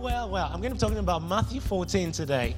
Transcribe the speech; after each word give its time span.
Well, 0.00 0.28
well. 0.28 0.50
I'm 0.52 0.60
going 0.60 0.72
to 0.72 0.74
be 0.74 0.78
talking 0.78 0.98
about 0.98 1.22
Matthew 1.22 1.58
14 1.58 2.12
today. 2.12 2.54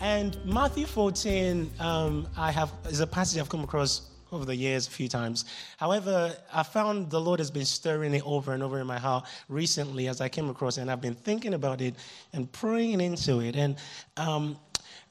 And 0.00 0.42
Matthew 0.46 0.86
14, 0.86 1.70
um, 1.78 2.26
I 2.38 2.50
have 2.50 2.72
is 2.88 3.00
a 3.00 3.06
passage 3.06 3.38
I've 3.38 3.50
come 3.50 3.62
across 3.62 4.10
over 4.32 4.46
the 4.46 4.56
years 4.56 4.86
a 4.86 4.90
few 4.90 5.08
times. 5.08 5.44
However, 5.76 6.34
I 6.52 6.62
found 6.62 7.10
the 7.10 7.20
Lord 7.20 7.38
has 7.40 7.50
been 7.50 7.66
stirring 7.66 8.14
it 8.14 8.22
over 8.24 8.54
and 8.54 8.62
over 8.62 8.80
in 8.80 8.86
my 8.86 8.98
heart 8.98 9.26
recently 9.48 10.08
as 10.08 10.22
I 10.22 10.30
came 10.30 10.48
across 10.48 10.78
it, 10.78 10.82
and 10.82 10.90
I've 10.90 11.02
been 11.02 11.14
thinking 11.14 11.52
about 11.52 11.82
it 11.82 11.96
and 12.32 12.50
praying 12.50 13.02
into 13.02 13.40
it. 13.40 13.54
And 13.54 13.76
um, 14.16 14.58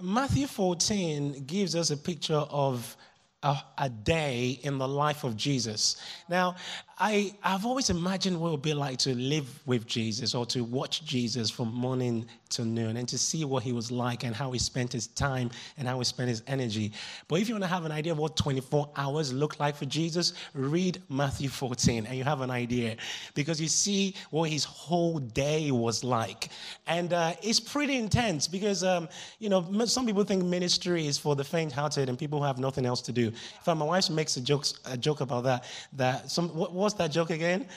Matthew 0.01 0.47
14 0.47 1.43
gives 1.45 1.75
us 1.75 1.91
a 1.91 1.97
picture 1.97 2.33
of 2.49 2.97
a, 3.43 3.57
a, 3.77 3.89
day 3.89 4.59
in 4.63 4.77
the 4.77 4.88
life 4.88 5.23
of 5.23 5.38
Jesus. 5.38 6.01
Now, 6.27 6.55
I, 6.97 7.35
I've 7.43 7.65
always 7.65 7.89
imagined 7.89 8.39
what 8.39 8.47
it 8.47 8.52
would 8.52 8.61
be 8.63 8.73
like 8.73 8.97
to 8.99 9.15
live 9.15 9.61
with 9.67 9.85
Jesus 9.85 10.33
or 10.33 10.45
to 10.47 10.63
watch 10.63 11.05
Jesus 11.05 11.49
from 11.49 11.73
morning 11.73 12.26
to 12.49 12.65
noon 12.65 12.97
and 12.97 13.07
to 13.09 13.17
see 13.17 13.45
what 13.45 13.63
he 13.63 13.71
was 13.71 13.91
like 13.91 14.23
and 14.23 14.35
how 14.35 14.51
he 14.51 14.59
spent 14.59 14.91
his 14.93 15.07
time 15.07 15.49
and 15.77 15.87
how 15.87 15.97
he 15.97 16.05
spent 16.05 16.29
his 16.29 16.43
energy. 16.47 16.91
But 17.27 17.41
if 17.41 17.49
you 17.49 17.55
want 17.55 17.63
to 17.63 17.70
have 17.70 17.85
an 17.85 17.91
idea 17.91 18.11
of 18.11 18.17
what 18.17 18.35
24 18.35 18.89
hours 18.95 19.33
look 19.33 19.59
like 19.59 19.75
for 19.75 19.85
Jesus, 19.85 20.33
read 20.53 21.01
Matthew 21.09 21.49
14 21.49 22.05
and 22.05 22.17
you 22.17 22.23
have 22.23 22.41
an 22.41 22.51
idea 22.51 22.95
because 23.33 23.59
you 23.59 23.67
see 23.67 24.15
what 24.29 24.49
his 24.49 24.63
whole 24.63 25.20
day 25.20 25.71
was 25.71 26.03
like. 26.03 26.49
And 26.87 27.13
uh, 27.13 27.33
it's 27.41 27.59
pretty 27.59 27.97
intense 27.97 28.48
because, 28.48 28.84
um, 28.84 29.09
you 29.39 29.49
know, 29.49 29.85
some 29.85 30.05
people 30.05 30.23
think 30.23 30.43
ministry 30.43 31.07
is 31.07 31.17
for 31.17 31.35
the 31.35 31.43
faint 31.43 31.71
hearted 31.71 32.09
and 32.09 32.17
people 32.17 32.39
who 32.39 32.45
have 32.45 32.59
nothing 32.59 32.85
else 32.85 33.01
to 33.01 33.11
do. 33.11 33.27
In 33.27 33.34
fact, 33.63 33.77
my 33.77 33.85
wife 33.85 34.09
makes 34.09 34.37
a 34.37 34.41
joke, 34.41 34.65
a 34.85 34.98
joke 34.98 35.21
about 35.21 35.43
that. 35.43 35.65
That 35.93 36.29
some, 36.31 36.49
what, 36.49 36.73
what's 36.73 36.95
that 36.95 37.11
joke 37.11 37.29
again? 37.29 37.67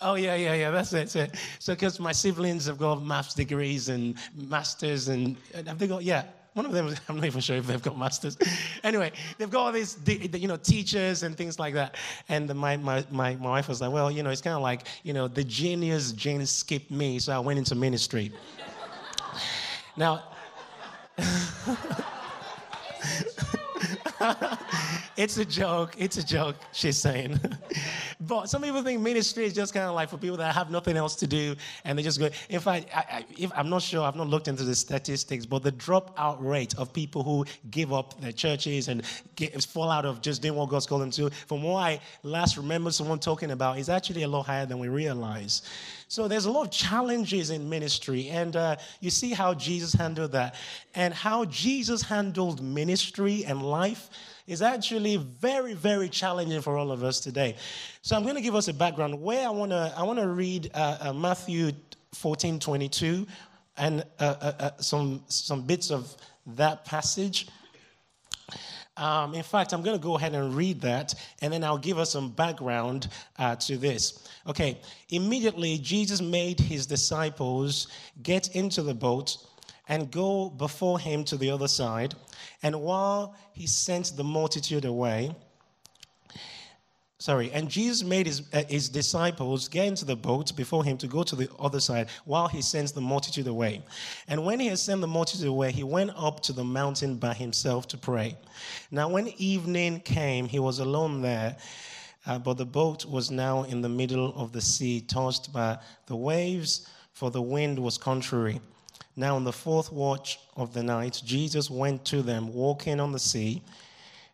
Oh 0.00 0.14
yeah, 0.16 0.34
yeah, 0.34 0.54
yeah. 0.54 0.70
That's 0.70 0.92
it. 0.92 0.96
That's 0.96 1.16
it. 1.16 1.34
So 1.58 1.74
because 1.74 2.00
my 2.00 2.12
siblings 2.12 2.66
have 2.66 2.78
got 2.78 3.02
maths 3.02 3.34
degrees 3.34 3.88
and 3.88 4.16
masters, 4.34 5.08
and 5.08 5.36
have 5.66 5.78
they 5.78 5.86
got? 5.86 6.02
Yeah, 6.02 6.24
one 6.54 6.66
of 6.66 6.72
them. 6.72 6.94
I'm 7.08 7.16
not 7.16 7.24
even 7.24 7.40
sure 7.40 7.56
if 7.56 7.66
they've 7.66 7.82
got 7.82 7.98
masters. 7.98 8.36
anyway, 8.84 9.12
they've 9.38 9.50
got 9.50 9.66
all 9.66 9.72
these, 9.72 9.98
you 10.06 10.48
know, 10.48 10.56
teachers 10.56 11.22
and 11.22 11.36
things 11.36 11.58
like 11.58 11.74
that. 11.74 11.96
And 12.28 12.52
my 12.54 12.76
my 12.76 13.04
my, 13.10 13.36
my 13.36 13.50
wife 13.50 13.68
was 13.68 13.80
like, 13.80 13.92
well, 13.92 14.10
you 14.10 14.22
know, 14.22 14.30
it's 14.30 14.40
kind 14.40 14.56
of 14.56 14.62
like, 14.62 14.86
you 15.02 15.12
know, 15.12 15.28
the 15.28 15.44
genius 15.44 16.12
gene 16.12 16.44
skipped 16.46 16.90
me, 16.90 17.18
so 17.18 17.32
I 17.32 17.38
went 17.38 17.58
into 17.58 17.74
ministry. 17.74 18.32
now. 19.96 20.22
it's 25.16 25.36
a 25.36 25.44
joke. 25.44 25.94
It's 25.98 26.16
a 26.16 26.24
joke, 26.24 26.56
she's 26.72 26.96
saying. 26.96 27.38
But 28.26 28.48
some 28.48 28.62
people 28.62 28.82
think 28.82 29.00
ministry 29.00 29.44
is 29.44 29.52
just 29.52 29.72
kind 29.74 29.86
of 29.86 29.94
like 29.94 30.08
for 30.08 30.18
people 30.18 30.36
that 30.38 30.54
have 30.54 30.70
nothing 30.70 30.96
else 30.96 31.14
to 31.16 31.26
do 31.26 31.54
and 31.84 31.98
they 31.98 32.02
just 32.02 32.18
go. 32.18 32.28
In 32.48 32.60
fact, 32.60 32.86
I, 32.94 33.24
if 33.38 33.50
i'm 33.54 33.68
not 33.68 33.82
sure, 33.82 34.02
I've 34.04 34.16
not 34.16 34.28
looked 34.28 34.48
into 34.48 34.64
the 34.64 34.74
statistics, 34.74 35.46
but 35.46 35.62
the 35.62 35.72
dropout 35.72 36.36
rate 36.40 36.74
of 36.76 36.92
people 36.92 37.22
who 37.22 37.44
give 37.70 37.92
up 37.92 38.20
their 38.20 38.32
churches 38.32 38.88
and 38.88 39.02
get, 39.36 39.62
fall 39.64 39.90
out 39.90 40.04
of 40.04 40.20
just 40.20 40.42
doing 40.42 40.54
what 40.54 40.68
God's 40.68 40.86
called 40.86 41.02
them 41.02 41.10
to, 41.12 41.30
from 41.30 41.62
what 41.62 41.76
I 41.76 42.00
last 42.22 42.56
remember 42.56 42.90
someone 42.90 43.18
talking 43.18 43.50
about, 43.50 43.78
is 43.78 43.88
actually 43.88 44.22
a 44.22 44.28
lot 44.28 44.46
higher 44.46 44.66
than 44.66 44.78
we 44.78 44.88
realize. 44.88 45.62
So 46.14 46.28
there's 46.28 46.44
a 46.44 46.50
lot 46.52 46.66
of 46.66 46.70
challenges 46.70 47.50
in 47.50 47.68
ministry, 47.68 48.28
and 48.28 48.54
uh, 48.54 48.76
you 49.00 49.10
see 49.10 49.32
how 49.32 49.52
Jesus 49.52 49.92
handled 49.92 50.30
that, 50.30 50.54
and 50.94 51.12
how 51.12 51.44
Jesus 51.46 52.02
handled 52.02 52.62
ministry 52.62 53.44
and 53.44 53.60
life 53.60 54.10
is 54.46 54.62
actually 54.62 55.16
very, 55.16 55.74
very 55.74 56.08
challenging 56.08 56.60
for 56.60 56.76
all 56.76 56.92
of 56.92 57.02
us 57.02 57.18
today. 57.18 57.56
So 58.02 58.14
I'm 58.14 58.22
going 58.22 58.36
to 58.36 58.40
give 58.40 58.54
us 58.54 58.68
a 58.68 58.72
background 58.72 59.20
where 59.20 59.44
I 59.44 59.50
want 59.50 59.72
to 59.72 59.92
I 59.96 60.04
want 60.04 60.20
to 60.20 60.28
read 60.28 60.70
uh, 60.72 60.98
uh, 61.00 61.12
Matthew 61.12 61.72
14, 62.12 62.60
22, 62.60 63.26
and 63.76 64.04
uh, 64.20 64.22
uh, 64.40 64.70
some 64.78 65.24
some 65.26 65.62
bits 65.62 65.90
of 65.90 66.16
that 66.46 66.84
passage. 66.84 67.48
Um, 68.96 69.34
in 69.34 69.42
fact, 69.42 69.72
I'm 69.72 69.82
going 69.82 69.98
to 69.98 70.02
go 70.02 70.16
ahead 70.16 70.34
and 70.34 70.54
read 70.54 70.80
that, 70.82 71.14
and 71.42 71.52
then 71.52 71.64
I'll 71.64 71.78
give 71.78 71.98
us 71.98 72.10
some 72.10 72.30
background 72.30 73.08
uh, 73.38 73.56
to 73.56 73.76
this. 73.76 74.28
Okay, 74.46 74.78
immediately 75.10 75.78
Jesus 75.78 76.20
made 76.20 76.60
his 76.60 76.86
disciples 76.86 77.88
get 78.22 78.54
into 78.54 78.82
the 78.82 78.94
boat 78.94 79.36
and 79.88 80.10
go 80.10 80.48
before 80.48 80.98
him 80.98 81.24
to 81.24 81.36
the 81.36 81.50
other 81.50 81.68
side. 81.68 82.14
And 82.62 82.80
while 82.80 83.34
he 83.52 83.66
sent 83.66 84.16
the 84.16 84.24
multitude 84.24 84.84
away, 84.84 85.34
sorry, 87.18 87.50
and 87.52 87.68
Jesus 87.68 88.02
made 88.02 88.26
his, 88.26 88.42
uh, 88.52 88.62
his 88.68 88.88
disciples 88.88 89.68
get 89.68 89.86
into 89.86 90.04
the 90.04 90.16
boat 90.16 90.54
before 90.56 90.84
him 90.84 90.96
to 90.98 91.06
go 91.06 91.22
to 91.22 91.36
the 91.36 91.48
other 91.58 91.80
side 91.80 92.08
while 92.24 92.48
he 92.48 92.62
sends 92.62 92.92
the 92.92 93.00
multitude 93.00 93.46
away. 93.46 93.82
And 94.28 94.44
when 94.44 94.60
he 94.60 94.66
had 94.66 94.78
sent 94.78 95.00
the 95.00 95.06
multitude 95.06 95.46
away, 95.46 95.72
he 95.72 95.84
went 95.84 96.12
up 96.16 96.40
to 96.44 96.52
the 96.52 96.64
mountain 96.64 97.16
by 97.16 97.34
himself 97.34 97.88
to 97.88 97.96
pray. 97.96 98.36
Now, 98.90 99.08
when 99.08 99.28
evening 99.38 100.00
came, 100.00 100.48
he 100.48 100.58
was 100.58 100.78
alone 100.78 101.22
there. 101.22 101.56
Uh, 102.26 102.38
but 102.38 102.56
the 102.56 102.64
boat 102.64 103.04
was 103.04 103.30
now 103.30 103.64
in 103.64 103.82
the 103.82 103.88
middle 103.88 104.32
of 104.34 104.52
the 104.52 104.60
sea, 104.60 105.00
tossed 105.00 105.52
by 105.52 105.78
the 106.06 106.16
waves, 106.16 106.88
for 107.12 107.30
the 107.30 107.42
wind 107.42 107.78
was 107.78 107.98
contrary. 107.98 108.60
Now, 109.16 109.36
in 109.36 109.44
the 109.44 109.52
fourth 109.52 109.92
watch 109.92 110.40
of 110.56 110.72
the 110.72 110.82
night, 110.82 111.22
Jesus 111.24 111.70
went 111.70 112.04
to 112.06 112.22
them 112.22 112.52
walking 112.52 112.98
on 112.98 113.12
the 113.12 113.18
sea. 113.18 113.62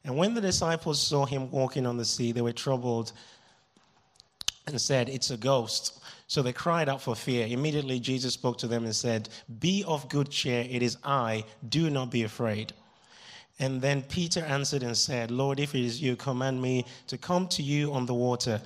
And 0.05 0.17
when 0.17 0.35
the 0.35 0.41
disciples 0.41 1.01
saw 1.01 1.27
him 1.27 1.51
walking 1.51 1.87
on 1.87 1.97
the 1.97 2.05
sea, 2.05 2.33
they 2.33 2.41
were 2.41 2.53
troubled 2.53 3.13
and 4.67 4.81
said, 4.81 5.09
It's 5.09 5.31
a 5.31 5.37
ghost. 5.37 6.03
So 6.27 6.43
they 6.43 6.53
cried 6.53 6.89
out 6.89 7.03
for 7.03 7.17
fear. 7.17 7.47
Immediately, 7.47 7.99
Jesus 8.01 8.35
spoke 8.35 8.57
to 8.59 8.69
them 8.69 8.85
and 8.85 8.95
said, 8.95 9.29
Be 9.59 9.85
of 9.87 10.09
good 10.09 10.31
cheer, 10.31 10.67
it 10.71 10.83
is 10.83 10.97
I, 11.05 11.45
do 11.69 11.91
not 11.91 12.11
be 12.11 12.23
afraid. 12.23 12.73
And 13.59 13.83
then 13.83 14.03
Peter 14.03 14.41
answered 14.41 14.83
and 14.83 14.97
said, 14.97 15.31
Lord, 15.31 15.61
if 15.61 15.75
it 15.75 15.85
is 15.85 16.01
you, 16.01 16.17
command 16.17 16.63
me 16.63 16.87
to 17.09 17.19
come 17.19 17.47
to 17.49 17.63
you 17.63 17.93
on 17.93 18.07
the 18.07 18.15
water. 18.15 18.61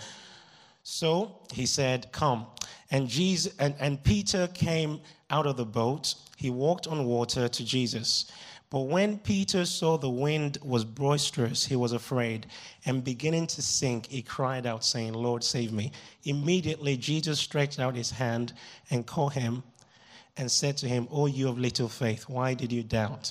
So 0.85 1.41
he 1.53 1.67
said, 1.67 2.13
Come. 2.13 2.47
And, 2.91 3.09
Jesus, 3.09 3.55
and, 3.59 3.75
and 3.81 4.03
Peter 4.05 4.47
came 4.49 5.01
out 5.31 5.47
of 5.47 5.57
the 5.57 5.65
boat. 5.65 6.15
He 6.37 6.51
walked 6.51 6.87
on 6.87 7.07
water 7.07 7.49
to 7.49 7.65
Jesus. 7.65 8.31
But 8.71 8.81
when 8.81 9.19
Peter 9.19 9.65
saw 9.65 9.97
the 9.97 10.11
wind 10.11 10.59
was 10.63 10.85
boisterous, 10.85 11.65
he 11.67 11.77
was 11.77 11.93
afraid. 11.93 12.47
And 12.87 13.05
beginning 13.05 13.47
to 13.49 13.63
sink, 13.63 14.07
he 14.07 14.23
cried 14.23 14.67
out, 14.67 14.85
saying, 14.85 15.15
Lord, 15.15 15.45
save 15.45 15.73
me. 15.73 15.93
Immediately, 16.25 16.97
Jesus 16.97 17.39
stretched 17.39 17.79
out 17.79 17.95
his 17.95 18.11
hand 18.11 18.53
and 18.91 19.07
caught 19.07 19.35
him 19.35 19.63
and 20.37 20.51
said 20.51 20.77
to 20.79 20.89
him, 20.89 21.07
O 21.11 21.27
you 21.27 21.49
of 21.49 21.59
little 21.59 21.89
faith, 21.89 22.29
why 22.29 22.55
did 22.55 22.73
you 22.73 22.83
doubt? 22.83 23.31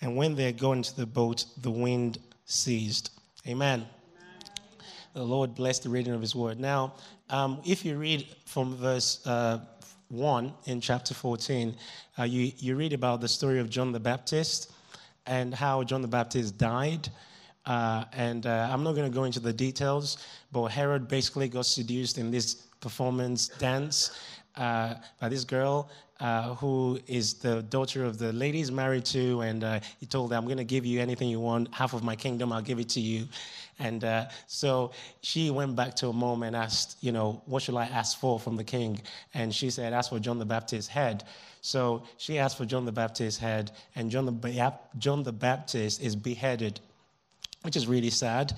And 0.00 0.16
when 0.16 0.34
they 0.34 0.44
had 0.44 0.58
gone 0.58 0.78
into 0.78 0.94
the 0.94 1.06
boat, 1.06 1.46
the 1.56 1.70
wind 1.70 2.18
ceased. 2.44 3.10
Amen. 3.48 3.86
The 5.14 5.22
Lord 5.22 5.54
bless 5.54 5.78
the 5.78 5.88
reading 5.88 6.12
of 6.12 6.20
his 6.20 6.34
word. 6.34 6.58
Now, 6.58 6.94
um, 7.30 7.60
if 7.64 7.84
you 7.84 7.96
read 7.96 8.26
from 8.44 8.76
verse 8.76 9.24
uh, 9.26 9.60
1 10.08 10.52
in 10.66 10.80
chapter 10.80 11.14
14, 11.14 11.74
uh, 12.18 12.22
you, 12.22 12.52
you 12.58 12.76
read 12.76 12.92
about 12.92 13.20
the 13.20 13.28
story 13.28 13.58
of 13.58 13.70
John 13.70 13.92
the 13.92 14.00
Baptist 14.00 14.72
and 15.26 15.54
how 15.54 15.82
John 15.82 16.02
the 16.02 16.08
Baptist 16.08 16.58
died. 16.58 17.08
Uh, 17.66 18.04
and 18.12 18.46
uh, 18.46 18.68
I'm 18.70 18.82
not 18.82 18.94
going 18.94 19.10
to 19.10 19.14
go 19.14 19.24
into 19.24 19.40
the 19.40 19.52
details, 19.52 20.18
but 20.52 20.66
Herod 20.66 21.08
basically 21.08 21.48
got 21.48 21.66
seduced 21.66 22.18
in 22.18 22.30
this 22.30 22.54
performance 22.80 23.48
dance 23.48 24.10
uh, 24.56 24.94
by 25.20 25.28
this 25.28 25.44
girl 25.44 25.90
uh, 26.20 26.54
who 26.54 26.98
is 27.06 27.34
the 27.34 27.62
daughter 27.62 28.04
of 28.04 28.18
the 28.18 28.32
lady 28.32 28.58
he's 28.58 28.70
married 28.70 29.04
to, 29.04 29.40
and 29.40 29.64
uh, 29.64 29.80
he 29.98 30.06
told 30.06 30.30
her, 30.30 30.36
I'm 30.36 30.44
going 30.44 30.58
to 30.58 30.64
give 30.64 30.86
you 30.86 31.00
anything 31.00 31.28
you 31.28 31.40
want, 31.40 31.74
half 31.74 31.92
of 31.92 32.02
my 32.02 32.14
kingdom, 32.14 32.52
I'll 32.52 32.62
give 32.62 32.78
it 32.78 32.88
to 32.90 33.00
you. 33.00 33.26
And 33.80 34.04
uh, 34.04 34.26
so 34.46 34.92
she 35.22 35.50
went 35.50 35.74
back 35.74 35.96
to 35.96 36.06
her 36.06 36.12
mom 36.12 36.44
and 36.44 36.54
asked, 36.54 36.96
you 37.00 37.10
know, 37.10 37.42
what 37.46 37.62
should 37.62 37.74
I 37.74 37.84
ask 37.86 38.18
for 38.18 38.38
from 38.38 38.56
the 38.56 38.62
king? 38.62 39.00
And 39.34 39.52
she 39.52 39.70
said, 39.70 39.92
ask 39.92 40.10
for 40.10 40.20
John 40.20 40.38
the 40.38 40.44
Baptist's 40.44 40.88
head. 40.88 41.24
So 41.60 42.04
she 42.16 42.38
asked 42.38 42.56
for 42.56 42.64
John 42.64 42.84
the 42.84 42.92
Baptist's 42.92 43.40
head, 43.40 43.72
and 43.96 44.10
John 44.10 44.26
the, 44.26 44.74
John 44.98 45.24
the 45.24 45.32
Baptist 45.32 46.00
is 46.00 46.14
beheaded, 46.14 46.78
which 47.62 47.74
is 47.74 47.88
really 47.88 48.10
sad. 48.10 48.52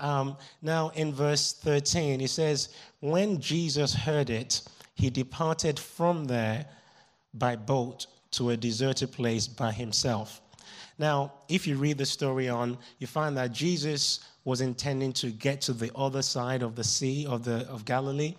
Um, 0.00 0.36
now, 0.60 0.90
in 0.94 1.14
verse 1.14 1.52
13, 1.52 2.18
he 2.18 2.26
says, 2.26 2.70
When 3.00 3.40
Jesus 3.40 3.94
heard 3.94 4.30
it, 4.30 4.62
he 4.96 5.10
departed 5.10 5.78
from 5.78 6.24
there 6.24 6.66
by 7.34 7.54
boat 7.54 8.06
to 8.32 8.50
a 8.50 8.56
deserted 8.56 9.12
place 9.12 9.46
by 9.46 9.70
himself. 9.70 10.40
Now, 10.98 11.34
if 11.48 11.66
you 11.66 11.76
read 11.76 11.98
the 11.98 12.06
story 12.06 12.48
on, 12.48 12.78
you 12.98 13.06
find 13.06 13.36
that 13.36 13.52
Jesus 13.52 14.20
was 14.44 14.62
intending 14.62 15.12
to 15.12 15.30
get 15.30 15.60
to 15.62 15.74
the 15.74 15.90
other 15.94 16.22
side 16.22 16.62
of 16.62 16.74
the 16.74 16.84
sea 16.84 17.26
of, 17.26 17.44
the, 17.44 17.68
of 17.68 17.84
Galilee. 17.84 18.34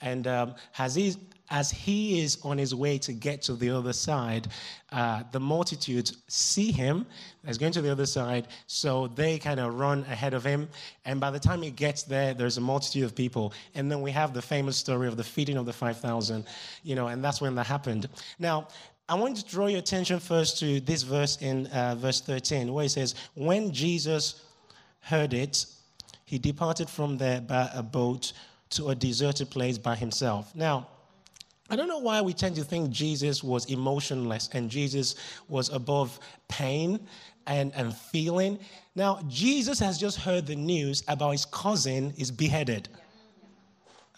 And 0.00 0.26
um, 0.28 0.54
as, 0.78 0.94
he, 0.94 1.16
as 1.50 1.70
he 1.70 2.20
is 2.20 2.38
on 2.42 2.58
his 2.58 2.74
way 2.74 2.98
to 2.98 3.12
get 3.12 3.42
to 3.42 3.54
the 3.54 3.70
other 3.70 3.92
side, 3.92 4.48
uh, 4.92 5.22
the 5.32 5.40
multitudes 5.40 6.16
see 6.28 6.72
him 6.72 7.06
as 7.46 7.58
going 7.58 7.72
to 7.72 7.80
the 7.80 7.90
other 7.90 8.06
side, 8.06 8.48
so 8.66 9.06
they 9.08 9.38
kind 9.38 9.60
of 9.60 9.74
run 9.74 10.00
ahead 10.10 10.34
of 10.34 10.44
him. 10.44 10.68
And 11.04 11.20
by 11.20 11.30
the 11.30 11.38
time 11.38 11.62
he 11.62 11.70
gets 11.70 12.02
there, 12.02 12.34
there's 12.34 12.58
a 12.58 12.60
multitude 12.60 13.04
of 13.04 13.14
people. 13.14 13.52
And 13.74 13.90
then 13.90 14.02
we 14.02 14.10
have 14.10 14.34
the 14.34 14.42
famous 14.42 14.76
story 14.76 15.08
of 15.08 15.16
the 15.16 15.24
feeding 15.24 15.56
of 15.56 15.66
the 15.66 15.72
5,000, 15.72 16.44
you 16.82 16.94
know, 16.94 17.08
and 17.08 17.22
that's 17.22 17.40
when 17.40 17.54
that 17.54 17.66
happened. 17.66 18.08
Now, 18.38 18.68
I 19.08 19.14
want 19.14 19.36
to 19.36 19.44
draw 19.44 19.68
your 19.68 19.78
attention 19.78 20.18
first 20.18 20.58
to 20.58 20.80
this 20.80 21.04
verse 21.04 21.38
in 21.40 21.68
uh, 21.68 21.94
verse 21.94 22.20
13, 22.20 22.72
where 22.72 22.86
it 22.86 22.90
says, 22.90 23.14
When 23.34 23.72
Jesus 23.72 24.42
heard 25.00 25.32
it, 25.32 25.64
he 26.24 26.38
departed 26.38 26.90
from 26.90 27.16
there 27.16 27.40
by 27.40 27.70
a 27.72 27.84
boat 27.84 28.32
to 28.70 28.88
a 28.88 28.94
deserted 28.96 29.48
place 29.48 29.78
by 29.78 29.94
himself. 29.94 30.52
Now, 30.56 30.88
I 31.68 31.76
don't 31.76 31.88
know 31.88 31.98
why 31.98 32.20
we 32.20 32.32
tend 32.32 32.56
to 32.56 32.64
think 32.64 32.90
Jesus 32.90 33.42
was 33.42 33.66
emotionless 33.66 34.48
and 34.52 34.70
Jesus 34.70 35.16
was 35.48 35.68
above 35.70 36.18
pain 36.48 37.00
and, 37.46 37.72
and 37.74 37.94
feeling. 37.94 38.58
Now, 38.94 39.20
Jesus 39.28 39.78
has 39.80 39.98
just 39.98 40.18
heard 40.18 40.46
the 40.46 40.56
news 40.56 41.02
about 41.08 41.32
his 41.32 41.44
cousin 41.44 42.12
is 42.16 42.30
beheaded. 42.30 42.88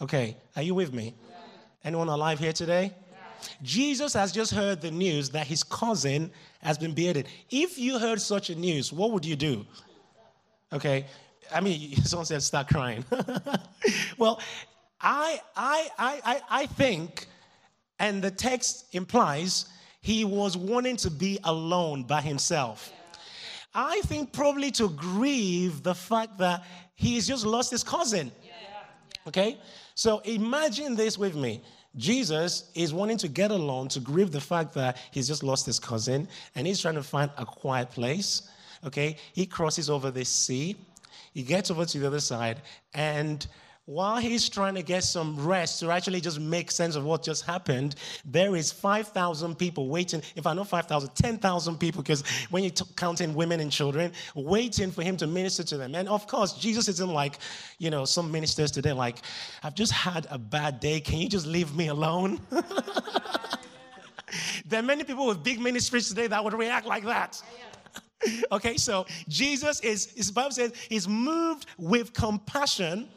Okay, 0.01 0.37
are 0.57 0.63
you 0.63 0.75
with 0.75 0.93
me? 0.93 1.15
Anyone 1.85 2.09
alive 2.09 2.39
here 2.39 2.53
today? 2.53 2.93
Jesus 3.63 4.13
has 4.15 4.33
just 4.33 4.53
heard 4.53 4.81
the 4.81 4.91
news 4.91 5.31
that 5.31 5.47
his 5.47 5.63
cousin 5.63 6.31
has 6.61 6.77
been 6.77 6.93
beheaded. 6.93 7.29
If 7.51 7.79
you 7.79 7.99
heard 7.99 8.21
such 8.21 8.51
a 8.51 8.55
news, 8.55 8.93
what 8.93 9.13
would 9.13 9.25
you 9.25 9.37
do? 9.37 9.65
Okay, 10.73 11.07
I 11.53 11.61
mean, 11.61 11.97
someone 12.05 12.27
said 12.27 12.43
start 12.43 12.69
crying. 12.69 13.05
well, 14.19 14.41
I, 15.01 15.41
I, 15.57 15.91
I, 15.99 16.41
I 16.51 16.67
think 16.67 17.27
and 17.99 18.23
the 18.23 18.31
text 18.31 18.87
implies 18.93 19.67
he 20.01 20.25
was 20.25 20.57
wanting 20.57 20.97
to 20.97 21.11
be 21.11 21.39
alone 21.45 22.05
by 22.05 22.21
himself. 22.21 22.93
I 23.75 24.01
think 24.03 24.33
probably 24.33 24.71
to 24.73 24.89
grieve 24.91 25.83
the 25.83 25.95
fact 25.95 26.39
that 26.39 26.65
he's 26.95 27.27
just 27.27 27.45
lost 27.45 27.71
his 27.71 27.85
cousin. 27.85 28.33
Okay? 29.27 29.59
So 29.95 30.21
imagine 30.21 30.97
this 30.97 31.19
with 31.19 31.37
me. 31.37 31.63
Jesus 31.97 32.71
is 32.75 32.95
wanting 32.95 33.19
to 33.19 33.29
get 33.29 33.51
alone 33.51 33.89
to 33.89 34.01
grieve 34.01 34.31
the 34.31 34.41
fact 34.41 34.73
that 34.75 34.97
he's 35.11 35.27
just 35.27 35.43
lost 35.43 35.67
his 35.67 35.79
cousin 35.79 36.29
and 36.55 36.67
he's 36.67 36.81
trying 36.81 36.95
to 36.95 37.03
find 37.03 37.31
a 37.37 37.45
quiet 37.45 37.91
place. 37.91 38.49
Okay? 38.85 39.17
He 39.33 39.47
crosses 39.47 39.91
over 39.91 40.11
this 40.11 40.29
sea. 40.29 40.77
He 41.35 41.43
gets 41.43 41.71
over 41.71 41.85
to 41.85 41.99
the 41.99 42.07
other 42.07 42.21
side 42.21 42.63
and 42.95 43.47
while 43.89 44.19
he's 44.19 44.51
trying 44.51 44.75
to 44.75 44.83
get 44.83 45.03
some 45.03 45.35
rest 45.47 45.81
to 45.81 45.91
actually 45.91 46.21
just 46.21 46.39
make 46.39 46.71
sense 46.71 46.95
of 46.95 47.05
what 47.05 47.23
just 47.23 47.47
happened, 47.47 47.95
there 48.23 48.55
is 48.55 48.71
5,000 48.71 49.57
people 49.57 49.89
waiting. 49.89 50.21
If 50.37 50.47
I 50.47 50.53
know 50.53 50.65
5,000, 50.65 51.15
10,000 51.15 51.79
people, 51.79 52.03
because 52.03 52.23
when 52.51 52.63
you 52.63 52.71
count 52.97 53.23
in 53.23 53.33
women 53.33 53.61
and 53.61 53.73
children, 53.73 54.13
waiting 54.35 54.91
for 54.91 55.03
him 55.03 55.17
to 55.17 55.27
minister 55.27 55.65
to 55.65 55.79
them. 55.79 55.95
And 55.95 56.07
of 56.07 56.27
course, 56.27 56.53
Jesus 56.53 56.87
isn't 56.89 57.09
like, 57.09 57.39
you 57.79 57.89
know, 57.89 58.05
some 58.05 58.31
ministers 58.31 58.71
today, 58.71 58.93
like, 58.93 59.23
I've 59.63 59.75
just 59.75 59.93
had 59.93 60.27
a 60.31 60.37
bad 60.37 60.81
day. 60.81 61.01
Can 61.01 61.21
you 61.21 61.29
just 61.31 61.47
leave 61.47 61.75
me 61.75 61.89
alone? 61.89 62.41
there 64.67 64.81
are 64.81 64.83
many 64.83 65.03
people 65.03 65.27
with 65.27 65.43
big 65.43 65.61
ministries 65.61 66.11
today 66.11 66.27
that 66.27 66.45
would 66.45 66.53
react 66.53 66.85
like 66.85 67.05
that. 67.05 67.43
okay, 68.53 68.77
so 68.77 69.07
Jesus 69.29 69.81
is, 69.81 70.13
his 70.15 70.31
Bible 70.31 70.51
says, 70.51 70.75
is 70.91 71.09
moved 71.09 71.65
with 71.79 72.13
compassion 72.13 73.09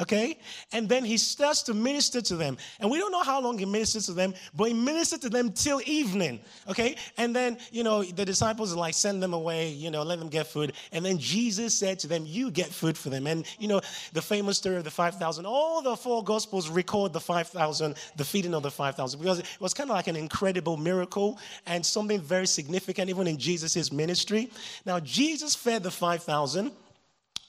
okay? 0.00 0.38
And 0.72 0.88
then 0.88 1.04
he 1.04 1.18
starts 1.18 1.62
to 1.64 1.74
minister 1.74 2.20
to 2.22 2.36
them. 2.36 2.56
And 2.80 2.90
we 2.90 2.98
don't 2.98 3.12
know 3.12 3.22
how 3.22 3.40
long 3.40 3.58
he 3.58 3.66
ministered 3.66 4.02
to 4.04 4.12
them, 4.12 4.34
but 4.54 4.64
he 4.64 4.74
ministered 4.74 5.20
to 5.22 5.28
them 5.28 5.52
till 5.52 5.80
evening, 5.84 6.40
okay? 6.68 6.96
And 7.18 7.36
then, 7.36 7.58
you 7.70 7.84
know, 7.84 8.02
the 8.02 8.24
disciples 8.24 8.74
like, 8.74 8.94
send 8.94 9.22
them 9.22 9.34
away, 9.34 9.68
you 9.68 9.90
know, 9.90 10.02
let 10.02 10.18
them 10.18 10.28
get 10.28 10.46
food. 10.46 10.72
And 10.92 11.04
then 11.04 11.18
Jesus 11.18 11.74
said 11.74 11.98
to 12.00 12.06
them, 12.06 12.24
You 12.26 12.50
get 12.50 12.68
food 12.68 12.96
for 12.96 13.10
them. 13.10 13.26
And, 13.26 13.46
you 13.58 13.68
know, 13.68 13.80
the 14.12 14.22
famous 14.22 14.56
story 14.56 14.76
of 14.76 14.84
the 14.84 14.90
5,000, 14.90 15.44
all 15.44 15.82
the 15.82 15.96
four 15.96 16.24
gospels 16.24 16.68
record 16.68 17.12
the 17.12 17.20
5,000, 17.20 17.94
the 18.16 18.24
feeding 18.24 18.54
of 18.54 18.62
the 18.62 18.70
5,000, 18.70 19.20
because 19.20 19.40
it 19.40 19.46
was 19.60 19.74
kind 19.74 19.90
of 19.90 19.96
like 19.96 20.08
an 20.08 20.16
incredible 20.16 20.76
miracle 20.76 21.38
and 21.66 21.84
something 21.84 22.20
very 22.20 22.46
significant, 22.46 23.10
even 23.10 23.26
in 23.26 23.38
Jesus' 23.38 23.92
ministry. 23.92 24.50
Now, 24.86 24.98
Jesus 25.00 25.54
fed 25.54 25.82
the 25.82 25.90
5,000, 25.90 26.72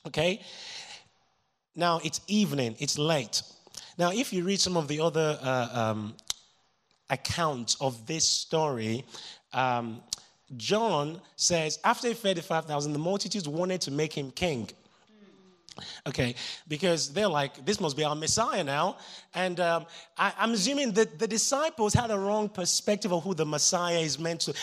okay? 0.08 0.42
Now 1.76 2.00
it's 2.04 2.22
evening, 2.28 2.76
it's 2.80 2.98
late. 2.98 3.42
Now, 3.98 4.12
if 4.12 4.34
you 4.34 4.44
read 4.44 4.60
some 4.60 4.78
of 4.78 4.88
the 4.88 5.00
other 5.00 5.38
uh, 5.42 5.68
um, 5.74 6.16
accounts 7.10 7.76
of 7.80 8.06
this 8.08 8.26
story, 8.26 9.06
um, 9.54 10.02
John 10.58 11.22
says, 11.36 11.80
after 11.84 12.08
he 12.08 12.14
fed 12.14 12.38
the 12.38 12.42
5,000, 12.42 12.94
the 12.94 13.00
multitudes 13.00 13.48
wanted 13.48 13.82
to 13.82 13.92
make 13.92 14.14
him 14.14 14.32
king. 14.32 14.70
Okay, 16.08 16.36
because 16.68 17.14
they're 17.14 17.28
like, 17.28 17.66
this 17.66 17.80
must 17.80 17.96
be 17.96 18.04
our 18.04 18.16
Messiah 18.16 18.64
now. 18.64 18.98
And 19.34 19.60
um, 19.60 19.86
I, 20.18 20.34
am 20.38 20.52
assuming 20.52 20.92
that 20.94 21.20
the 21.20 21.28
disciples 21.28 21.94
had 21.94 22.12
a 22.12 22.18
wrong 22.18 22.50
perspective 22.50 23.14
of 23.14 23.24
who 23.24 23.34
the 23.34 23.46
Messiah 23.46 24.00
is 24.00 24.20
meant 24.20 24.42
to, 24.42 24.54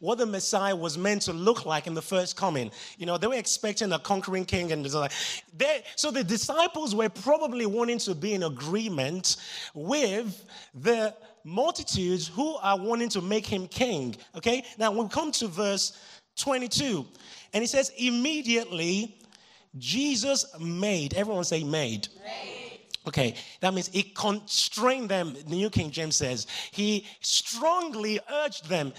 what 0.00 0.18
the 0.18 0.26
Messiah 0.26 0.74
was 0.74 0.96
meant 0.96 1.22
to 1.22 1.32
look 1.32 1.66
like 1.66 1.86
in 1.86 1.94
the 1.94 2.02
first 2.02 2.36
coming. 2.36 2.70
You 2.98 3.06
know, 3.06 3.18
they 3.18 3.26
were 3.26 3.34
expecting 3.34 3.92
a 3.92 3.98
conquering 3.98 4.44
king, 4.44 4.72
and 4.72 4.92
like, 4.94 5.12
they, 5.56 5.82
so 5.96 6.10
the 6.10 6.24
disciples 6.24 6.94
were 6.94 7.08
probably 7.08 7.66
wanting 7.66 7.98
to 7.98 8.14
be 8.14 8.34
in 8.34 8.44
agreement 8.44 9.36
with 9.74 10.44
the 10.74 11.14
multitudes 11.44 12.26
who 12.26 12.56
are 12.56 12.78
wanting 12.78 13.08
to 13.08 13.22
make 13.22 13.46
him 13.46 13.68
king. 13.68 14.16
Okay, 14.36 14.64
now 14.78 14.90
we 14.90 15.08
come 15.08 15.30
to 15.32 15.46
verse 15.46 15.96
22, 16.36 17.06
and 17.52 17.62
he 17.62 17.66
says, 17.66 17.92
immediately 17.96 19.16
Jesus 19.78 20.46
made, 20.58 21.14
everyone 21.14 21.44
say 21.44 21.62
made. 21.64 22.08
made. 22.24 22.55
Okay, 23.06 23.34
that 23.60 23.72
means 23.72 23.86
he 23.86 24.02
constrained 24.02 25.08
them, 25.08 25.34
the 25.34 25.54
New 25.54 25.70
King 25.70 25.92
James 25.92 26.16
says. 26.16 26.48
He 26.72 27.06
strongly 27.20 28.18
urged 28.32 28.68
them. 28.68 28.92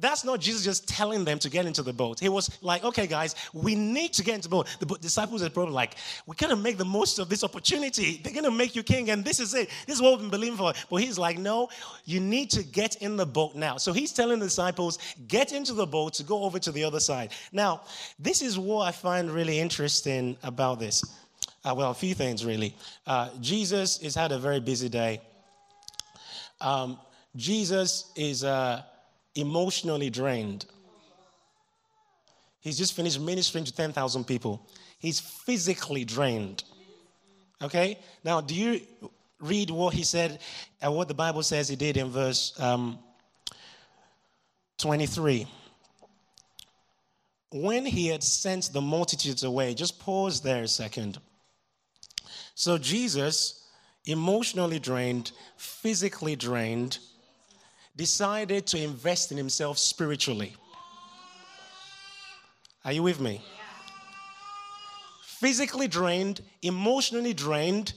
That's 0.00 0.24
not 0.24 0.40
Jesus 0.40 0.64
just 0.64 0.88
telling 0.88 1.24
them 1.24 1.38
to 1.38 1.48
get 1.48 1.64
into 1.64 1.82
the 1.82 1.92
boat. 1.92 2.18
He 2.18 2.28
was 2.28 2.58
like, 2.60 2.82
okay, 2.82 3.06
guys, 3.06 3.36
we 3.52 3.76
need 3.76 4.12
to 4.14 4.24
get 4.24 4.34
into 4.34 4.48
the 4.48 4.56
boat. 4.56 4.76
The 4.80 4.86
disciples 4.98 5.44
are 5.44 5.50
probably 5.50 5.74
like, 5.74 5.94
we're 6.26 6.34
going 6.34 6.50
to 6.50 6.60
make 6.60 6.76
the 6.76 6.84
most 6.84 7.20
of 7.20 7.28
this 7.28 7.44
opportunity. 7.44 8.20
They're 8.24 8.32
going 8.32 8.44
to 8.44 8.50
make 8.50 8.74
you 8.74 8.82
king, 8.82 9.10
and 9.10 9.24
this 9.24 9.38
is 9.38 9.54
it. 9.54 9.70
This 9.86 9.96
is 9.96 10.02
what 10.02 10.12
we've 10.12 10.22
been 10.22 10.30
believing 10.30 10.58
for. 10.58 10.72
But 10.90 10.96
he's 10.96 11.18
like, 11.18 11.38
no, 11.38 11.68
you 12.04 12.18
need 12.18 12.50
to 12.50 12.64
get 12.64 12.96
in 12.96 13.16
the 13.16 13.26
boat 13.26 13.54
now. 13.54 13.76
So 13.76 13.92
he's 13.92 14.12
telling 14.12 14.40
the 14.40 14.46
disciples, 14.46 14.98
get 15.28 15.52
into 15.52 15.72
the 15.72 15.86
boat 15.86 16.14
to 16.14 16.24
go 16.24 16.42
over 16.42 16.58
to 16.58 16.72
the 16.72 16.82
other 16.82 17.00
side. 17.00 17.30
Now, 17.52 17.82
this 18.18 18.42
is 18.42 18.58
what 18.58 18.88
I 18.88 18.90
find 18.90 19.30
really 19.30 19.60
interesting 19.60 20.36
about 20.42 20.80
this 20.80 21.04
uh, 21.64 21.74
well, 21.76 21.90
a 21.90 21.94
few 21.94 22.14
things 22.14 22.44
really. 22.44 22.74
Uh, 23.06 23.30
Jesus 23.40 23.98
has 24.02 24.14
had 24.14 24.32
a 24.32 24.38
very 24.38 24.60
busy 24.60 24.88
day. 24.88 25.20
Um, 26.60 26.98
Jesus 27.36 28.10
is 28.16 28.44
uh, 28.44 28.82
emotionally 29.34 30.10
drained. 30.10 30.66
He's 32.60 32.78
just 32.78 32.94
finished 32.94 33.20
ministering 33.20 33.64
to 33.64 33.74
10,000 33.74 34.24
people. 34.24 34.66
He's 34.98 35.18
physically 35.18 36.04
drained. 36.04 36.62
Okay? 37.60 37.98
Now, 38.24 38.40
do 38.40 38.54
you 38.54 38.80
read 39.40 39.70
what 39.70 39.94
he 39.94 40.04
said 40.04 40.38
and 40.80 40.90
uh, 40.90 40.92
what 40.92 41.08
the 41.08 41.14
Bible 41.14 41.42
says 41.42 41.68
he 41.68 41.74
did 41.74 41.96
in 41.96 42.10
verse 42.10 42.58
um, 42.60 42.98
23? 44.78 45.46
When 47.50 47.84
he 47.84 48.06
had 48.06 48.22
sent 48.22 48.72
the 48.72 48.80
multitudes 48.80 49.42
away, 49.42 49.74
just 49.74 49.98
pause 49.98 50.40
there 50.40 50.62
a 50.62 50.68
second. 50.68 51.18
So 52.54 52.78
Jesus, 52.78 53.66
emotionally 54.06 54.78
drained, 54.78 55.32
physically 55.56 56.36
drained, 56.36 56.98
decided 57.96 58.66
to 58.68 58.82
invest 58.82 59.30
in 59.30 59.36
himself 59.36 59.78
spiritually. 59.78 60.54
Are 62.84 62.92
you 62.92 63.02
with 63.02 63.20
me? 63.20 63.40
Physically 65.22 65.88
drained, 65.88 66.40
emotionally 66.62 67.32
drained, 67.32 67.94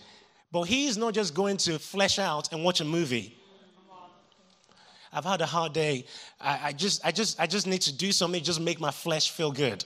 but 0.51 0.63
he's 0.63 0.97
not 0.97 1.13
just 1.13 1.33
going 1.33 1.57
to 1.57 1.77
flesh 1.77 2.17
out 2.17 2.51
and 2.51 2.63
watch 2.63 2.81
a 2.81 2.85
movie. 2.85 3.37
I've 5.11 5.23
had 5.23 5.41
a 5.41 5.45
hard 5.45 5.73
day. 5.73 6.05
I, 6.41 6.59
I, 6.63 6.73
just, 6.73 7.05
I 7.05 7.11
just, 7.11 7.39
I 7.39 7.47
just 7.47 7.67
need 7.67 7.81
to 7.83 7.93
do 7.93 8.11
something, 8.11 8.43
just 8.43 8.59
make 8.59 8.79
my 8.79 8.91
flesh 8.91 9.31
feel 9.31 9.51
good. 9.51 9.85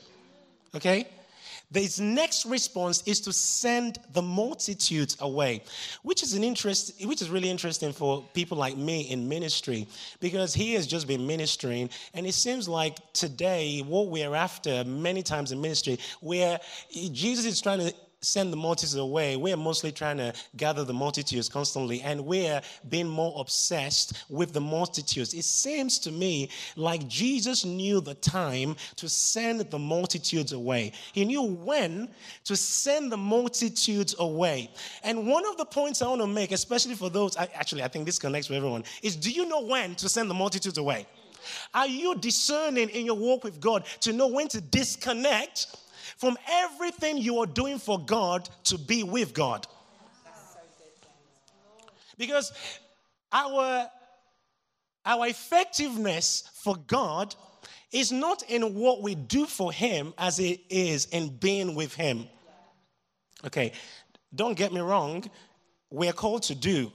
Okay? 0.76 1.08
His 1.72 2.00
next 2.00 2.46
response 2.46 3.04
is 3.06 3.22
to 3.22 3.34
send 3.34 4.00
the 4.14 4.24
multitudes 4.24 5.16
away, 5.20 5.62
which 6.02 6.24
is 6.24 6.34
an 6.34 6.44
interest, 6.44 6.94
which 7.06 7.22
is 7.22 7.30
really 7.30 7.50
interesting 7.50 7.94
for 7.94 8.26
people 8.34 8.58
like 8.58 8.76
me 8.76 9.02
in 9.02 9.30
ministry, 9.30 9.88
because 10.20 10.54
he 10.54 10.74
has 10.74 10.88
just 10.88 11.08
been 11.08 11.28
ministering, 11.28 11.92
and 12.16 12.26
it 12.26 12.34
seems 12.34 12.68
like 12.68 12.98
today 13.14 13.82
what 13.82 14.08
we're 14.08 14.34
after 14.34 14.84
many 14.84 15.22
times 15.22 15.52
in 15.52 15.62
ministry, 15.62 16.00
where 16.22 16.60
Jesus 16.92 17.46
is 17.46 17.62
trying 17.62 17.80
to 17.80 17.94
send 18.22 18.52
the 18.52 18.58
multitudes 18.58 18.96
away, 18.96 19.38
we're 19.38 19.58
mostly 19.58 19.92
trying 19.92 20.18
to 20.18 20.34
gather 20.58 20.84
the 20.84 20.94
multitudes 20.94 21.48
constantly, 21.48 22.02
and 22.02 22.26
we're 22.26 22.62
being 22.90 23.08
more 23.08 23.34
obsessed 23.40 24.26
with 24.30 24.54
the 24.54 24.62
multitudes. 24.62 25.34
It 25.34 25.46
seems 25.46 26.00
to 26.00 26.12
me 26.12 26.50
like 26.76 27.08
Jesus 27.08 27.64
knew 27.64 28.02
the 28.02 28.16
time 28.16 28.76
to 28.98 29.08
send 29.08 29.62
the 29.62 29.80
multitudes 29.80 30.52
away. 30.52 30.92
He 31.14 31.26
knew 31.26 31.44
when 31.44 32.10
to 32.46 32.56
send 32.56 33.12
the 33.12 33.18
multitudes 33.18 34.16
away. 34.20 34.72
And 35.04 35.28
one 35.28 35.46
of 35.46 35.58
the 35.58 35.66
points 35.66 36.02
I 36.02 36.08
want 36.08 36.22
to 36.22 36.28
make, 36.28 36.52
especially 36.52 36.96
for 36.96 37.10
those, 37.10 37.38
actually, 37.38 37.84
I 37.84 37.88
think 37.88 38.06
this 38.06 38.20
connects 38.20 38.50
with 38.50 38.58
everyone, 38.58 38.84
is 39.02 39.16
do 39.16 39.32
you 39.32 39.48
know 39.48 39.62
when 39.62 39.96
to 39.96 40.10
send 40.10 40.30
the 40.30 40.34
multitudes 40.34 40.78
away? 40.78 41.08
Are 41.74 41.88
you 41.88 42.16
discerning 42.16 42.90
in 42.90 43.06
your 43.06 43.16
walk 43.16 43.44
with 43.44 43.62
God 43.62 43.86
to 44.02 44.12
know 44.12 44.28
when 44.28 44.50
to 44.50 44.62
disconnect 44.62 45.68
from 46.20 46.38
everything 46.50 47.18
you 47.18 47.40
are 47.40 47.46
doing 47.46 47.80
for 47.80 47.98
God 47.98 48.50
to 48.66 48.78
be 48.78 49.04
with 49.04 49.34
God. 49.34 49.66
Because 52.18 52.52
our, 53.32 53.90
our 55.06 55.28
effectiveness 55.28 56.44
for 56.56 56.76
God 56.76 57.34
is 57.94 58.12
not 58.12 58.44
in 58.44 58.76
what 58.76 59.02
we 59.02 59.16
do 59.16 59.46
for 59.46 59.72
Him 59.72 60.14
as 60.18 60.40
it 60.40 60.60
is 60.70 61.06
in 61.06 61.30
being 61.30 61.74
with 61.74 61.94
Him. 61.94 62.28
Okay, 63.46 63.72
don't 64.36 64.58
get 64.58 64.74
me 64.74 64.82
wrong, 64.82 65.24
we're 65.90 66.12
called 66.12 66.44
to 66.44 66.56
do, 66.56 66.92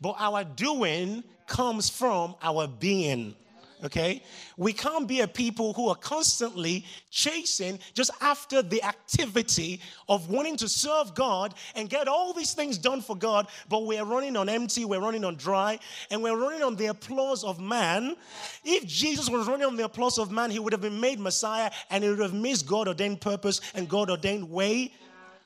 but 0.00 0.14
our 0.16 0.44
doing 0.44 1.24
comes 1.48 1.90
from 1.90 2.36
our 2.40 2.68
being 2.68 3.34
okay? 3.82 4.22
We 4.56 4.72
can't 4.72 5.08
be 5.08 5.20
a 5.20 5.28
people 5.28 5.72
who 5.72 5.88
are 5.88 5.96
constantly 5.96 6.84
chasing 7.10 7.78
just 7.94 8.10
after 8.20 8.62
the 8.62 8.82
activity 8.82 9.80
of 10.08 10.30
wanting 10.30 10.56
to 10.58 10.68
serve 10.68 11.14
God 11.14 11.54
and 11.74 11.88
get 11.88 12.08
all 12.08 12.32
these 12.32 12.52
things 12.52 12.78
done 12.78 13.00
for 13.00 13.16
God, 13.16 13.48
but 13.68 13.86
we're 13.86 14.04
running 14.04 14.36
on 14.36 14.48
empty, 14.48 14.84
we're 14.84 15.00
running 15.00 15.24
on 15.24 15.36
dry, 15.36 15.78
and 16.10 16.22
we're 16.22 16.36
running 16.36 16.62
on 16.62 16.76
the 16.76 16.86
applause 16.86 17.44
of 17.44 17.60
man. 17.60 18.16
If 18.64 18.86
Jesus 18.86 19.28
was 19.28 19.46
running 19.48 19.66
on 19.66 19.76
the 19.76 19.84
applause 19.84 20.18
of 20.18 20.30
man, 20.30 20.50
he 20.50 20.58
would 20.58 20.72
have 20.72 20.82
been 20.82 21.00
made 21.00 21.18
Messiah 21.18 21.70
and 21.90 22.04
he 22.04 22.10
would 22.10 22.20
have 22.20 22.34
missed 22.34 22.66
God 22.66 22.88
ordained 22.88 23.20
purpose 23.20 23.60
and 23.74 23.88
God 23.88 24.10
ordained 24.10 24.50
way 24.50 24.92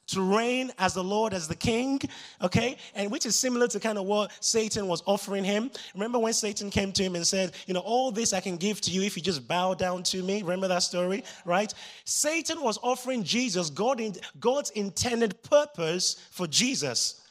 to 0.09 0.23
reign 0.23 0.73
as 0.79 0.95
the 0.95 1.05
Lord, 1.05 1.35
as 1.35 1.49
the 1.49 1.55
King, 1.55 2.01
okay? 2.43 2.77
And 2.95 3.11
which 3.11 3.27
is 3.27 3.37
similar 3.37 3.69
to 3.69 3.81
kind 3.81 3.99
of 3.99 4.07
what 4.07 4.33
Satan 4.41 4.89
was 4.89 5.03
offering 5.07 5.45
him. 5.45 5.71
Remember 5.95 6.19
when 6.19 6.33
Satan 6.33 6.71
came 6.71 6.93
to 6.93 7.03
him 7.03 7.15
and 7.15 7.27
said, 7.27 7.53
You 7.67 7.75
know, 7.75 7.81
all 7.81 8.11
this 8.11 8.33
I 8.33 8.41
can 8.41 8.57
give 8.57 8.81
to 8.83 8.91
you 8.91 9.03
if 9.03 9.17
you 9.17 9.23
just 9.23 9.47
bow 9.47 9.75
down 9.75 10.03
to 10.05 10.23
me? 10.23 10.43
Remember 10.43 10.69
that 10.69 10.83
story, 10.83 11.25
right? 11.45 11.73
Satan 12.05 12.63
was 12.63 12.79
offering 12.83 13.23
Jesus 13.23 13.71
God 13.71 14.01
in, 14.01 14.15
God's 14.41 14.71
intended 14.71 15.43
purpose 15.43 16.27
for 16.31 16.47
Jesus. 16.47 17.23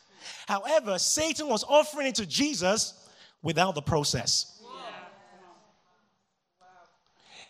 However, 0.48 1.00
Satan 1.00 1.50
was 1.50 1.64
offering 1.68 2.08
it 2.08 2.16
to 2.16 2.26
Jesus 2.26 3.10
without 3.42 3.76
the 3.76 3.82
process. 3.82 4.54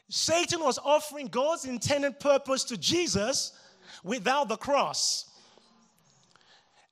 Satan 0.09 0.61
was 0.61 0.79
offering 0.85 1.27
God's 1.27 1.65
intended 1.65 2.17
purpose 2.21 2.63
to 2.65 2.77
Jesus 2.77 3.51
without 4.03 4.47
the 4.49 4.57
cross 4.57 5.25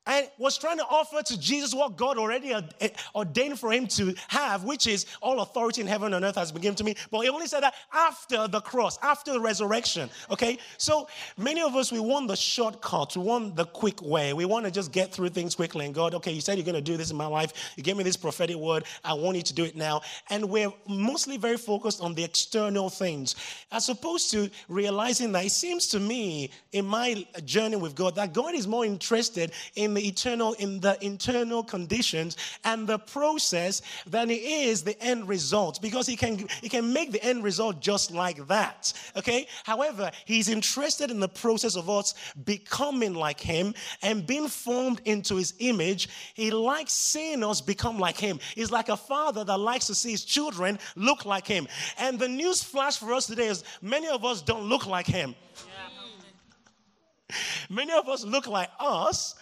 and 0.06 0.30
was 0.38 0.58
trying 0.58 0.78
to 0.78 0.86
offer 0.86 1.22
to 1.24 1.40
Jesus 1.40 1.74
what 1.74 1.98
God 1.98 2.18
already 2.18 2.54
eh, 2.54 2.90
ordained 3.14 3.60
for 3.60 3.72
him 3.72 3.88
to 3.88 4.14
have, 4.28 4.64
which 4.64 4.88
is 4.88 5.06
all 5.22 5.42
authority 5.42 5.82
in 5.82 5.88
heaven 5.88 6.14
and 6.14 6.24
earth 6.24 6.36
has 6.36 6.52
been 6.52 6.62
given 6.62 6.76
to 6.76 6.84
me. 6.84 6.96
But 7.12 7.22
he 7.22 7.30
only 7.30 7.48
said 7.48 7.62
that 7.62 7.74
after 7.94 8.48
the 8.48 8.62
cross, 8.62 9.00
after 9.02 9.34
the 9.34 9.40
resurrection. 9.40 10.10
Okay? 10.30 10.60
So 10.78 11.08
many 11.38 11.62
of 11.62 11.76
us, 11.76 11.92
we 11.92 12.00
want 12.00 12.28
the 12.28 12.36
shortcut, 12.36 13.18
we 13.18 13.24
want 13.24 13.56
the 13.56 13.66
quick 13.66 14.02
way. 14.02 14.34
We 14.34 14.46
want 14.46 14.66
to 14.66 14.72
just 14.72 14.92
get 14.92 15.12
through 15.12 15.30
things 15.30 15.56
quickly. 15.56 15.86
And 15.86 15.94
God, 15.94 16.14
okay, 16.16 16.32
you 16.32 16.42
said 16.42 16.58
you're 16.58 16.66
going 16.66 16.76
to 16.76 16.82
do 16.82 16.98
this 16.98 17.12
in 17.12 17.18
my 17.18 17.26
life. 17.26 17.74
You 17.76 17.84
gave 17.84 17.98
me 17.98 18.04
this 18.04 18.18
prophetic 18.18 18.58
word. 18.58 18.86
I 19.04 19.14
want 19.14 19.38
you 19.38 19.44
to 19.44 19.54
do 19.54 19.64
it 19.64 19.76
now. 19.76 20.02
And 20.30 20.50
we're 20.50 20.72
mostly 20.88 21.38
very 21.38 21.58
focused 21.58 22.02
on 22.02 22.14
the 22.14 22.24
external 22.24 22.90
things, 22.90 23.36
as 23.72 23.90
opposed 23.90 24.32
to 24.32 24.50
realizing 24.70 25.32
that 25.32 25.46
it 25.46 25.52
seems 25.52 25.88
to 25.88 26.00
me 26.00 26.52
in 26.72 26.86
my 26.86 27.26
journey 27.44 27.76
with 27.76 27.96
God 27.96 28.16
that 28.16 28.34
God 28.34 28.54
is 28.54 28.68
more 28.68 28.86
interested 28.86 29.52
in 29.76 29.95
the 29.96 30.08
eternal, 30.08 30.54
in 30.54 30.80
the 30.80 30.98
internal 31.04 31.64
conditions 31.64 32.38
and 32.64 32.88
the 32.88 33.00
process 33.00 33.82
than 34.06 34.30
he 34.30 34.68
is 34.70 34.84
the 34.84 35.02
end 35.02 35.28
result 35.28 35.82
because 35.82 36.06
he 36.06 36.16
can, 36.16 36.48
he 36.62 36.70
can 36.70 36.94
make 36.94 37.12
the 37.12 37.24
end 37.24 37.44
result 37.44 37.80
just 37.82 38.12
like 38.12 38.48
that. 38.48 38.94
Okay? 39.16 39.48
However, 39.64 40.12
he's 40.26 40.50
interested 40.50 41.10
in 41.10 41.20
the 41.20 41.28
process 41.28 41.76
of 41.76 41.90
us 41.90 42.14
becoming 42.46 43.16
like 43.16 43.40
him 43.40 43.74
and 44.04 44.28
being 44.28 44.48
formed 44.48 45.02
into 45.06 45.36
his 45.38 45.54
image. 45.60 46.10
He 46.36 46.52
likes 46.52 46.94
seeing 46.94 47.44
us 47.44 47.62
become 47.62 47.98
like 47.98 48.18
him. 48.18 48.40
He's 48.54 48.72
like 48.72 48.90
a 48.90 48.98
father 48.98 49.44
that 49.44 49.58
likes 49.58 49.88
to 49.88 49.96
see 49.96 50.12
his 50.12 50.24
children 50.24 50.78
look 50.96 51.26
like 51.26 51.48
him. 51.48 51.68
And 51.98 52.20
the 52.20 52.28
news 52.28 52.64
flash 52.64 52.98
for 52.98 53.14
us 53.14 53.28
today 53.28 53.48
is 53.48 53.64
many 53.82 54.08
of 54.08 54.24
us 54.24 54.42
don't 54.42 54.64
look 54.64 54.86
like 54.86 55.08
him. 55.08 55.36
Many 57.70 57.94
of 57.94 58.08
us 58.08 58.24
look 58.24 58.48
like 58.48 58.70
us, 58.80 59.36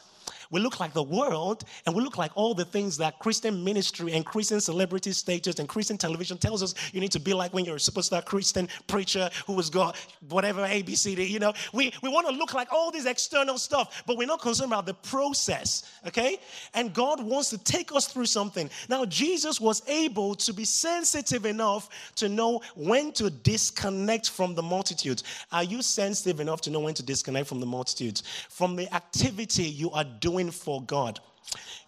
we 0.54 0.60
look 0.60 0.80
like 0.80 0.94
the 0.94 1.02
world, 1.02 1.64
and 1.88 1.96
we 1.96 2.04
look 2.04 2.16
like 2.16 2.32
all 2.36 2.54
the 2.54 2.64
things 2.64 2.96
that 2.98 3.18
Christian 3.18 3.64
ministry 3.64 4.14
and 4.14 4.24
Christian 4.24 4.62
celebrity 4.62 5.12
status 5.12 5.58
and 5.58 5.68
Christian 5.68 5.98
television 5.98 6.38
tells 6.38 6.62
us 6.62 6.76
you 6.94 7.02
need 7.02 7.12
to 7.12 7.20
be 7.20 7.34
like 7.34 7.52
when 7.56 7.66
you're 7.66 7.78
a 7.78 7.80
superstar 7.80 8.24
Christian 8.24 8.70
preacher 8.86 9.32
who 9.48 9.56
has 9.56 9.72
got 9.72 9.98
whatever 10.30 10.62
ABCD. 10.62 11.28
You 11.28 11.40
know, 11.40 11.54
we, 11.74 11.92
we 12.04 12.10
want 12.10 12.28
to 12.28 12.34
look 12.34 12.54
like 12.54 12.72
all 12.72 12.92
this 12.92 13.08
external 13.08 13.58
stuff, 13.58 14.04
but 14.06 14.16
we're 14.16 14.28
not 14.28 14.42
concerned 14.42 14.72
about 14.72 14.86
the 14.86 14.94
process, 14.94 15.92
okay? 16.06 16.38
And 16.76 16.94
God 16.94 17.20
wants 17.20 17.50
to 17.50 17.58
take 17.58 17.92
us 17.92 18.08
through 18.08 18.28
something. 18.28 18.70
Now, 18.90 19.06
Jesus 19.06 19.60
was 19.60 19.82
able 19.90 20.36
to 20.36 20.54
be 20.54 20.66
sensitive 20.66 21.48
enough 21.48 21.90
to 22.18 22.30
know 22.30 22.62
when 22.76 23.12
to 23.14 23.32
disconnect 23.32 24.30
from 24.30 24.54
the 24.54 24.62
multitudes. 24.62 25.24
Are 25.52 25.64
you 25.64 25.82
sensitive 25.82 26.40
enough 26.40 26.62
to 26.62 26.70
know 26.70 26.82
when 26.82 26.94
to 26.94 27.02
disconnect 27.04 27.48
from 27.48 27.60
the 27.60 27.66
multitudes? 27.66 28.22
From 28.50 28.76
the 28.76 28.94
activity 28.94 29.64
you 29.64 29.90
are 29.90 30.04
doing 30.04 30.43
for 30.52 30.82
God. 30.84 31.20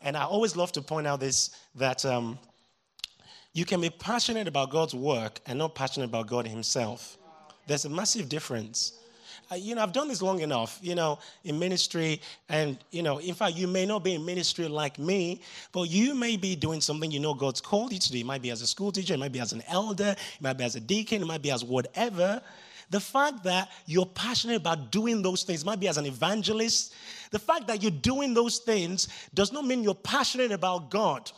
And 0.02 0.16
I 0.16 0.24
always 0.24 0.56
love 0.56 0.72
to 0.74 0.82
point 0.82 1.08
out 1.08 1.20
this 1.20 1.52
that 1.76 2.06
um, 2.06 2.38
you 3.54 3.66
can 3.66 3.82
be 3.82 3.90
passionate 3.90 4.48
about 4.48 4.70
God's 4.70 4.94
work 4.94 5.40
and 5.48 5.58
not 5.58 5.76
passionate 5.76 6.06
about 6.06 6.28
God 6.28 6.48
Himself. 6.48 7.18
There's 7.68 7.86
a 7.86 7.90
massive 7.90 8.30
difference. 8.30 9.00
Uh, 9.52 9.56
you 9.56 9.76
know, 9.76 9.84
I've 9.84 9.94
done 9.94 10.08
this 10.08 10.22
long 10.22 10.42
enough, 10.42 10.80
you 10.82 10.96
know, 10.96 11.20
in 11.44 11.60
ministry. 11.60 12.22
And, 12.50 12.78
you 12.92 13.04
know, 13.04 13.20
in 13.20 13.36
fact, 13.36 13.56
you 13.56 13.68
may 13.68 13.86
not 13.86 14.04
be 14.04 14.16
in 14.16 14.26
ministry 14.26 14.68
like 14.68 14.98
me, 14.98 15.42
but 15.72 15.84
you 15.84 16.16
may 16.16 16.36
be 16.36 16.56
doing 16.56 16.82
something 16.82 17.12
you 17.12 17.20
know 17.20 17.34
God's 17.34 17.62
called 17.62 17.94
you 17.94 18.00
to 18.00 18.12
do. 18.12 18.18
It 18.18 18.26
might 18.26 18.42
be 18.42 18.52
as 18.52 18.62
a 18.62 18.68
school 18.68 18.92
teacher, 18.92 19.14
it 19.14 19.20
might 19.20 19.32
be 19.32 19.40
as 19.40 19.54
an 19.54 19.64
elder, 19.68 20.16
it 20.18 20.42
might 20.42 20.58
be 20.58 20.64
as 20.64 20.76
a 20.76 20.80
deacon, 20.80 21.22
it 21.22 21.26
might 21.26 21.42
be 21.42 21.52
as 21.52 21.64
whatever. 21.64 22.42
The 22.90 23.00
fact 23.00 23.44
that 23.44 23.72
you're 23.86 24.06
passionate 24.06 24.58
about 24.58 24.92
doing 24.92 25.22
those 25.22 25.44
things, 25.44 25.66
might 25.66 25.80
be 25.80 25.88
as 25.88 25.98
an 25.98 26.06
evangelist, 26.06 26.94
the 27.32 27.40
fact 27.40 27.68
that 27.68 27.82
you're 27.82 27.92
doing 27.92 28.34
those 28.34 28.60
things 28.60 29.08
does 29.34 29.52
not 29.52 29.66
mean 29.66 29.84
you're 29.84 29.96
passionate 29.96 30.52
about 30.52 30.90
God. 30.90 31.32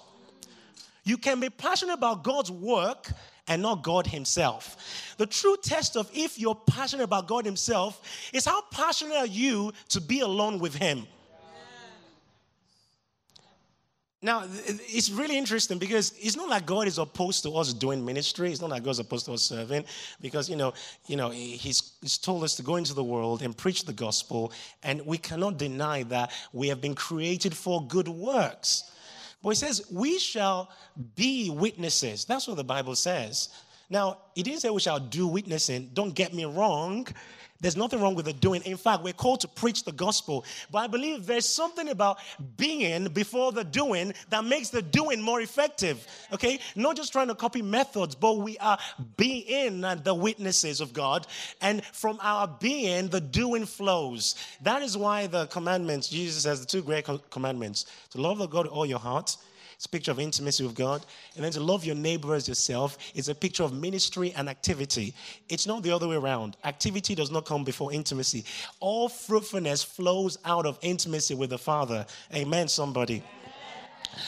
You 1.04 1.18
can 1.18 1.40
be 1.40 1.50
passionate 1.50 1.94
about 1.94 2.24
God's 2.24 2.52
work 2.52 3.10
and 3.48 3.62
not 3.62 3.82
God 3.82 4.06
Himself. 4.06 5.16
The 5.18 5.26
true 5.26 5.56
test 5.64 5.96
of 5.96 6.10
if 6.14 6.38
you're 6.38 6.56
passionate 6.56 7.04
about 7.04 7.28
God 7.28 7.46
Himself 7.46 8.30
is 8.34 8.46
how 8.46 8.62
passionate 8.72 9.16
are 9.16 9.26
you 9.26 9.72
to 9.90 10.02
be 10.02 10.20
alone 10.20 10.60
with 10.60 10.76
Him. 10.76 11.08
Now, 14.20 14.46
it's 14.66 15.12
really 15.12 15.38
interesting 15.38 15.78
because 15.78 16.12
it's 16.20 16.36
not 16.36 16.50
like 16.50 16.66
God 16.66 16.88
is 16.88 16.98
opposed 16.98 17.44
to 17.44 17.52
us 17.52 17.72
doing 17.72 18.04
ministry. 18.04 18.52
It's 18.52 18.62
not 18.62 18.72
like 18.72 18.84
God's 18.84 18.98
opposed 18.98 19.26
to 19.28 19.34
us 19.34 19.44
serving 19.44 19.86
because, 20.20 20.50
you 20.50 20.56
know, 20.56 20.74
you 21.06 21.16
know 21.18 21.30
he's, 21.30 21.94
he's 22.02 22.18
told 22.18 22.44
us 22.44 22.56
to 22.56 22.64
go 22.64 22.78
into 22.78 22.96
the 22.96 23.04
world 23.04 23.44
and 23.44 23.56
preach 23.56 23.86
the 23.86 23.94
gospel. 23.94 24.52
And 24.82 25.06
we 25.06 25.20
cannot 25.20 25.60
deny 25.60 26.02
that 26.04 26.32
we 26.52 26.68
have 26.70 26.82
been 26.82 26.96
created 26.96 27.56
for 27.56 27.86
good 27.86 28.08
works. 28.08 28.92
But 29.44 29.50
he 29.50 29.56
says, 29.56 29.86
we 29.92 30.18
shall 30.18 30.72
be 31.16 31.52
witnesses. 31.52 32.26
That's 32.26 32.48
what 32.48 32.58
the 32.58 32.64
Bible 32.64 32.96
says. 32.96 33.50
Now, 33.88 34.18
he 34.34 34.42
didn't 34.42 34.62
say 34.62 34.72
we 34.72 34.82
shall 34.82 35.00
do 35.00 35.28
witnessing. 35.28 35.92
Don't 35.94 36.16
get 36.16 36.34
me 36.34 36.46
wrong. 36.46 37.08
There's 37.60 37.78
nothing 37.78 38.02
wrong 38.02 38.16
with 38.16 38.26
the 38.26 38.34
doing. 38.34 38.62
In 38.64 38.78
fact, 38.78 39.04
we're 39.04 39.14
called 39.14 39.42
to 39.42 39.48
preach 39.48 39.84
the 39.84 39.92
gospel. 39.92 40.46
But 40.72 40.80
I 40.80 40.88
believe 40.88 41.26
there's 41.26 41.48
something 41.48 41.90
about 41.90 42.20
being 42.56 43.06
before 43.06 43.52
the 43.52 43.64
doing 43.64 44.14
that 44.30 44.46
makes 44.46 44.70
the 44.70 44.82
doing 44.82 45.22
more 45.22 45.42
effective. 45.42 46.06
Okay? 46.32 46.60
Not 46.76 46.96
just 46.96 47.12
trying 47.12 47.30
to 47.30 47.36
copy 47.36 47.62
methods, 47.62 48.16
but 48.16 48.38
we 48.38 48.58
are 48.60 48.78
being 49.18 49.82
the 49.82 50.14
witnesses 50.14 50.82
of 50.82 50.94
God. 50.94 51.26
And 51.62 51.84
from 51.86 52.20
our 52.22 52.48
being, 52.60 53.10
the 53.10 53.22
doing 53.22 53.66
flows. 53.66 54.36
That 54.62 54.82
is 54.82 54.96
why 54.96 55.28
the 55.28 55.48
commandments, 55.48 56.10
Jesus 56.10 56.44
says 56.44 56.60
the 56.60 56.68
two 56.68 56.84
great 56.84 57.08
commandments 57.30 57.86
to 58.12 58.22
love 58.22 58.38
the 58.38 58.48
God 58.48 58.66
with 58.66 58.74
all 58.74 58.86
your 58.86 59.00
heart, 59.00 59.36
It's 59.78 59.86
a 59.86 59.90
picture 59.90 60.10
of 60.10 60.20
intimacy 60.20 60.64
with 60.64 60.74
God. 60.74 61.06
And 61.36 61.46
then 61.46 61.52
to 61.52 61.60
love 61.60 61.86
your 61.86 61.96
neighbor 61.96 62.34
as 62.34 62.48
yourself 62.48 62.98
is 63.14 63.30
a 63.30 63.36
picture 63.36 63.62
of 63.62 63.74
ministry 63.74 64.34
and 64.36 64.50
activity. 64.50 65.14
It's 65.50 65.68
not 65.68 65.84
the 65.84 65.92
other 65.92 66.08
way 66.08 66.16
around. 66.16 66.58
Activity 66.64 67.14
does 67.14 67.30
not 67.30 67.46
come 67.46 67.64
before 67.64 67.94
intimacy. 67.94 68.44
All 68.80 69.08
fruitfulness 69.08 69.84
flows 69.84 70.40
out 70.46 70.66
of 70.66 70.80
intimacy 70.82 71.36
with 71.36 71.52
the 71.52 71.60
Father. 71.60 72.08
Amen, 72.34 72.68
somebody. 72.68 73.18
Amen. 73.18 74.24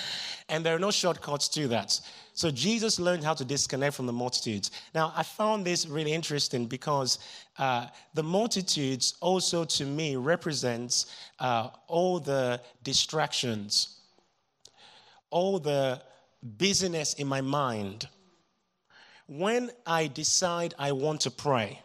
And 0.49 0.63
there 0.63 0.75
are 0.75 0.79
no 0.79 0.91
shortcuts 0.91 1.47
to 1.49 1.67
that. 1.69 1.99
So 2.33 2.51
Jesus 2.51 2.99
learned 2.99 3.23
how 3.23 3.33
to 3.33 3.43
disconnect 3.43 3.95
from 3.95 4.05
the 4.05 4.13
multitudes. 4.13 4.69
Now, 4.93 5.11
I 5.15 5.23
found 5.23 5.65
this 5.65 5.87
really 5.87 6.13
interesting 6.13 6.67
because 6.67 7.17
uh, 7.57 7.87
the 8.13 8.23
multitudes 8.23 9.15
also, 9.19 9.65
to 9.65 9.85
me, 9.85 10.15
represents 10.15 11.07
uh, 11.39 11.69
all 11.87 12.19
the 12.19 12.61
distractions 12.83 13.98
all 15.29 15.59
the 15.59 16.01
busyness 16.41 17.13
in 17.15 17.27
my 17.27 17.41
mind, 17.41 18.07
when 19.27 19.71
I 19.85 20.07
decide 20.07 20.73
I 20.79 20.91
want 20.91 21.21
to 21.21 21.31
pray, 21.31 21.81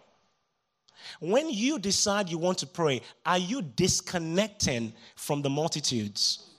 when 1.21 1.51
you 1.51 1.79
decide 1.79 2.31
you 2.31 2.39
want 2.39 2.59
to 2.59 2.67
pray, 2.67 3.03
are 3.27 3.39
you 3.39 3.63
disconnecting 3.63 4.93
from 5.17 5.43
the 5.43 5.51
multitudes? 5.51 6.51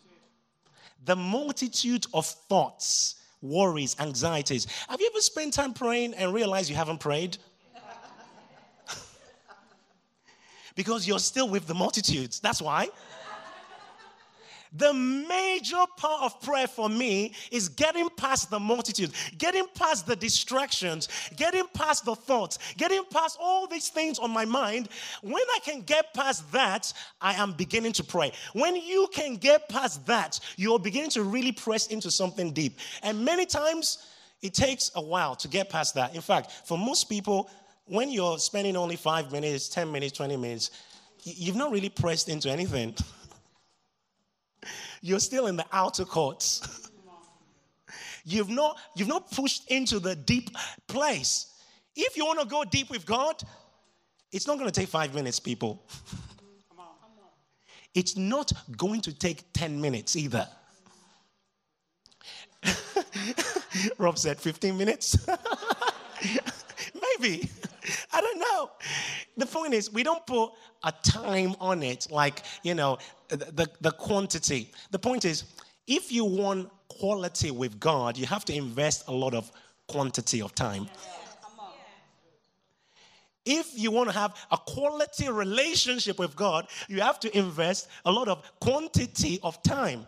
The 1.06 1.16
multitude 1.16 2.06
of 2.14 2.26
thoughts, 2.26 3.16
worries, 3.42 3.96
anxieties. 4.00 4.68
Have 4.88 5.00
you 5.00 5.10
ever 5.12 5.22
spent 5.22 5.54
time 5.54 5.74
praying 5.74 6.14
and 6.16 6.34
realized 6.34 6.70
you 6.70 6.76
haven't 6.76 7.00
prayed? 7.00 7.38
because 10.76 11.08
you're 11.08 11.20
still 11.20 11.50
with 11.50 11.68
the 11.68 11.76
multitudes. 11.76 12.40
That's 12.40 12.62
why. 12.62 12.90
The 14.78 14.94
major 14.94 15.84
part 15.98 16.24
of 16.24 16.42
prayer 16.42 16.68
for 16.68 16.90
me 16.90 17.34
is 17.52 17.70
getting 17.70 18.10
past 18.10 18.50
the 18.50 18.60
multitude, 18.60 19.12
getting 19.38 19.68
past 19.74 20.06
the 20.06 20.16
distractions, 20.16 21.08
getting 21.38 21.66
past 21.74 22.04
the 22.06 22.16
thoughts, 22.16 22.60
getting 22.78 23.04
past 23.12 23.38
all 23.40 23.68
these 23.68 23.90
things 23.90 24.20
on 24.20 24.32
my 24.32 24.44
mind. 24.44 24.90
When 25.22 25.36
I 25.36 25.60
can 25.64 25.82
get 25.82 26.14
past 26.14 26.52
that, 26.52 26.92
I 27.22 27.34
am 27.34 27.54
beginning 27.54 27.94
to 27.94 28.04
pray. 28.04 28.34
When 28.54 28.76
you 28.76 29.08
can 29.14 29.36
get 29.36 29.70
past 29.70 30.06
that, 30.08 30.40
you're 30.58 30.80
beginning 30.80 31.12
to 31.12 31.24
really 31.24 31.54
press 31.54 31.88
into 31.88 32.12
something 32.12 32.52
deep. 32.52 32.80
And 33.02 33.24
many 33.24 33.46
times, 33.46 34.00
it 34.42 34.54
takes 34.54 34.92
a 34.96 35.02
while 35.02 35.36
to 35.38 35.48
get 35.48 35.70
past 35.70 35.96
that. 35.96 36.14
In 36.14 36.22
fact, 36.22 36.52
for 36.66 36.78
most 36.78 37.10
people, 37.10 37.50
when 37.86 38.12
you're 38.12 38.38
spending 38.38 38.76
only 38.76 38.96
five 38.96 39.32
minutes, 39.32 39.70
10 39.70 39.92
minutes, 39.92 40.18
20 40.18 40.38
minutes, 40.38 40.72
you've 41.24 41.56
not 41.56 41.72
really 41.72 41.90
pressed 41.90 42.30
into 42.30 42.50
anything. 42.50 42.94
you're 45.06 45.20
still 45.20 45.46
in 45.46 45.56
the 45.56 45.66
outer 45.72 46.04
courts. 46.04 46.90
you've 48.26 48.50
not 48.50 48.80
you've 48.96 49.08
not 49.08 49.30
pushed 49.32 49.70
into 49.70 50.00
the 50.00 50.16
deep 50.16 50.50
place. 50.88 51.54
If 51.96 52.18
you 52.18 52.26
want 52.26 52.40
to 52.40 52.48
go 52.48 52.64
deep 52.64 52.90
with 52.90 53.06
God, 53.06 53.42
it's 54.32 54.48
not 54.48 54.58
going 54.58 54.70
to 54.70 54.80
take 54.80 54.90
5 54.90 55.14
minutes, 55.14 55.40
people. 55.40 55.88
It's 57.94 58.18
not 58.18 58.52
going 58.76 59.00
to 59.02 59.14
take 59.18 59.54
10 59.54 59.80
minutes 59.80 60.18
either. 60.18 60.46
Rob 63.98 64.18
said 64.18 64.38
15 64.38 64.78
minutes. 64.78 65.26
Maybe. 66.94 67.50
I 68.12 68.20
don't 68.20 68.40
know. 68.40 68.72
The 69.38 69.46
point 69.46 69.74
is, 69.74 69.94
we 69.94 70.04
don't 70.04 70.28
put 70.28 70.52
a 70.84 70.94
time 71.04 71.56
on 71.62 71.84
it, 71.84 72.08
like, 72.12 72.44
you 72.64 72.76
know, 72.76 72.98
the, 73.30 73.70
the 73.82 73.92
quantity. 73.92 74.72
The 74.92 75.00
point 75.00 75.26
is, 75.26 75.44
if 75.88 76.12
you 76.12 76.26
want 76.26 76.70
quality 76.88 77.52
with 77.52 77.80
God, 77.80 78.18
you 78.18 78.26
have 78.26 78.46
to 78.46 78.56
invest 78.56 79.08
a 79.08 79.12
lot 79.12 79.34
of 79.34 79.52
quantity 79.88 80.42
of 80.42 80.56
time. 80.56 80.88
If 83.46 83.68
you 83.76 83.92
want 83.92 84.10
to 84.10 84.16
have 84.16 84.36
a 84.50 84.58
quality 84.58 85.30
relationship 85.30 86.18
with 86.18 86.36
God, 86.36 86.68
you 86.88 87.02
have 87.02 87.20
to 87.20 87.38
invest 87.38 87.88
a 88.04 88.12
lot 88.12 88.28
of 88.28 88.44
quantity 88.60 89.40
of 89.44 89.62
time. 89.62 90.08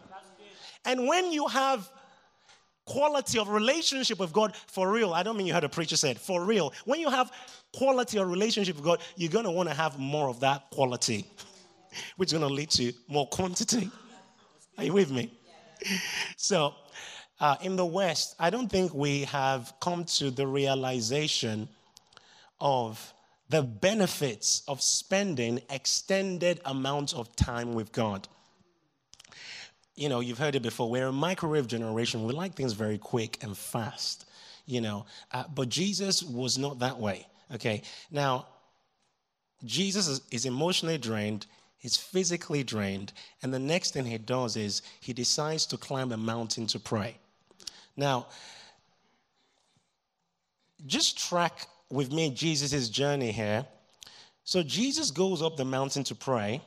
And 0.86 1.08
when 1.08 1.32
you 1.32 1.46
have 1.48 1.88
quality 2.86 3.38
of 3.38 3.50
relationship 3.50 4.18
with 4.18 4.34
God 4.34 4.56
for 4.68 4.92
real, 4.92 5.14
I 5.14 5.22
don't 5.22 5.38
mean 5.38 5.46
you 5.46 5.54
heard 5.54 5.66
a 5.66 5.70
preacher 5.70 5.98
said, 5.98 6.20
for 6.20 6.44
real. 6.44 6.74
When 6.86 7.00
you 7.00 7.12
have 7.12 7.32
quality 7.76 8.18
of 8.18 8.28
relationship 8.28 8.76
with 8.76 8.86
God, 8.86 9.02
you're 9.16 9.32
going 9.32 9.46
to 9.46 9.52
want 9.52 9.70
to 9.70 9.76
have 9.76 10.00
more 10.00 10.30
of 10.30 10.40
that 10.40 10.72
quality 10.72 11.28
which 12.18 12.30
is 12.30 12.38
going 12.38 12.48
to 12.48 12.54
lead 12.54 12.70
to 12.72 12.94
more 13.08 13.28
quantity. 13.28 13.90
Are 14.78 14.84
you 14.84 14.94
with 14.94 15.12
me? 15.12 15.32
So, 16.36 16.74
uh, 17.40 17.56
in 17.62 17.76
the 17.76 17.86
West, 17.86 18.36
I 18.40 18.50
don't 18.50 18.68
think 18.68 18.94
we 18.94 19.24
have 19.26 19.74
come 19.80 20.06
to 20.06 20.32
the 20.32 20.48
realization 20.48 21.70
of 22.60 23.14
the 23.50 23.62
benefits 23.62 24.64
of 24.68 24.82
spending 24.82 25.62
extended 25.70 26.60
amounts 26.66 27.14
of 27.14 27.34
time 27.36 27.74
with 27.74 27.92
God. 27.92 28.28
You 29.96 30.10
know, 30.10 30.20
you've 30.20 30.38
heard 30.38 30.56
it 30.56 30.62
before. 30.62 30.90
We're 30.90 31.08
a 31.08 31.14
microwave 31.14 31.68
generation. 31.68 32.26
We 32.26 32.34
like 32.34 32.56
things 32.56 32.74
very 32.74 32.98
quick 32.98 33.42
and 33.42 33.58
fast, 33.58 34.26
you 34.66 34.82
know. 34.82 35.06
Uh, 35.32 35.46
but 35.54 35.70
Jesus 35.70 36.24
was 36.24 36.58
not 36.58 36.80
that 36.80 37.00
way, 37.00 37.28
okay? 37.54 37.82
Now, 38.12 38.48
Jesus 39.64 40.08
is, 40.08 40.22
is 40.32 40.46
emotionally 40.46 40.98
drained. 40.98 41.48
He's 41.78 41.96
physically 41.96 42.64
drained. 42.64 43.14
And 43.42 43.54
the 43.54 43.60
next 43.60 43.92
thing 43.92 44.06
he 44.06 44.18
does 44.18 44.58
is 44.58 44.82
he 45.00 45.14
decides 45.14 45.66
to 45.68 45.78
climb 45.78 46.12
a 46.12 46.18
mountain 46.18 46.68
to 46.68 46.80
pray. 46.80 47.18
Now, 47.96 48.28
just 50.86 51.18
track 51.18 51.68
with 51.90 52.12
me 52.12 52.30
Jesus' 52.30 52.90
journey 52.90 53.32
here. 53.32 53.66
So 54.44 54.64
Jesus 54.64 55.12
goes 55.12 55.42
up 55.42 55.58
the 55.58 55.66
mountain 55.66 56.04
to 56.06 56.16
pray. 56.16 56.62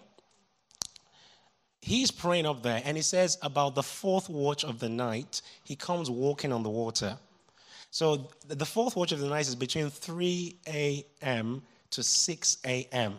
He's 1.82 2.10
praying 2.10 2.44
up 2.44 2.62
there, 2.62 2.82
and 2.84 2.96
he 2.96 3.02
says 3.02 3.38
about 3.42 3.74
the 3.74 3.82
fourth 3.82 4.28
watch 4.28 4.64
of 4.64 4.80
the 4.80 4.88
night, 4.88 5.40
he 5.64 5.76
comes 5.76 6.10
walking 6.10 6.52
on 6.52 6.62
the 6.62 6.68
water. 6.68 7.16
So 7.90 8.28
the 8.46 8.66
fourth 8.66 8.96
watch 8.96 9.12
of 9.12 9.20
the 9.20 9.28
night 9.28 9.48
is 9.48 9.54
between 9.54 9.88
3 9.88 10.56
a.m. 10.68 11.62
to 11.90 12.02
6 12.02 12.58
a.m. 12.66 13.18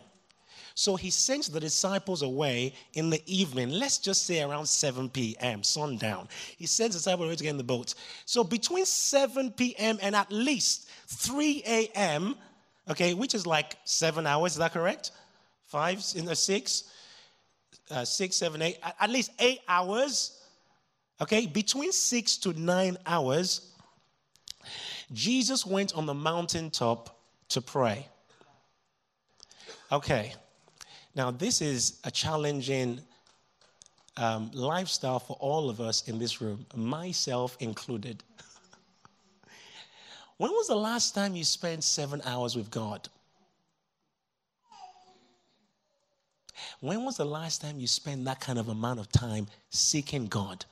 So 0.74 0.96
he 0.96 1.10
sends 1.10 1.48
the 1.48 1.60
disciples 1.60 2.22
away 2.22 2.74
in 2.94 3.10
the 3.10 3.22
evening, 3.26 3.70
let's 3.70 3.98
just 3.98 4.26
say 4.26 4.42
around 4.42 4.66
7 4.66 5.08
p.m., 5.10 5.62
sundown. 5.62 6.28
He 6.56 6.66
sends 6.66 6.94
the 6.94 6.98
disciples 6.98 7.26
away 7.26 7.36
to 7.36 7.42
get 7.42 7.50
in 7.50 7.56
the 7.56 7.64
boat. 7.64 7.94
So 8.24 8.42
between 8.42 8.86
7 8.86 9.52
p.m. 9.52 9.98
and 10.00 10.16
at 10.16 10.30
least 10.32 10.88
3 11.06 11.62
a.m., 11.66 12.36
okay, 12.90 13.14
which 13.14 13.34
is 13.34 13.46
like 13.46 13.76
seven 13.84 14.26
hours, 14.26 14.52
is 14.52 14.58
that 14.58 14.72
correct? 14.72 15.12
Five 15.66 16.02
in 16.14 16.24
the 16.24 16.36
six, 16.36 16.84
uh, 17.90 18.04
six, 18.04 18.36
seven, 18.36 18.62
eight, 18.62 18.78
at 19.00 19.10
least 19.10 19.30
eight 19.38 19.60
hours, 19.68 20.42
okay, 21.20 21.46
between 21.46 21.92
six 21.92 22.36
to 22.38 22.52
nine 22.58 22.96
hours, 23.06 23.72
Jesus 25.12 25.66
went 25.66 25.94
on 25.94 26.06
the 26.06 26.14
mountaintop 26.14 27.18
to 27.48 27.60
pray. 27.60 28.08
Okay, 29.90 30.34
now, 31.14 31.30
this 31.30 31.60
is 31.60 32.00
a 32.04 32.10
challenging 32.10 33.00
um, 34.16 34.50
lifestyle 34.54 35.18
for 35.18 35.36
all 35.40 35.68
of 35.68 35.80
us 35.80 36.08
in 36.08 36.18
this 36.18 36.40
room, 36.40 36.64
myself 36.74 37.56
included. 37.60 38.22
when 40.38 40.50
was 40.50 40.68
the 40.68 40.76
last 40.76 41.14
time 41.14 41.34
you 41.34 41.44
spent 41.44 41.84
seven 41.84 42.22
hours 42.24 42.56
with 42.56 42.70
God? 42.70 43.08
When 46.80 47.04
was 47.04 47.16
the 47.16 47.24
last 47.24 47.60
time 47.60 47.78
you 47.78 47.86
spent 47.86 48.24
that 48.24 48.40
kind 48.40 48.58
of 48.58 48.68
amount 48.68 48.98
of 48.98 49.10
time 49.12 49.46
seeking 49.70 50.26
God? 50.26 50.64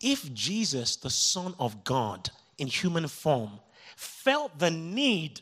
If 0.00 0.32
Jesus, 0.32 0.96
the 0.96 1.10
Son 1.10 1.54
of 1.58 1.84
God 1.84 2.30
in 2.58 2.68
human 2.68 3.06
form, 3.08 3.60
felt 3.96 4.58
the 4.58 4.70
need 4.70 5.40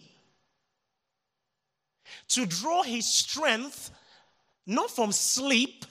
to 2.29 2.47
draw 2.47 2.83
his 2.83 3.07
strength 3.07 3.91
not 4.67 4.91
from 4.91 5.13
sleep. 5.13 5.85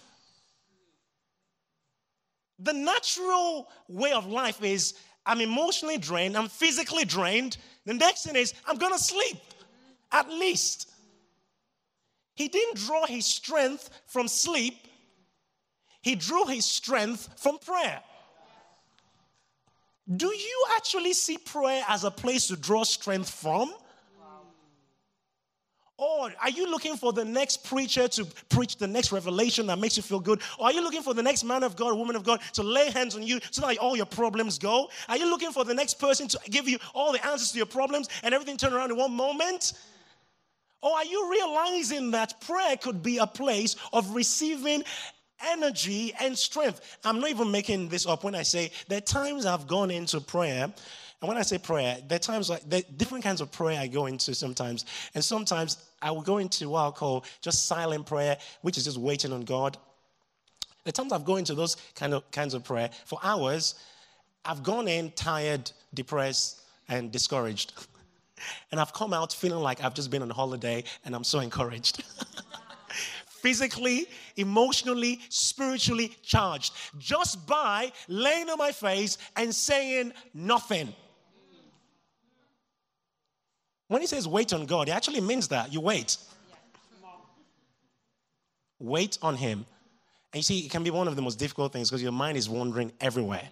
The 2.60 2.74
natural 2.74 3.70
way 3.88 4.12
of 4.12 4.26
life 4.26 4.64
is 4.64 4.96
I'm 5.26 5.42
emotionally 5.42 5.98
drained, 5.98 6.38
I'm 6.38 6.50
physically 6.50 7.06
drained. 7.06 7.58
The 7.86 7.94
next 7.94 8.26
thing 8.26 8.36
is 8.36 8.54
I'm 8.66 8.78
going 8.78 8.94
to 8.94 9.00
sleep, 9.00 9.38
at 10.12 10.30
least. 10.30 10.92
He 12.36 12.48
didn't 12.48 12.78
draw 12.78 13.06
his 13.06 13.26
strength 13.26 13.90
from 14.08 14.28
sleep, 14.28 14.88
he 16.02 16.16
drew 16.16 16.46
his 16.46 16.66
strength 16.66 17.30
from 17.38 17.60
prayer. 17.60 18.02
Do 20.16 20.28
you 20.28 20.66
actually 20.76 21.14
see 21.14 21.38
prayer 21.38 21.84
as 21.88 22.04
a 22.04 22.10
place 22.10 22.48
to 22.48 22.56
draw 22.56 22.84
strength 22.84 23.30
from? 23.30 23.74
Or 26.00 26.32
are 26.42 26.50
you 26.50 26.72
looking 26.72 26.96
for 26.96 27.12
the 27.12 27.26
next 27.26 27.66
preacher 27.66 28.08
to 28.08 28.26
preach 28.48 28.78
the 28.78 28.88
next 28.88 29.12
revelation 29.12 29.68
that 29.68 29.80
makes 29.80 29.98
you 29.98 30.04
feel 30.04 30.22
good? 30.22 30.42
Or 30.58 30.68
are 30.68 30.72
you 30.72 30.82
looking 30.82 31.02
for 31.02 31.14
the 31.14 31.22
next 31.22 31.44
man 31.44 31.62
of 31.62 31.76
God, 31.76 31.94
woman 31.98 32.16
of 32.16 32.24
God 32.24 32.40
to 32.54 32.64
lay 32.64 32.90
hands 32.90 33.18
on 33.18 33.24
you 33.24 33.42
so 33.52 33.68
that 33.68 33.78
all 33.80 33.98
your 33.98 34.06
problems 34.06 34.58
go? 34.58 34.90
Are 35.10 35.18
you 35.18 35.30
looking 35.30 35.52
for 35.52 35.66
the 35.66 35.74
next 35.74 35.96
person 35.96 36.30
to 36.30 36.40
give 36.50 36.70
you 36.70 36.78
all 36.96 37.12
the 37.12 37.26
answers 37.28 37.52
to 37.52 37.58
your 37.58 37.66
problems 37.66 38.08
and 38.24 38.34
everything 38.34 38.56
turn 38.56 38.72
around 38.72 38.92
in 38.92 38.98
one 38.98 39.12
moment? 39.12 39.74
Or 40.82 40.92
are 40.92 41.04
you 41.04 41.30
realizing 41.30 42.12
that 42.12 42.40
prayer 42.40 42.78
could 42.78 43.04
be 43.04 43.18
a 43.18 43.28
place 43.28 43.76
of 43.92 44.16
receiving 44.16 44.86
energy 45.52 46.14
and 46.22 46.38
strength? 46.38 46.98
I'm 47.04 47.20
not 47.20 47.30
even 47.30 47.52
making 47.52 47.90
this 47.90 48.08
up 48.08 48.24
when 48.24 48.36
I 48.36 48.44
say 48.44 48.72
there 48.88 49.00
are 49.00 49.02
times 49.02 49.46
I've 49.46 49.68
gone 49.68 49.92
into 49.92 50.22
prayer 50.22 50.74
and 51.22 51.28
when 51.28 51.38
I 51.38 51.42
say 51.42 51.58
prayer, 51.58 51.98
there 52.08 52.16
are 52.16 52.20
times 52.20 52.50
like 52.50 52.68
there 52.70 52.80
are 52.80 52.94
different 52.96 53.24
kinds 53.24 53.42
of 53.42 53.52
prayer 53.52 53.78
I 53.78 53.88
go 53.88 54.06
into 54.06 54.34
sometimes. 54.34 54.86
And 55.14 55.24
sometimes 55.24 55.89
I 56.02 56.12
will 56.12 56.22
go 56.22 56.38
into 56.38 56.70
what 56.70 56.82
I'll 56.82 56.92
call 56.92 57.26
just 57.42 57.66
silent 57.66 58.06
prayer, 58.06 58.38
which 58.62 58.78
is 58.78 58.86
just 58.86 58.98
waiting 58.98 59.34
on 59.34 59.42
God. 59.42 59.78
The 60.86 60.92
times 60.92 61.12
I've 61.12 61.26
gone 61.26 61.40
into 61.40 61.56
those 61.56 61.76
kind 61.96 62.14
of 62.14 62.30
kinds 62.32 62.54
of 62.54 62.64
prayer 62.64 62.90
for 63.06 63.20
hours, 63.22 63.76
I've 64.46 64.64
gone 64.64 64.88
in 64.88 65.12
tired, 65.12 65.72
depressed, 65.94 66.62
and 66.88 67.12
discouraged. 67.12 67.74
and 68.72 68.80
I've 68.80 68.94
come 68.94 69.14
out 69.14 69.34
feeling 69.34 69.62
like 69.62 69.84
I've 69.84 69.94
just 69.94 70.10
been 70.10 70.22
on 70.22 70.30
holiday 70.30 70.84
and 71.06 71.16
I'm 71.16 71.24
so 71.24 71.40
encouraged. 71.40 72.04
Physically, 73.28 74.08
emotionally, 74.36 75.20
spiritually 75.30 76.16
charged 76.24 76.74
just 76.98 77.46
by 77.48 77.92
laying 78.08 78.50
on 78.50 78.58
my 78.58 78.72
face 78.72 79.18
and 79.36 79.54
saying 79.54 80.12
nothing. 80.34 80.94
When 83.90 84.02
he 84.02 84.08
says 84.08 84.28
wait 84.28 84.54
on 84.54 84.66
God, 84.66 84.88
he 84.88 84.94
actually 84.94 85.20
means 85.20 85.50
that. 85.50 85.74
You 85.74 85.82
wait. 85.82 86.16
Wait 88.80 89.18
on 89.22 89.36
him. 89.36 89.66
And 90.32 90.38
you 90.38 90.44
see, 90.44 90.60
it 90.60 90.72
can 90.72 90.84
be 90.84 90.92
one 90.92 91.08
of 91.08 91.16
the 91.16 91.22
most 91.22 91.40
difficult 91.40 91.74
things 91.74 91.90
because 91.90 92.04
your 92.04 92.12
mind 92.12 92.38
is 92.38 92.48
wandering 92.48 92.94
everywhere. 93.02 93.50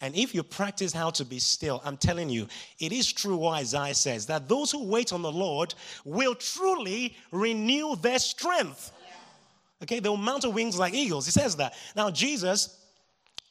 And 0.00 0.14
if 0.14 0.34
you 0.34 0.42
practice 0.42 0.92
how 0.92 1.10
to 1.10 1.24
be 1.24 1.38
still, 1.38 1.82
I'm 1.84 1.96
telling 1.96 2.30
you, 2.30 2.46
it 2.78 2.92
is 2.92 3.12
true 3.12 3.36
what 3.36 3.58
Isaiah 3.58 3.94
says 3.94 4.26
that 4.26 4.48
those 4.48 4.70
who 4.70 4.84
wait 4.84 5.12
on 5.12 5.22
the 5.22 5.32
Lord 5.32 5.74
will 6.04 6.34
truly 6.36 7.16
renew 7.32 7.96
their 7.96 8.20
strength. 8.20 8.92
Okay, 9.82 9.98
they'll 9.98 10.16
mount 10.16 10.44
wings 10.54 10.78
like 10.78 10.94
eagles. 10.94 11.26
He 11.26 11.32
says 11.32 11.56
that. 11.56 11.74
Now, 11.96 12.10
Jesus, 12.10 12.78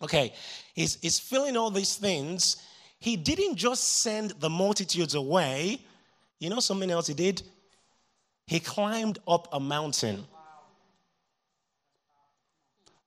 okay, 0.02 0.34
he's 0.74 1.20
feeling 1.20 1.58
all 1.58 1.70
these 1.70 1.98
things. 1.98 2.64
He 3.00 3.18
didn't 3.18 3.58
just 3.58 4.02
send 4.02 4.32
the 4.40 4.50
multitudes 4.50 5.16
away, 5.16 5.82
you 6.44 6.50
know 6.50 6.60
something 6.60 6.92
else 6.92 7.08
he 7.08 7.14
did? 7.14 7.42
He 8.48 8.60
climbed 8.60 9.20
up 9.28 9.48
a 9.54 9.60
mountain. 9.60 10.26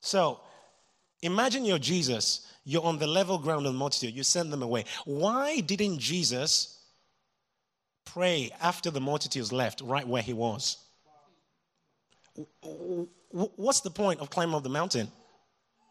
So 0.00 0.40
imagine 1.20 1.64
you're 1.64 1.78
Jesus. 1.78 2.50
You're 2.64 2.84
on 2.84 2.98
the 2.98 3.06
level 3.06 3.38
ground 3.38 3.66
of 3.66 3.72
the 3.72 3.78
multitude. 3.78 4.14
You 4.14 4.22
send 4.22 4.52
them 4.52 4.62
away. 4.62 4.86
Why 5.04 5.60
didn't 5.60 5.98
Jesus 5.98 6.80
pray 8.06 8.50
after 8.62 8.90
the 8.90 9.00
multitudes 9.00 9.52
left, 9.52 9.82
right 9.82 10.08
where 10.08 10.22
he 10.22 10.32
was? 10.32 10.78
What's 13.30 13.80
the 13.80 13.90
point 13.90 14.20
of 14.20 14.30
climbing 14.30 14.54
up 14.54 14.62
the 14.62 14.70
mountain? 14.70 15.08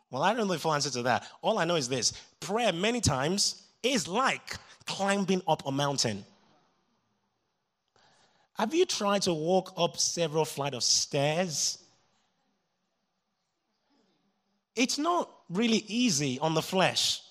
Well, 0.09 0.23
I 0.23 0.33
don't 0.33 0.47
know 0.47 0.53
the 0.53 0.59
full 0.59 0.73
answer 0.73 0.89
to 0.91 1.03
that. 1.03 1.27
All 1.41 1.59
I 1.59 1.65
know 1.65 1.75
is 1.75 1.87
this 1.87 2.13
prayer, 2.39 2.73
many 2.73 3.01
times, 3.01 3.63
is 3.83 4.07
like 4.07 4.55
climbing 4.85 5.41
up 5.47 5.65
a 5.67 5.71
mountain. 5.71 6.25
Have 8.57 8.73
you 8.73 8.85
tried 8.85 9.23
to 9.23 9.33
walk 9.33 9.73
up 9.77 9.97
several 9.97 10.45
flight 10.45 10.73
of 10.73 10.83
stairs? 10.83 11.77
It's 14.75 14.97
not 14.97 15.29
really 15.49 15.83
easy 15.87 16.39
on 16.39 16.53
the 16.53 16.61
flesh. 16.61 17.21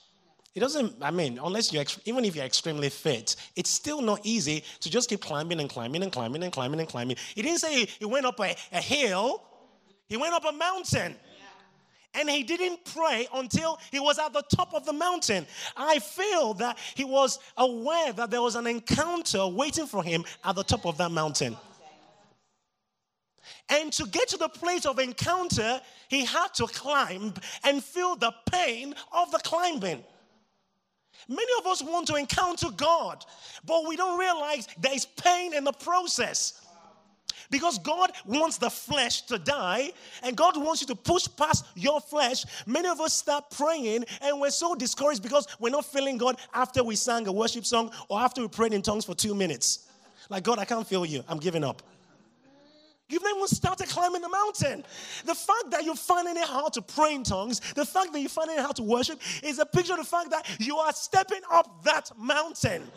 It 0.55 0.61
doesn't, 0.61 1.03
I 1.03 1.11
mean, 1.11 1.41
unless 1.43 1.73
you're, 1.73 1.85
even 2.05 2.25
if 2.25 2.37
you're 2.37 2.45
extremely 2.45 2.89
fit, 2.89 3.37
it's 3.57 3.71
still 3.71 4.01
not 4.01 4.21
easy 4.23 4.63
to 4.81 4.91
just 4.91 5.09
keep 5.09 5.21
climbing 5.21 5.61
and 5.61 5.69
climbing 5.69 6.03
and 6.03 6.13
climbing 6.13 6.43
and 6.45 6.53
climbing 6.53 6.79
and 6.79 6.89
climbing. 6.89 7.17
He 7.35 7.43
didn't 7.43 7.59
say 7.59 7.87
he 7.87 8.05
went 8.05 8.25
up 8.25 8.39
a, 8.39 8.55
a 8.71 8.81
hill, 8.81 9.43
he 10.09 10.17
went 10.17 10.35
up 10.35 10.45
a 10.45 10.53
mountain 10.53 11.17
and 12.15 12.31
he 12.31 12.43
didn't 12.43 12.85
pray 12.85 13.27
until 13.35 13.79
he 13.91 14.01
was 14.01 14.19
at 14.19 14.33
the 14.33 14.43
top 14.55 14.75
of 14.75 14.85
the 14.85 14.93
mountain. 14.93 15.47
I 15.77 15.99
feel 15.99 16.55
that 16.55 16.79
he 16.95 17.05
was 17.05 17.39
aware 17.57 18.13
that 18.13 18.31
there 18.31 18.43
was 18.43 18.55
an 18.55 18.67
encounter 18.67 19.47
waiting 19.47 19.87
for 19.87 20.03
him 20.03 20.25
at 20.45 20.55
the 20.55 20.65
top 20.65 20.87
of 20.87 20.97
that 20.99 21.11
mountain. 21.11 21.57
And 23.69 23.93
to 23.95 24.07
get 24.07 24.29
to 24.29 24.37
the 24.37 24.49
place 24.49 24.85
of 24.85 24.99
encounter, 24.99 25.81
he 26.09 26.25
had 26.25 26.49
to 26.55 26.67
climb 26.67 27.35
and 27.65 27.83
feel 27.83 28.17
the 28.17 28.33
pain 28.51 28.95
of 29.13 29.31
the 29.31 29.39
climbing. 29.39 30.05
Many 31.29 31.53
of 31.59 31.67
us 31.67 31.83
want 31.83 32.07
to 32.09 32.17
encounter 32.17 32.69
God, 32.77 33.25
but 33.65 33.89
we 33.89 33.97
don't 33.97 34.19
realize 34.19 34.69
there 34.79 34.95
is 34.95 35.07
pain 35.07 35.55
in 35.55 35.65
the 35.65 35.73
process. 35.73 36.61
Because 37.51 37.79
God 37.79 38.13
wants 38.25 38.59
the 38.59 38.71
flesh 38.71 39.23
to 39.23 39.39
die 39.39 39.93
and 40.23 40.37
God 40.37 40.57
wants 40.57 40.81
you 40.81 40.87
to 40.89 40.95
push 40.95 41.29
past 41.37 41.67
your 41.75 42.01
flesh. 42.01 42.45
Many 42.67 42.89
of 42.89 43.01
us 43.01 43.15
start 43.15 43.51
praying 43.51 44.05
and 44.23 44.41
we're 44.41 44.51
so 44.51 44.75
discouraged 44.75 45.23
because 45.23 45.47
we're 45.59 45.71
not 45.71 45.85
feeling 45.85 46.19
God 46.19 46.39
after 46.53 46.83
we 46.83 46.97
sang 46.97 47.27
a 47.27 47.33
worship 47.33 47.65
song 47.65 47.91
or 48.09 48.21
after 48.21 48.41
we 48.41 48.49
prayed 48.49 48.73
in 48.73 48.83
tongues 48.83 49.05
for 49.05 49.15
two 49.15 49.35
minutes. 49.35 49.89
Like, 50.31 50.43
God, 50.43 50.59
I 50.59 50.65
can't 50.65 50.87
feel 50.87 51.05
you. 51.05 51.23
I'm 51.29 51.39
giving 51.39 51.65
up. 51.65 51.83
You've 53.09 53.23
not 53.23 53.37
even 53.37 53.49
started 53.49 53.89
climbing 53.89 54.23
the 54.23 54.31
mountain. 54.31 54.85
The 55.27 55.35
fact 55.35 55.71
that 55.71 55.85
you're 55.85 55.95
finding 55.95 56.37
it 56.37 56.45
hard 56.45 56.73
to 56.73 56.83
pray 56.83 57.15
in 57.15 57.23
tongues, 57.23 57.61
the 57.75 57.85
fact 57.85 58.13
that 58.13 58.21
you're 58.21 58.31
finding 58.31 58.57
it 58.57 58.63
hard 58.63 58.77
to 58.77 58.83
worship, 58.83 59.21
is 59.43 59.59
a 59.59 59.67
picture 59.67 59.93
of 59.93 59.99
the 59.99 60.05
fact 60.05 60.31
that 60.31 60.47
you 60.59 60.79
are 60.79 60.93
stepping 60.93 61.43
up 61.51 61.85
that 61.85 62.11
mountain. 62.19 62.91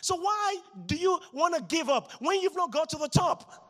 So, 0.00 0.16
why 0.16 0.56
do 0.86 0.96
you 0.96 1.18
want 1.32 1.54
to 1.54 1.62
give 1.62 1.88
up 1.88 2.10
when 2.20 2.40
you've 2.40 2.56
not 2.56 2.72
got 2.72 2.88
to 2.90 2.96
the 2.96 3.08
top? 3.08 3.67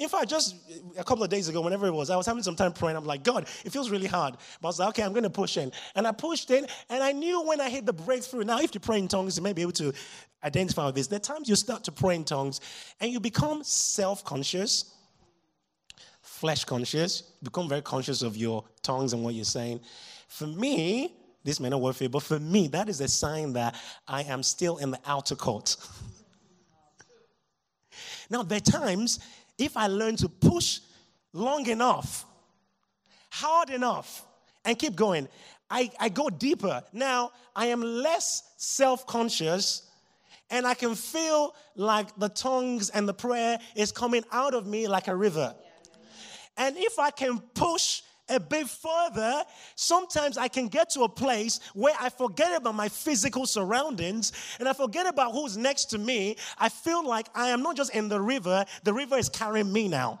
In 0.00 0.08
fact, 0.08 0.30
just 0.30 0.56
a 0.96 1.04
couple 1.04 1.22
of 1.22 1.28
days 1.28 1.48
ago, 1.48 1.60
whenever 1.60 1.86
it 1.86 1.92
was, 1.92 2.08
I 2.08 2.16
was 2.16 2.24
having 2.24 2.42
some 2.42 2.56
time 2.56 2.72
praying. 2.72 2.96
I'm 2.96 3.04
like, 3.04 3.22
God, 3.22 3.46
it 3.66 3.70
feels 3.70 3.90
really 3.90 4.06
hard. 4.06 4.34
But 4.58 4.68
I 4.68 4.70
was 4.70 4.78
like, 4.78 4.88
okay, 4.88 5.02
I'm 5.02 5.12
going 5.12 5.24
to 5.24 5.30
push 5.30 5.58
in. 5.58 5.70
And 5.94 6.06
I 6.06 6.12
pushed 6.12 6.50
in, 6.50 6.66
and 6.88 7.04
I 7.04 7.12
knew 7.12 7.42
when 7.42 7.60
I 7.60 7.68
hit 7.68 7.84
the 7.84 7.92
breakthrough. 7.92 8.44
Now, 8.44 8.60
if 8.60 8.72
you 8.72 8.80
pray 8.80 8.98
in 8.98 9.08
tongues, 9.08 9.36
you 9.36 9.42
may 9.42 9.52
be 9.52 9.60
able 9.60 9.72
to 9.72 9.92
identify 10.42 10.86
with 10.86 10.94
this. 10.94 11.06
There 11.06 11.18
are 11.18 11.20
times 11.20 11.50
you 11.50 11.54
start 11.54 11.84
to 11.84 11.92
pray 11.92 12.16
in 12.16 12.24
tongues, 12.24 12.62
and 12.98 13.12
you 13.12 13.20
become 13.20 13.62
self 13.62 14.24
conscious, 14.24 14.94
flesh 16.22 16.64
conscious, 16.64 17.20
become 17.42 17.68
very 17.68 17.82
conscious 17.82 18.22
of 18.22 18.38
your 18.38 18.64
tongues 18.82 19.12
and 19.12 19.22
what 19.22 19.34
you're 19.34 19.44
saying. 19.44 19.80
For 20.28 20.46
me, 20.46 21.14
this 21.44 21.60
may 21.60 21.68
not 21.68 21.82
work 21.82 21.96
for 21.96 22.04
you, 22.04 22.08
but 22.08 22.22
for 22.22 22.40
me, 22.40 22.68
that 22.68 22.88
is 22.88 23.02
a 23.02 23.08
sign 23.08 23.52
that 23.52 23.74
I 24.08 24.22
am 24.22 24.42
still 24.44 24.78
in 24.78 24.92
the 24.92 25.00
outer 25.04 25.36
court. 25.36 25.76
now, 28.30 28.42
there 28.42 28.56
are 28.56 28.60
times 28.60 29.20
if 29.60 29.76
I 29.76 29.86
learn 29.86 30.16
to 30.16 30.28
push 30.28 30.80
long 31.32 31.66
enough, 31.68 32.24
hard 33.30 33.70
enough, 33.70 34.26
and 34.64 34.78
keep 34.78 34.96
going, 34.96 35.28
I, 35.70 35.90
I 36.00 36.08
go 36.08 36.28
deeper. 36.28 36.82
Now, 36.92 37.30
I 37.54 37.66
am 37.66 37.80
less 37.80 38.42
self 38.56 39.06
conscious 39.06 39.88
and 40.50 40.66
I 40.66 40.74
can 40.74 40.96
feel 40.96 41.54
like 41.76 42.14
the 42.18 42.28
tongues 42.28 42.90
and 42.90 43.08
the 43.08 43.14
prayer 43.14 43.58
is 43.76 43.92
coming 43.92 44.24
out 44.32 44.52
of 44.52 44.66
me 44.66 44.88
like 44.88 45.06
a 45.06 45.14
river. 45.14 45.54
And 46.56 46.76
if 46.76 46.98
I 46.98 47.10
can 47.10 47.38
push 47.38 48.02
a 48.30 48.40
bit 48.40 48.68
further, 48.68 49.44
sometimes 49.74 50.38
I 50.38 50.48
can 50.48 50.68
get 50.68 50.90
to 50.90 51.02
a 51.02 51.08
place 51.08 51.60
where 51.74 51.94
I 52.00 52.08
forget 52.08 52.56
about 52.56 52.74
my 52.74 52.88
physical 52.88 53.46
surroundings 53.46 54.32
and 54.58 54.68
I 54.68 54.72
forget 54.72 55.06
about 55.06 55.32
who's 55.32 55.56
next 55.56 55.86
to 55.86 55.98
me. 55.98 56.36
I 56.58 56.68
feel 56.68 57.06
like 57.06 57.28
I 57.34 57.48
am 57.48 57.62
not 57.62 57.76
just 57.76 57.94
in 57.94 58.08
the 58.08 58.20
river, 58.20 58.64
the 58.84 58.92
river 58.92 59.16
is 59.16 59.28
carrying 59.28 59.72
me 59.72 59.88
now. 59.88 60.20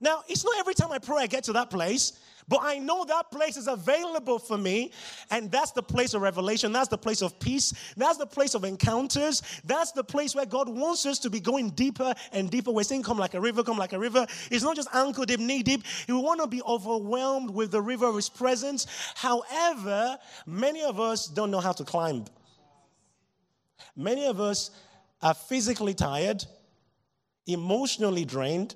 Now, 0.00 0.22
it's 0.28 0.44
not 0.44 0.58
every 0.58 0.74
time 0.74 0.92
I 0.92 0.98
pray 0.98 1.22
I 1.22 1.26
get 1.26 1.44
to 1.44 1.54
that 1.54 1.70
place. 1.70 2.12
But 2.48 2.60
I 2.62 2.78
know 2.78 3.04
that 3.04 3.30
place 3.32 3.56
is 3.56 3.66
available 3.66 4.38
for 4.38 4.56
me. 4.56 4.92
And 5.30 5.50
that's 5.50 5.72
the 5.72 5.82
place 5.82 6.14
of 6.14 6.22
revelation. 6.22 6.72
That's 6.72 6.88
the 6.88 6.98
place 6.98 7.20
of 7.20 7.38
peace. 7.40 7.72
That's 7.96 8.18
the 8.18 8.26
place 8.26 8.54
of 8.54 8.64
encounters. 8.64 9.42
That's 9.64 9.92
the 9.92 10.04
place 10.04 10.34
where 10.34 10.46
God 10.46 10.68
wants 10.68 11.06
us 11.06 11.18
to 11.20 11.30
be 11.30 11.40
going 11.40 11.70
deeper 11.70 12.14
and 12.32 12.50
deeper. 12.50 12.70
We're 12.70 12.84
saying, 12.84 13.02
Come 13.02 13.18
like 13.18 13.34
a 13.34 13.40
river, 13.40 13.64
come 13.64 13.78
like 13.78 13.92
a 13.92 13.98
river. 13.98 14.26
It's 14.50 14.62
not 14.62 14.76
just 14.76 14.88
ankle 14.94 15.24
deep, 15.24 15.40
knee 15.40 15.62
deep. 15.62 15.82
We 16.06 16.14
want 16.14 16.40
to 16.40 16.46
be 16.46 16.62
overwhelmed 16.62 17.50
with 17.50 17.72
the 17.72 17.82
river 17.82 18.06
of 18.06 18.14
His 18.14 18.28
presence. 18.28 18.86
However, 19.16 20.18
many 20.46 20.84
of 20.84 21.00
us 21.00 21.26
don't 21.26 21.50
know 21.50 21.60
how 21.60 21.72
to 21.72 21.84
climb. 21.84 22.26
Many 23.96 24.26
of 24.26 24.40
us 24.40 24.70
are 25.22 25.34
physically 25.34 25.94
tired, 25.94 26.44
emotionally 27.46 28.24
drained, 28.24 28.74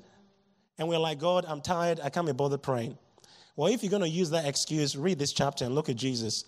and 0.79 0.89
we're 0.89 0.99
like, 0.99 1.19
God, 1.19 1.45
I'm 1.47 1.61
tired. 1.61 2.01
I 2.03 2.09
can't 2.09 2.27
be 2.27 2.33
bothered 2.33 2.63
praying. 2.63 2.97
Well, 3.57 3.73
if 3.73 3.83
you're 3.83 3.91
going 3.91 4.03
to 4.03 4.09
use 4.09 4.31
that 4.31 4.47
excuse, 4.47 4.97
read 4.97 5.19
this 5.19 5.33
chapter 5.33 5.65
and 5.65 5.75
look 5.75 5.89
at 5.89 5.97
Jesus. 5.97 6.45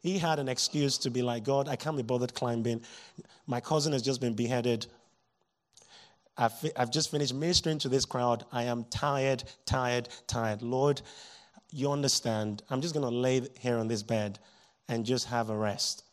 He 0.00 0.18
had 0.18 0.38
an 0.38 0.48
excuse 0.48 0.98
to 0.98 1.10
be 1.10 1.22
like, 1.22 1.44
God, 1.44 1.68
I 1.68 1.76
can't 1.76 1.96
be 1.96 2.02
bothered 2.02 2.34
climbing. 2.34 2.82
My 3.46 3.60
cousin 3.60 3.92
has 3.92 4.02
just 4.02 4.20
been 4.20 4.34
beheaded. 4.34 4.86
I've, 6.36 6.52
I've 6.76 6.90
just 6.90 7.10
finished 7.10 7.34
ministering 7.34 7.78
to 7.80 7.88
this 7.88 8.04
crowd. 8.04 8.44
I 8.52 8.64
am 8.64 8.84
tired, 8.84 9.42
tired, 9.66 10.08
tired. 10.28 10.62
Lord, 10.62 11.02
you 11.72 11.90
understand. 11.90 12.62
I'm 12.70 12.80
just 12.80 12.94
going 12.94 13.08
to 13.08 13.14
lay 13.14 13.42
here 13.58 13.76
on 13.76 13.88
this 13.88 14.02
bed 14.02 14.38
and 14.88 15.04
just 15.04 15.26
have 15.26 15.50
a 15.50 15.56
rest. 15.56 16.04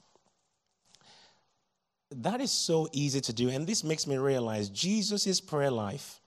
That 2.12 2.42
is 2.42 2.52
so 2.52 2.88
easy 2.92 3.22
to 3.22 3.34
do. 3.34 3.50
And 3.50 3.68
this 3.68 3.84
makes 3.84 4.08
me 4.08 4.18
realize 4.18 4.70
Jesus' 4.70 5.40
prayer 5.42 5.72
life 5.72 6.22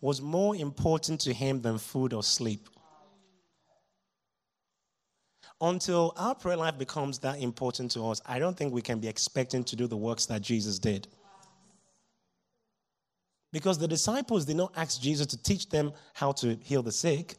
was 0.00 0.20
more 0.20 0.56
important 0.56 1.20
to 1.22 1.32
him 1.32 1.60
than 1.62 1.78
food 1.78 2.12
or 2.12 2.22
sleep. 2.22 2.68
Until 5.60 6.14
our 6.16 6.34
prayer 6.34 6.56
life 6.56 6.78
becomes 6.78 7.18
that 7.18 7.38
important 7.38 7.90
to 7.92 8.06
us, 8.08 8.22
I 8.24 8.38
don't 8.38 8.56
think 8.56 8.72
we 8.72 8.80
can 8.80 8.98
be 8.98 9.08
expecting 9.08 9.62
to 9.64 9.76
do 9.76 9.86
the 9.86 9.96
works 9.96 10.26
that 10.26 10.40
Jesus 10.40 10.78
did. 10.78 11.06
Because 13.52 13.78
the 13.78 13.88
disciples 13.88 14.44
did 14.46 14.56
not 14.56 14.72
ask 14.76 15.00
Jesus 15.00 15.26
to 15.28 15.42
teach 15.42 15.68
them 15.68 15.92
how 16.14 16.32
to 16.32 16.56
heal 16.62 16.82
the 16.82 16.92
sick. 16.92 17.34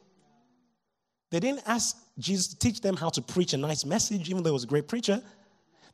They 1.32 1.40
didn't 1.40 1.64
ask 1.66 1.98
Jesus 2.20 2.48
to 2.50 2.60
teach 2.60 2.82
them 2.82 2.96
how 2.98 3.10
to 3.10 3.22
preach 3.22 3.54
a 3.54 3.58
nice 3.58 3.86
message, 3.86 4.30
even 4.30 4.44
though 4.44 4.50
he 4.50 4.54
was 4.54 4.66
a 4.66 4.68
great 4.68 4.88
preacher. 4.88 5.22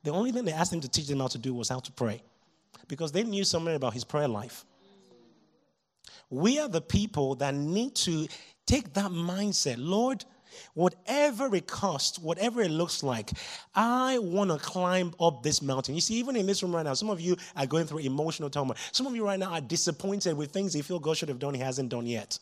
The 0.04 0.12
only 0.12 0.32
thing 0.32 0.44
they 0.44 0.54
asked 0.54 0.74
him 0.74 0.82
to 0.82 0.90
teach 0.90 1.08
them 1.08 1.20
how 1.20 1.28
to 1.28 1.38
do 1.38 1.54
was 1.54 1.70
how 1.70 1.80
to 1.80 1.92
pray. 1.92 2.22
Because 2.88 3.12
they 3.12 3.24
knew 3.24 3.44
something 3.44 3.76
about 3.76 3.94
his 3.94 4.04
prayer 4.04 4.28
life. 4.28 4.66
We 6.30 6.60
are 6.60 6.68
the 6.68 6.82
people 6.82 7.36
that 7.36 7.54
need 7.54 7.96
to 7.96 8.28
take 8.66 8.94
that 8.94 9.12
mindset. 9.12 9.76
Lord, 9.78 10.26
whatever 10.74 11.54
it 11.56 11.68
costs, 11.68 12.20
whatever 12.20 12.62
it 12.62 12.72
looks 12.72 13.04
like, 13.04 13.32
I 13.74 14.20
want 14.20 14.52
to 14.52 14.58
climb 14.58 15.14
up 15.20 15.44
this 15.44 15.62
mountain. 15.62 15.96
You 15.96 16.02
see, 16.02 16.16
even 16.16 16.36
in 16.36 16.46
this 16.46 16.62
room 16.62 16.76
right 16.76 16.84
now, 16.84 16.94
some 16.94 17.10
of 17.10 17.22
you 17.22 17.38
are 17.56 17.66
going 17.66 17.86
through 17.86 18.00
emotional 18.00 18.50
trauma. 18.50 18.76
Some 18.92 19.08
of 19.08 19.16
you 19.16 19.26
right 19.26 19.40
now 19.40 19.52
are 19.54 19.62
disappointed 19.62 20.36
with 20.36 20.52
things 20.52 20.76
you 20.76 20.84
feel 20.84 21.00
God 21.00 21.18
should 21.18 21.30
have 21.30 21.40
done, 21.40 21.54
He 21.54 21.62
hasn't 21.62 21.90
done 21.90 22.06
yet. 22.06 22.40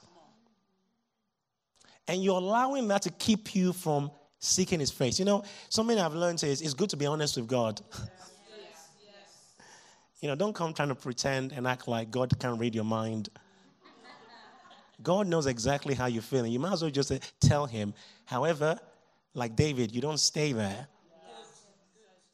And 2.08 2.24
you're 2.24 2.38
allowing 2.38 2.88
that 2.90 3.02
to 3.04 3.10
keep 3.10 3.56
you 3.56 3.74
from 3.74 4.12
seeking 4.40 4.80
His 4.80 4.92
face. 4.92 5.20
You 5.20 5.26
know, 5.26 5.44
something 5.70 5.98
I've 5.98 6.14
learned 6.14 6.44
is 6.44 6.62
it's 6.62 6.74
good 6.74 6.90
to 6.92 6.98
be 6.98 7.06
honest 7.06 7.38
with 7.38 7.48
God. 7.48 7.82
you 10.22 10.28
know, 10.28 10.36
don't 10.36 10.54
come 10.54 10.74
trying 10.74 10.90
to 10.90 10.96
pretend 10.96 11.52
and 11.52 11.68
act 11.68 11.88
like 11.88 12.12
God 12.12 12.38
can 12.40 12.58
read 12.58 12.76
your 12.76 12.84
mind. 12.84 13.30
God 15.04 15.28
knows 15.28 15.46
exactly 15.46 15.94
how 15.94 16.06
you're 16.08 16.22
feeling. 16.22 16.52
You 16.52 16.60
might 16.60 16.74
as 16.74 16.82
well 16.82 16.92
just 16.92 17.12
tell 17.40 17.66
him. 17.66 17.94
However, 18.26 18.80
like 19.34 19.56
David, 19.56 19.94
you 19.94 20.02
don't 20.02 20.20
stay 20.20 20.54
there. 20.54 20.88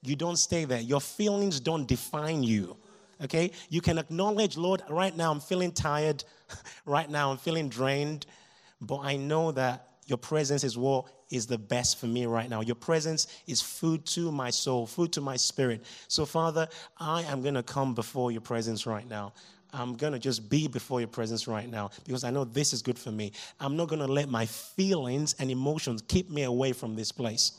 You 0.03 0.15
don't 0.15 0.37
stay 0.37 0.65
there. 0.65 0.79
Your 0.79 1.01
feelings 1.01 1.59
don't 1.59 1.87
define 1.87 2.43
you. 2.43 2.77
Okay? 3.23 3.51
You 3.69 3.81
can 3.81 3.97
acknowledge, 3.97 4.57
Lord, 4.57 4.81
right 4.89 5.15
now 5.15 5.31
I'm 5.31 5.39
feeling 5.39 5.71
tired. 5.71 6.23
right 6.85 7.09
now 7.09 7.31
I'm 7.31 7.37
feeling 7.37 7.69
drained. 7.69 8.25
But 8.79 8.99
I 8.99 9.15
know 9.15 9.51
that 9.51 9.87
your 10.07 10.17
presence 10.17 10.63
is 10.63 10.77
what 10.77 11.05
is 11.29 11.45
the 11.45 11.57
best 11.57 11.99
for 11.99 12.07
me 12.07 12.25
right 12.25 12.49
now. 12.49 12.61
Your 12.61 12.75
presence 12.75 13.27
is 13.47 13.61
food 13.61 14.05
to 14.07 14.31
my 14.31 14.49
soul, 14.49 14.85
food 14.85 15.13
to 15.13 15.21
my 15.21 15.37
spirit. 15.37 15.85
So, 16.07 16.25
Father, 16.25 16.67
I 16.97 17.21
am 17.23 17.41
going 17.41 17.53
to 17.53 17.63
come 17.63 17.93
before 17.93 18.31
your 18.31 18.41
presence 18.41 18.85
right 18.85 19.07
now. 19.07 19.33
I'm 19.73 19.95
going 19.95 20.13
to 20.13 20.19
just 20.19 20.49
be 20.49 20.67
before 20.67 20.99
your 20.99 21.07
presence 21.07 21.47
right 21.47 21.69
now 21.69 21.91
because 22.05 22.23
I 22.23 22.31
know 22.31 22.43
this 22.43 22.73
is 22.73 22.81
good 22.81 22.99
for 22.99 23.11
me. 23.11 23.31
I'm 23.59 23.77
not 23.77 23.87
going 23.87 24.01
to 24.01 24.11
let 24.11 24.29
my 24.29 24.45
feelings 24.45 25.35
and 25.39 25.49
emotions 25.49 26.01
keep 26.07 26.29
me 26.29 26.43
away 26.43 26.73
from 26.73 26.95
this 26.95 27.11
place. 27.11 27.53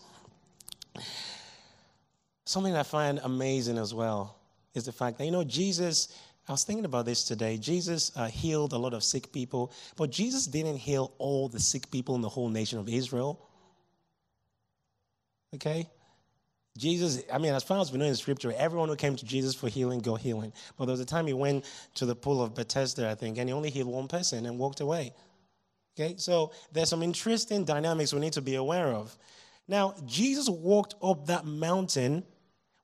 Something 2.44 2.76
I 2.76 2.82
find 2.82 3.20
amazing 3.22 3.78
as 3.78 3.94
well 3.94 4.36
is 4.74 4.84
the 4.84 4.92
fact 4.92 5.18
that, 5.18 5.24
you 5.24 5.30
know, 5.30 5.44
Jesus, 5.44 6.16
I 6.48 6.52
was 6.52 6.64
thinking 6.64 6.84
about 6.84 7.06
this 7.06 7.24
today. 7.24 7.56
Jesus 7.56 8.12
uh, 8.16 8.26
healed 8.26 8.72
a 8.72 8.78
lot 8.78 8.94
of 8.94 9.02
sick 9.04 9.32
people, 9.32 9.72
but 9.96 10.10
Jesus 10.10 10.46
didn't 10.46 10.76
heal 10.76 11.12
all 11.18 11.48
the 11.48 11.60
sick 11.60 11.90
people 11.90 12.14
in 12.14 12.20
the 12.20 12.28
whole 12.28 12.48
nation 12.48 12.78
of 12.78 12.88
Israel. 12.88 13.48
Okay? 15.54 15.88
Jesus, 16.78 17.22
I 17.30 17.36
mean, 17.38 17.52
as 17.52 17.62
far 17.62 17.80
as 17.80 17.92
we 17.92 17.98
know 17.98 18.06
in 18.06 18.14
scripture, 18.14 18.52
everyone 18.56 18.88
who 18.88 18.96
came 18.96 19.14
to 19.14 19.24
Jesus 19.26 19.54
for 19.54 19.68
healing 19.68 20.00
got 20.00 20.20
healing. 20.20 20.52
But 20.78 20.86
there 20.86 20.92
was 20.92 21.00
a 21.00 21.06
time 21.06 21.26
he 21.26 21.34
went 21.34 21.66
to 21.96 22.06
the 22.06 22.16
pool 22.16 22.42
of 22.42 22.54
Bethesda, 22.54 23.10
I 23.10 23.14
think, 23.14 23.36
and 23.36 23.48
he 23.48 23.52
only 23.52 23.68
healed 23.68 23.88
one 23.88 24.08
person 24.08 24.46
and 24.46 24.58
walked 24.58 24.80
away. 24.80 25.12
Okay, 25.98 26.14
so 26.16 26.52
there's 26.72 26.88
some 26.88 27.02
interesting 27.02 27.64
dynamics 27.64 28.14
we 28.14 28.20
need 28.20 28.32
to 28.32 28.40
be 28.40 28.54
aware 28.54 28.88
of. 28.88 29.16
Now, 29.68 29.94
Jesus 30.06 30.48
walked 30.48 30.94
up 31.02 31.26
that 31.26 31.44
mountain 31.44 32.24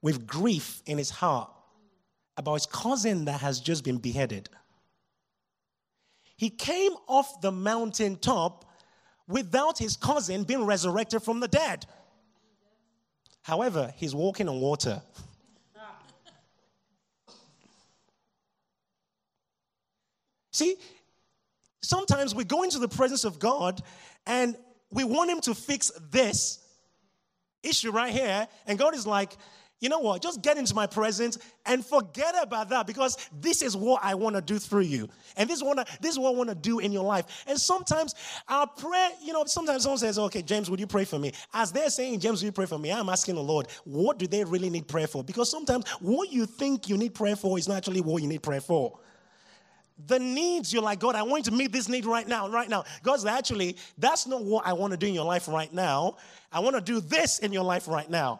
with 0.02 0.26
grief 0.26 0.82
in 0.84 0.98
his 0.98 1.10
heart 1.10 1.50
about 2.36 2.54
his 2.54 2.66
cousin 2.66 3.24
that 3.24 3.40
has 3.40 3.58
just 3.58 3.84
been 3.84 3.98
beheaded. 3.98 4.50
He 6.36 6.50
came 6.50 6.92
off 7.08 7.40
the 7.40 7.50
mountain 7.50 8.16
top 8.16 8.70
without 9.26 9.78
his 9.78 9.96
cousin 9.96 10.44
being 10.44 10.64
resurrected 10.64 11.22
from 11.22 11.40
the 11.40 11.48
dead. 11.48 11.84
However, 13.48 13.94
he's 13.96 14.14
walking 14.14 14.46
on 14.46 14.60
water. 14.60 15.00
See, 20.52 20.76
sometimes 21.80 22.34
we 22.34 22.44
go 22.44 22.62
into 22.62 22.78
the 22.78 22.88
presence 22.88 23.24
of 23.24 23.38
God 23.38 23.80
and 24.26 24.54
we 24.90 25.02
want 25.02 25.30
Him 25.30 25.40
to 25.42 25.54
fix 25.54 25.90
this 26.10 26.58
issue 27.62 27.90
right 27.90 28.12
here, 28.12 28.46
and 28.66 28.78
God 28.78 28.94
is 28.94 29.06
like, 29.06 29.34
you 29.80 29.88
know 29.88 30.00
what? 30.00 30.22
Just 30.22 30.42
get 30.42 30.56
into 30.56 30.74
my 30.74 30.86
presence 30.86 31.38
and 31.64 31.84
forget 31.84 32.34
about 32.40 32.68
that 32.70 32.86
because 32.86 33.16
this 33.40 33.62
is 33.62 33.76
what 33.76 34.02
I 34.02 34.14
want 34.14 34.34
to 34.34 34.42
do 34.42 34.58
through 34.58 34.82
you. 34.82 35.08
And 35.36 35.48
this 35.48 35.58
is, 35.58 35.62
what 35.62 35.78
I, 35.78 35.84
this 36.00 36.12
is 36.12 36.18
what 36.18 36.34
I 36.34 36.36
want 36.36 36.48
to 36.48 36.54
do 36.54 36.80
in 36.80 36.90
your 36.90 37.04
life. 37.04 37.44
And 37.46 37.58
sometimes 37.58 38.14
our 38.48 38.66
prayer, 38.66 39.10
you 39.22 39.32
know, 39.32 39.44
sometimes 39.44 39.84
someone 39.84 39.98
says, 39.98 40.18
okay, 40.18 40.42
James, 40.42 40.68
would 40.70 40.80
you 40.80 40.86
pray 40.86 41.04
for 41.04 41.18
me? 41.18 41.32
As 41.54 41.70
they're 41.70 41.90
saying, 41.90 42.18
James, 42.20 42.42
will 42.42 42.46
you 42.46 42.52
pray 42.52 42.66
for 42.66 42.78
me? 42.78 42.90
I'm 42.90 43.08
asking 43.08 43.36
the 43.36 43.42
Lord, 43.42 43.68
what 43.84 44.18
do 44.18 44.26
they 44.26 44.42
really 44.44 44.70
need 44.70 44.88
prayer 44.88 45.06
for? 45.06 45.22
Because 45.22 45.50
sometimes 45.50 45.88
what 46.00 46.32
you 46.32 46.46
think 46.46 46.88
you 46.88 46.96
need 46.96 47.14
prayer 47.14 47.36
for 47.36 47.56
is 47.58 47.68
not 47.68 47.76
actually 47.76 48.00
what 48.00 48.22
you 48.22 48.28
need 48.28 48.42
prayer 48.42 48.60
for 48.60 48.98
the 50.06 50.18
needs 50.18 50.72
you're 50.72 50.82
like 50.82 51.00
god 51.00 51.16
i 51.16 51.22
want 51.22 51.44
you 51.44 51.50
to 51.50 51.56
meet 51.56 51.72
this 51.72 51.88
need 51.88 52.06
right 52.06 52.28
now 52.28 52.48
right 52.48 52.68
now 52.68 52.84
god's 53.02 53.24
actually 53.24 53.76
that's 53.98 54.28
not 54.28 54.44
what 54.44 54.64
i 54.64 54.72
want 54.72 54.92
to 54.92 54.96
do 54.96 55.08
in 55.08 55.14
your 55.14 55.24
life 55.24 55.48
right 55.48 55.74
now 55.74 56.16
i 56.52 56.60
want 56.60 56.76
to 56.76 56.80
do 56.80 57.00
this 57.00 57.40
in 57.40 57.52
your 57.52 57.64
life 57.64 57.88
right 57.88 58.08
now 58.08 58.38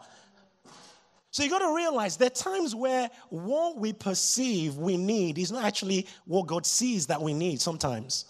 so 1.31 1.43
you 1.43 1.49
got 1.49 1.59
to 1.59 1.75
realize 1.75 2.17
there 2.17 2.27
are 2.27 2.29
times 2.29 2.73
where 2.73 3.09
what 3.29 3.77
we 3.77 3.93
perceive 3.93 4.77
we 4.77 4.97
need 4.97 5.37
is 5.37 5.51
not 5.51 5.63
actually 5.63 6.07
what 6.25 6.47
God 6.47 6.65
sees 6.65 7.07
that 7.07 7.21
we 7.21 7.33
need 7.33 7.61
sometimes. 7.61 8.25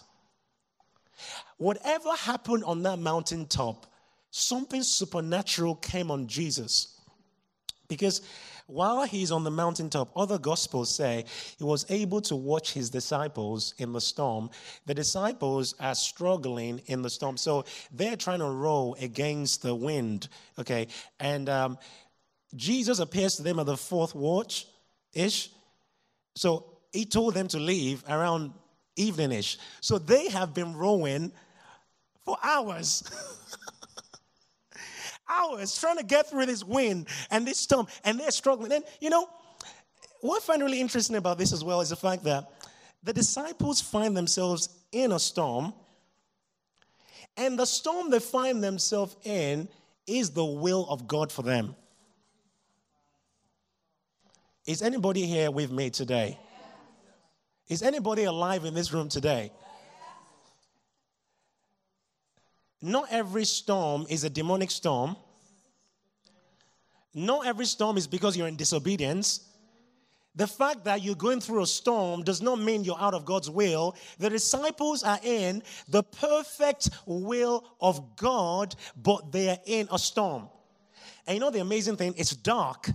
Whatever 1.56 2.14
happened 2.14 2.64
on 2.64 2.82
that 2.82 2.98
mountaintop, 2.98 3.86
something 4.30 4.82
supernatural 4.82 5.76
came 5.76 6.10
on 6.10 6.26
Jesus. 6.26 7.00
Because 7.88 8.22
while 8.70 9.02
he's 9.02 9.32
on 9.32 9.42
the 9.42 9.50
mountaintop, 9.50 10.12
other 10.16 10.38
gospels 10.38 10.94
say 10.94 11.24
he 11.58 11.64
was 11.64 11.84
able 11.90 12.20
to 12.22 12.36
watch 12.36 12.72
his 12.72 12.88
disciples 12.88 13.74
in 13.78 13.92
the 13.92 14.00
storm. 14.00 14.48
The 14.86 14.94
disciples 14.94 15.74
are 15.80 15.94
struggling 15.94 16.80
in 16.86 17.02
the 17.02 17.10
storm. 17.10 17.36
So 17.36 17.64
they're 17.92 18.16
trying 18.16 18.38
to 18.38 18.48
row 18.48 18.94
against 19.00 19.62
the 19.62 19.74
wind, 19.74 20.28
okay? 20.58 20.86
And 21.18 21.48
um, 21.48 21.78
Jesus 22.54 22.98
appears 22.98 23.36
to 23.36 23.42
them 23.42 23.58
at 23.58 23.66
the 23.66 23.76
fourth 23.76 24.14
watch 24.14 24.66
ish. 25.12 25.50
So 26.34 26.66
he 26.92 27.04
told 27.04 27.34
them 27.34 27.48
to 27.48 27.58
leave 27.58 28.04
around 28.08 28.52
evening 28.96 29.32
ish. 29.32 29.58
So 29.80 29.98
they 29.98 30.28
have 30.28 30.54
been 30.54 30.76
rowing 30.76 31.32
for 32.24 32.36
hours. 32.42 33.02
hours 35.28 35.78
trying 35.78 35.96
to 35.96 36.04
get 36.04 36.28
through 36.28 36.46
this 36.46 36.64
wind 36.64 37.06
and 37.30 37.46
this 37.46 37.58
storm, 37.58 37.86
and 38.04 38.18
they're 38.18 38.30
struggling. 38.30 38.72
And 38.72 38.84
you 39.00 39.10
know, 39.10 39.28
what 40.20 40.42
I 40.42 40.44
find 40.44 40.62
really 40.62 40.80
interesting 40.80 41.16
about 41.16 41.38
this 41.38 41.52
as 41.52 41.64
well 41.64 41.80
is 41.80 41.90
the 41.90 41.96
fact 41.96 42.24
that 42.24 42.50
the 43.02 43.12
disciples 43.12 43.80
find 43.80 44.16
themselves 44.16 44.68
in 44.92 45.12
a 45.12 45.18
storm, 45.18 45.72
and 47.36 47.58
the 47.58 47.64
storm 47.64 48.10
they 48.10 48.18
find 48.18 48.62
themselves 48.62 49.16
in 49.24 49.68
is 50.06 50.30
the 50.30 50.44
will 50.44 50.86
of 50.88 51.06
God 51.06 51.30
for 51.30 51.42
them. 51.42 51.76
Is 54.70 54.82
anybody 54.82 55.26
here 55.26 55.50
with 55.50 55.72
me 55.72 55.90
today? 55.90 56.38
Is 57.66 57.82
anybody 57.82 58.22
alive 58.22 58.64
in 58.64 58.72
this 58.72 58.92
room 58.92 59.08
today? 59.08 59.50
Not 62.80 63.08
every 63.10 63.44
storm 63.46 64.06
is 64.08 64.22
a 64.22 64.30
demonic 64.30 64.70
storm. 64.70 65.16
Not 67.12 67.48
every 67.48 67.66
storm 67.66 67.96
is 67.96 68.06
because 68.06 68.36
you're 68.36 68.46
in 68.46 68.54
disobedience. 68.54 69.40
The 70.36 70.46
fact 70.46 70.84
that 70.84 71.02
you're 71.02 71.16
going 71.16 71.40
through 71.40 71.64
a 71.64 71.66
storm 71.66 72.22
does 72.22 72.40
not 72.40 72.60
mean 72.60 72.84
you're 72.84 73.00
out 73.00 73.14
of 73.14 73.24
God's 73.24 73.50
will. 73.50 73.96
The 74.18 74.30
disciples 74.30 75.02
are 75.02 75.18
in 75.24 75.64
the 75.88 76.04
perfect 76.04 76.90
will 77.06 77.64
of 77.80 78.14
God, 78.14 78.76
but 78.94 79.32
they 79.32 79.48
are 79.48 79.58
in 79.66 79.88
a 79.90 79.98
storm. 79.98 80.48
And 81.26 81.34
you 81.34 81.40
know 81.40 81.50
the 81.50 81.58
amazing 81.58 81.96
thing? 81.96 82.14
It's 82.16 82.36
dark, 82.36 82.88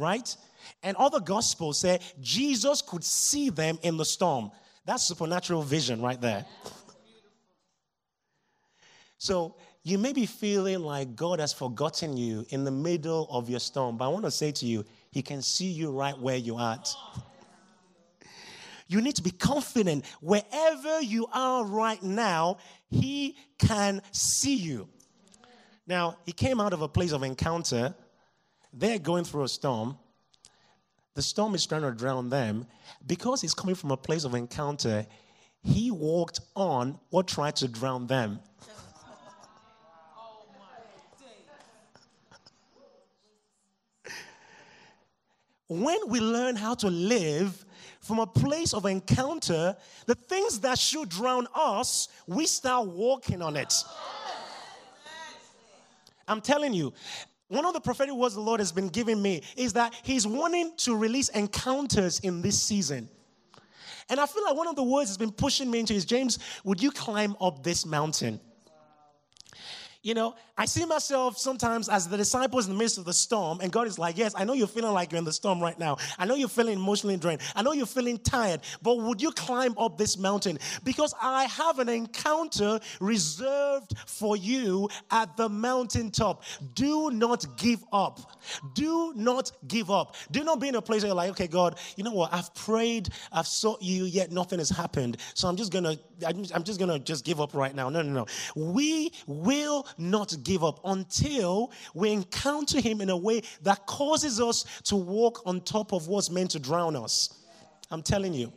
right? 0.00 0.36
And 0.82 0.96
other 0.96 1.20
gospels 1.20 1.78
say 1.78 2.00
Jesus 2.20 2.82
could 2.82 3.04
see 3.04 3.50
them 3.50 3.78
in 3.82 3.96
the 3.96 4.04
storm. 4.04 4.50
That's 4.84 5.04
supernatural 5.04 5.62
vision 5.62 6.00
right 6.00 6.20
there. 6.20 6.44
So 9.18 9.56
you 9.82 9.98
may 9.98 10.12
be 10.12 10.26
feeling 10.26 10.80
like 10.80 11.16
God 11.16 11.40
has 11.40 11.52
forgotten 11.52 12.16
you 12.16 12.46
in 12.50 12.64
the 12.64 12.70
middle 12.70 13.26
of 13.30 13.48
your 13.48 13.60
storm, 13.60 13.96
but 13.96 14.06
I 14.06 14.08
want 14.08 14.24
to 14.24 14.30
say 14.30 14.52
to 14.52 14.66
you, 14.66 14.84
He 15.10 15.22
can 15.22 15.42
see 15.42 15.70
you 15.70 15.90
right 15.90 16.18
where 16.18 16.36
you're 16.36 16.60
at. 16.60 16.88
You 18.88 19.00
need 19.00 19.14
to 19.16 19.22
be 19.22 19.30
confident 19.30 20.04
wherever 20.20 21.00
you 21.00 21.26
are 21.32 21.64
right 21.64 22.02
now, 22.02 22.58
He 22.90 23.36
can 23.58 24.02
see 24.10 24.56
you. 24.56 24.88
Now, 25.86 26.16
He 26.26 26.32
came 26.32 26.60
out 26.60 26.72
of 26.72 26.82
a 26.82 26.88
place 26.88 27.12
of 27.12 27.22
encounter. 27.22 27.94
They're 28.72 28.98
going 28.98 29.24
through 29.24 29.44
a 29.44 29.48
storm. 29.48 29.98
The 31.14 31.22
storm 31.22 31.54
is 31.54 31.66
trying 31.66 31.82
to 31.82 31.92
drown 31.92 32.28
them. 32.30 32.66
Because 33.06 33.40
He's 33.40 33.54
coming 33.54 33.74
from 33.74 33.90
a 33.90 33.96
place 33.96 34.24
of 34.24 34.34
encounter, 34.34 35.06
He 35.62 35.90
walked 35.90 36.40
on 36.54 36.98
what 37.10 37.26
tried 37.26 37.56
to 37.56 37.68
drown 37.68 38.06
them. 38.06 38.40
when 45.70 45.98
we 46.08 46.18
learn 46.18 46.56
how 46.56 46.74
to 46.74 46.88
live 46.88 47.64
from 48.00 48.18
a 48.18 48.26
place 48.26 48.74
of 48.74 48.86
encounter, 48.86 49.76
the 50.06 50.16
things 50.16 50.58
that 50.60 50.76
should 50.76 51.08
drown 51.08 51.46
us, 51.54 52.08
we 52.26 52.44
start 52.44 52.88
walking 52.88 53.40
on 53.40 53.56
it. 53.56 53.72
I'm 56.26 56.40
telling 56.40 56.74
you, 56.74 56.92
one 57.50 57.66
of 57.66 57.74
the 57.74 57.80
prophetic 57.80 58.14
words 58.14 58.34
the 58.34 58.40
Lord 58.40 58.60
has 58.60 58.70
been 58.70 58.88
giving 58.88 59.20
me 59.20 59.42
is 59.56 59.72
that 59.72 59.92
He's 60.04 60.24
wanting 60.26 60.72
to 60.78 60.96
release 60.96 61.28
encounters 61.30 62.20
in 62.20 62.40
this 62.42 62.60
season. 62.62 63.08
And 64.08 64.20
I 64.20 64.26
feel 64.26 64.44
like 64.44 64.56
one 64.56 64.68
of 64.68 64.76
the 64.76 64.84
words 64.84 65.10
has 65.10 65.18
been 65.18 65.32
pushing 65.32 65.68
me 65.68 65.80
into 65.80 65.92
is 65.92 66.04
James, 66.04 66.38
would 66.62 66.80
you 66.80 66.92
climb 66.92 67.36
up 67.40 67.64
this 67.64 67.84
mountain? 67.84 68.40
You 70.02 70.14
know, 70.14 70.34
I 70.56 70.64
see 70.64 70.86
myself 70.86 71.36
sometimes 71.36 71.90
as 71.90 72.08
the 72.08 72.16
disciples 72.16 72.66
in 72.66 72.72
the 72.72 72.78
midst 72.78 72.96
of 72.96 73.04
the 73.04 73.12
storm, 73.12 73.60
and 73.60 73.70
God 73.70 73.86
is 73.86 73.98
like, 73.98 74.16
Yes, 74.16 74.32
I 74.34 74.44
know 74.44 74.54
you're 74.54 74.66
feeling 74.66 74.92
like 74.92 75.12
you're 75.12 75.18
in 75.18 75.26
the 75.26 75.32
storm 75.32 75.60
right 75.60 75.78
now. 75.78 75.98
I 76.18 76.24
know 76.24 76.34
you're 76.34 76.48
feeling 76.48 76.78
emotionally 76.78 77.18
drained. 77.18 77.42
I 77.54 77.62
know 77.62 77.72
you're 77.72 77.84
feeling 77.84 78.16
tired, 78.16 78.62
but 78.80 78.98
would 78.98 79.20
you 79.20 79.30
climb 79.32 79.76
up 79.76 79.98
this 79.98 80.16
mountain? 80.16 80.58
Because 80.84 81.12
I 81.20 81.44
have 81.44 81.80
an 81.80 81.90
encounter 81.90 82.80
reserved 82.98 83.92
for 84.06 84.38
you 84.38 84.88
at 85.10 85.36
the 85.36 85.50
mountaintop. 85.50 86.44
Do 86.74 87.10
not 87.10 87.58
give 87.58 87.84
up. 87.92 88.40
Do 88.72 89.12
not 89.14 89.52
give 89.68 89.90
up. 89.90 90.16
Do 90.30 90.44
not 90.44 90.60
be 90.60 90.68
in 90.68 90.76
a 90.76 90.82
place 90.82 91.02
where 91.02 91.08
you're 91.08 91.14
like, 91.14 91.30
Okay, 91.32 91.46
God, 91.46 91.78
you 91.96 92.04
know 92.04 92.12
what? 92.12 92.32
I've 92.32 92.54
prayed, 92.54 93.10
I've 93.32 93.46
sought 93.46 93.82
you, 93.82 94.04
yet 94.04 94.32
nothing 94.32 94.60
has 94.60 94.70
happened. 94.70 95.18
So 95.34 95.46
I'm 95.46 95.56
just 95.56 95.70
gonna, 95.70 95.96
I'm 96.26 96.64
just 96.64 96.80
gonna 96.80 96.98
just 96.98 97.26
give 97.26 97.38
up 97.38 97.52
right 97.52 97.74
now. 97.74 97.90
No, 97.90 98.00
no, 98.00 98.10
no. 98.10 98.26
We 98.56 99.12
will 99.26 99.86
not 99.98 100.34
give 100.42 100.64
up 100.64 100.80
until 100.84 101.72
we 101.94 102.10
encounter 102.10 102.80
Him 102.80 103.00
in 103.00 103.10
a 103.10 103.16
way 103.16 103.42
that 103.62 103.86
causes 103.86 104.40
us 104.40 104.64
to 104.84 104.96
walk 104.96 105.42
on 105.46 105.60
top 105.60 105.92
of 105.92 106.08
what's 106.08 106.30
meant 106.30 106.50
to 106.52 106.58
drown 106.58 106.96
us. 106.96 107.42
I'm 107.90 108.02
telling 108.02 108.34
you. 108.34 108.52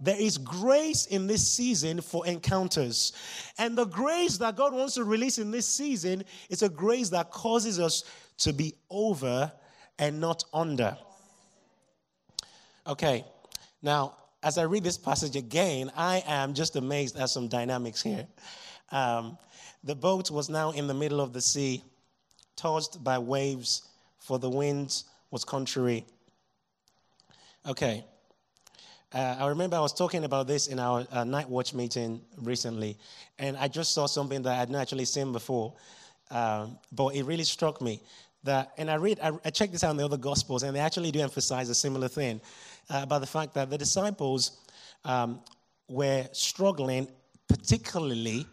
There 0.00 0.20
is 0.20 0.36
grace 0.36 1.06
in 1.06 1.28
this 1.28 1.46
season 1.46 2.00
for 2.00 2.26
encounters. 2.26 3.12
And 3.56 3.78
the 3.78 3.84
grace 3.84 4.36
that 4.38 4.56
God 4.56 4.74
wants 4.74 4.94
to 4.94 5.04
release 5.04 5.38
in 5.38 5.52
this 5.52 5.66
season 5.66 6.24
is 6.50 6.62
a 6.62 6.68
grace 6.68 7.08
that 7.10 7.30
causes 7.30 7.78
us 7.78 8.02
to 8.38 8.52
be 8.52 8.74
over 8.90 9.52
and 10.00 10.20
not 10.20 10.42
under. 10.52 10.96
Okay, 12.84 13.24
now 13.80 14.16
as 14.42 14.58
I 14.58 14.62
read 14.62 14.82
this 14.82 14.98
passage 14.98 15.36
again, 15.36 15.92
I 15.96 16.22
am 16.26 16.52
just 16.52 16.74
amazed 16.76 17.16
at 17.16 17.30
some 17.30 17.46
dynamics 17.46 18.02
here. 18.02 18.26
Um, 18.90 19.38
the 19.84 19.94
boat 19.94 20.30
was 20.30 20.48
now 20.48 20.70
in 20.70 20.86
the 20.86 20.94
middle 20.94 21.20
of 21.20 21.32
the 21.32 21.40
sea, 21.40 21.82
tossed 22.56 23.02
by 23.02 23.18
waves, 23.18 23.88
for 24.18 24.38
the 24.38 24.48
wind 24.48 25.02
was 25.30 25.44
contrary. 25.44 26.04
Okay. 27.66 28.04
Uh, 29.12 29.36
I 29.38 29.46
remember 29.48 29.76
I 29.76 29.80
was 29.80 29.92
talking 29.92 30.24
about 30.24 30.46
this 30.46 30.68
in 30.68 30.78
our 30.78 31.06
uh, 31.12 31.24
night 31.24 31.48
watch 31.48 31.74
meeting 31.74 32.20
recently, 32.38 32.96
and 33.38 33.56
I 33.56 33.68
just 33.68 33.92
saw 33.92 34.06
something 34.06 34.40
that 34.42 34.58
I'd 34.58 34.70
not 34.70 34.82
actually 34.82 35.04
seen 35.04 35.32
before, 35.32 35.74
um, 36.30 36.78
but 36.92 37.14
it 37.14 37.24
really 37.24 37.44
struck 37.44 37.82
me. 37.82 38.00
That, 38.44 38.72
and 38.78 38.90
I 38.90 38.94
read, 38.96 39.20
I, 39.22 39.32
I 39.44 39.50
checked 39.50 39.72
this 39.72 39.84
out 39.84 39.90
in 39.90 39.96
the 39.98 40.04
other 40.04 40.16
gospels, 40.16 40.62
and 40.62 40.74
they 40.74 40.80
actually 40.80 41.10
do 41.10 41.20
emphasize 41.20 41.68
a 41.68 41.74
similar 41.74 42.08
thing 42.08 42.40
uh, 42.88 43.00
about 43.02 43.20
the 43.20 43.26
fact 43.26 43.54
that 43.54 43.70
the 43.70 43.78
disciples 43.78 44.62
um, 45.04 45.40
were 45.88 46.26
struggling, 46.32 47.06
particularly 47.48 48.46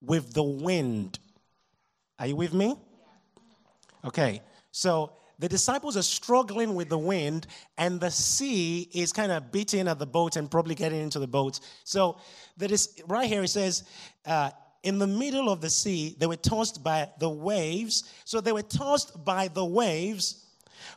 with 0.00 0.32
the 0.32 0.42
wind. 0.42 1.18
Are 2.18 2.26
you 2.26 2.36
with 2.36 2.54
me? 2.54 2.76
Okay, 4.04 4.40
so 4.72 5.12
the 5.40 5.48
disciples 5.48 5.96
are 5.96 6.02
struggling 6.02 6.74
with 6.74 6.90
the 6.90 6.98
wind, 6.98 7.46
and 7.78 7.98
the 7.98 8.10
sea 8.10 8.90
is 8.92 9.10
kind 9.10 9.32
of 9.32 9.50
beating 9.50 9.88
at 9.88 9.98
the 9.98 10.06
boat 10.06 10.36
and 10.36 10.50
probably 10.50 10.74
getting 10.74 11.00
into 11.00 11.18
the 11.18 11.26
boat. 11.26 11.60
So, 11.84 12.18
that 12.58 12.70
is 12.70 13.00
right 13.08 13.26
here 13.26 13.42
it 13.42 13.48
says, 13.48 13.84
uh, 14.26 14.50
in 14.82 14.98
the 14.98 15.06
middle 15.06 15.48
of 15.48 15.62
the 15.62 15.70
sea, 15.70 16.14
they 16.18 16.26
were 16.26 16.36
tossed 16.36 16.84
by 16.84 17.08
the 17.18 17.28
waves. 17.30 18.04
So, 18.26 18.42
they 18.42 18.52
were 18.52 18.62
tossed 18.62 19.24
by 19.24 19.48
the 19.48 19.64
waves, 19.64 20.44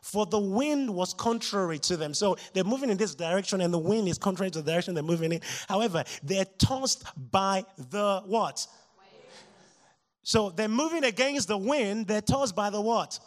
for 0.02 0.26
the 0.26 0.40
wind 0.40 0.94
was 0.94 1.14
contrary 1.14 1.80
to 1.80 1.96
them. 1.96 2.14
So, 2.14 2.36
they're 2.54 2.66
moving 2.66 2.90
in 2.90 2.98
this 2.98 3.16
direction, 3.16 3.62
and 3.62 3.74
the 3.74 3.80
wind 3.80 4.10
is 4.10 4.18
contrary 4.18 4.52
to 4.52 4.62
the 4.62 4.70
direction 4.70 4.94
they're 4.94 5.04
moving 5.04 5.32
in. 5.32 5.40
However, 5.70 6.04
they're 6.22 6.52
tossed 6.58 7.06
by 7.32 7.64
the 7.78 8.24
what? 8.26 8.68
So 10.24 10.50
they're 10.50 10.70
moving 10.70 11.04
against 11.04 11.50
the 11.50 11.58
wind, 11.58 12.08
they're 12.08 12.22
tossed 12.22 12.56
by 12.56 12.70
the 12.70 12.82
what? 12.82 13.20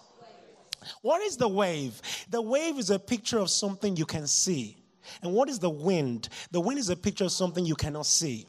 What 1.02 1.22
is 1.22 1.36
the 1.36 1.48
wave? 1.48 2.00
The 2.30 2.40
wave 2.40 2.78
is 2.78 2.90
a 2.90 2.98
picture 2.98 3.38
of 3.38 3.50
something 3.50 3.96
you 3.96 4.06
can 4.06 4.26
see. 4.26 4.76
And 5.22 5.32
what 5.32 5.48
is 5.48 5.58
the 5.58 5.70
wind? 5.70 6.28
The 6.50 6.60
wind 6.60 6.78
is 6.78 6.90
a 6.90 6.96
picture 6.96 7.24
of 7.24 7.32
something 7.32 7.64
you 7.64 7.76
cannot 7.76 8.06
see. 8.06 8.46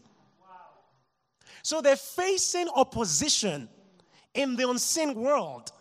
So 1.62 1.82
they're 1.82 1.96
facing 1.96 2.70
opposition 2.70 3.68
in 4.34 4.56
the 4.56 4.70
unseen 4.70 5.16
world 5.16 5.72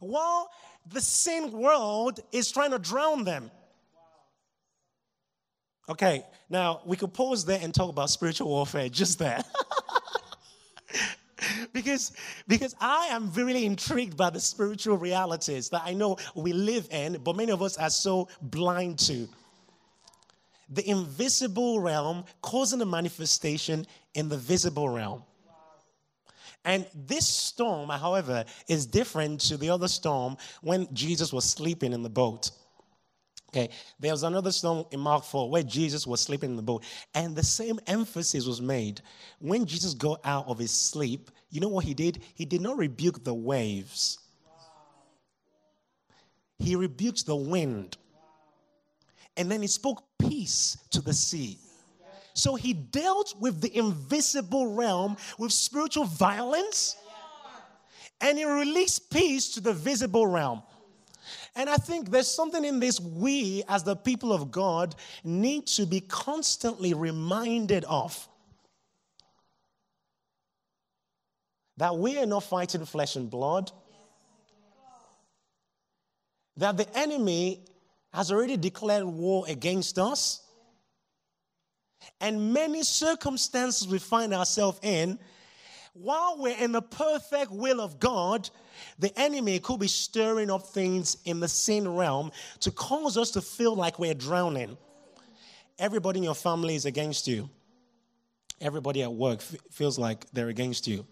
while 0.00 0.50
the 0.86 1.00
seen 1.00 1.50
world 1.50 2.20
is 2.30 2.52
trying 2.52 2.70
to 2.70 2.78
drown 2.78 3.24
them. 3.24 3.50
Okay, 5.88 6.24
now 6.48 6.80
we 6.84 6.96
could 6.96 7.12
pause 7.12 7.44
there 7.44 7.58
and 7.60 7.74
talk 7.74 7.90
about 7.90 8.10
spiritual 8.10 8.48
warfare 8.48 8.88
just 8.90 9.18
there. 9.18 9.42
because, 11.72 12.12
because 12.48 12.74
I 12.80 13.08
am 13.10 13.32
really 13.32 13.66
intrigued 13.66 14.16
by 14.16 14.30
the 14.30 14.40
spiritual 14.40 14.96
realities 14.96 15.68
that 15.70 15.82
I 15.84 15.94
know 15.94 16.16
we 16.34 16.52
live 16.52 16.88
in, 16.90 17.18
but 17.22 17.36
many 17.36 17.52
of 17.52 17.62
us 17.62 17.76
are 17.76 17.90
so 17.90 18.28
blind 18.40 18.98
to. 19.00 19.28
The 20.70 20.88
invisible 20.88 21.80
realm 21.80 22.24
causing 22.42 22.80
a 22.80 22.86
manifestation 22.86 23.86
in 24.14 24.28
the 24.28 24.38
visible 24.38 24.88
realm. 24.88 25.22
And 26.64 26.86
this 26.94 27.28
storm, 27.28 27.90
however, 27.90 28.44
is 28.68 28.86
different 28.86 29.40
to 29.42 29.58
the 29.58 29.68
other 29.68 29.88
storm 29.88 30.38
when 30.62 30.88
Jesus 30.94 31.32
was 31.32 31.44
sleeping 31.44 31.92
in 31.92 32.02
the 32.02 32.08
boat. 32.08 32.50
Okay, 33.54 33.70
there 34.00 34.10
was 34.10 34.24
another 34.24 34.50
storm 34.50 34.84
in 34.90 34.98
Mark 34.98 35.22
4 35.22 35.48
where 35.48 35.62
Jesus 35.62 36.08
was 36.08 36.20
sleeping 36.20 36.50
in 36.50 36.56
the 36.56 36.62
boat, 36.62 36.82
and 37.14 37.36
the 37.36 37.44
same 37.44 37.78
emphasis 37.86 38.46
was 38.46 38.60
made. 38.60 39.00
When 39.38 39.64
Jesus 39.64 39.94
got 39.94 40.18
out 40.24 40.48
of 40.48 40.58
his 40.58 40.72
sleep, 40.72 41.30
you 41.50 41.60
know 41.60 41.68
what 41.68 41.84
he 41.84 41.94
did? 41.94 42.20
He 42.34 42.46
did 42.46 42.60
not 42.60 42.76
rebuke 42.76 43.22
the 43.22 43.32
waves, 43.32 44.18
he 46.58 46.74
rebuked 46.74 47.26
the 47.26 47.36
wind. 47.36 47.96
And 49.36 49.50
then 49.50 49.62
he 49.62 49.66
spoke 49.66 50.04
peace 50.18 50.76
to 50.90 51.00
the 51.00 51.12
sea. 51.12 51.58
So 52.34 52.54
he 52.54 52.72
dealt 52.72 53.34
with 53.40 53.60
the 53.60 53.76
invisible 53.76 54.74
realm 54.74 55.16
with 55.38 55.50
spiritual 55.50 56.04
violence 56.04 56.96
and 58.20 58.38
he 58.38 58.44
released 58.44 59.10
peace 59.10 59.50
to 59.54 59.60
the 59.60 59.72
visible 59.72 60.28
realm. 60.28 60.62
And 61.56 61.70
I 61.70 61.76
think 61.76 62.10
there's 62.10 62.30
something 62.30 62.64
in 62.64 62.80
this 62.80 63.00
we, 63.00 63.62
as 63.68 63.84
the 63.84 63.94
people 63.94 64.32
of 64.32 64.50
God, 64.50 64.94
need 65.22 65.66
to 65.68 65.86
be 65.86 66.00
constantly 66.00 66.94
reminded 66.94 67.84
of. 67.84 68.28
that 71.76 71.96
we 71.96 72.18
are 72.18 72.26
not 72.26 72.44
fighting 72.44 72.84
flesh 72.84 73.16
and 73.16 73.30
blood, 73.30 73.70
that 76.56 76.76
the 76.76 76.98
enemy 76.98 77.64
has 78.12 78.30
already 78.30 78.56
declared 78.56 79.04
war 79.04 79.44
against 79.48 79.98
us. 79.98 80.40
And 82.20 82.52
many 82.52 82.84
circumstances 82.84 83.88
we 83.88 83.98
find 83.98 84.32
ourselves 84.32 84.78
in, 84.82 85.18
while 85.94 86.36
we're 86.38 86.56
in 86.58 86.72
the 86.72 86.82
perfect 86.82 87.52
will 87.52 87.80
of 87.80 88.00
God, 88.00 88.50
the 88.98 89.16
enemy 89.18 89.60
could 89.60 89.78
be 89.80 89.86
stirring 89.86 90.50
up 90.50 90.66
things 90.66 91.16
in 91.24 91.40
the 91.40 91.48
sin 91.48 91.88
realm 91.88 92.32
to 92.60 92.70
cause 92.72 93.16
us 93.16 93.30
to 93.32 93.40
feel 93.40 93.74
like 93.74 93.98
we're 93.98 94.14
drowning. 94.14 94.76
Everybody 95.78 96.18
in 96.18 96.24
your 96.24 96.34
family 96.34 96.74
is 96.74 96.84
against 96.84 97.26
you. 97.28 97.48
Everybody 98.60 99.02
at 99.02 99.12
work 99.12 99.38
f- 99.38 99.56
feels 99.70 99.98
like 99.98 100.30
they're 100.32 100.48
against 100.48 100.86
you. 100.86 101.06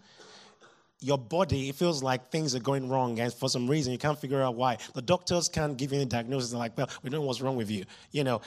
Your 0.99 1.17
body, 1.17 1.67
it 1.67 1.75
feels 1.75 2.01
like 2.01 2.31
things 2.31 2.55
are 2.55 2.59
going 2.59 2.87
wrong, 2.87 3.19
and 3.19 3.33
for 3.33 3.49
some 3.49 3.69
reason 3.69 3.91
you 3.91 3.99
can't 3.99 4.17
figure 4.17 4.41
out 4.41 4.55
why. 4.55 4.77
The 4.93 5.01
doctors 5.01 5.49
can't 5.49 5.75
give 5.75 5.91
you 5.91 5.99
a 5.99 6.05
diagnosis. 6.05 6.51
They're 6.51 6.59
like, 6.59 6.77
well, 6.77 6.89
we 7.03 7.09
don't 7.09 7.21
know 7.21 7.27
what's 7.27 7.41
wrong 7.41 7.57
with 7.57 7.69
you. 7.69 7.83
You 8.11 8.23
know, 8.23 8.41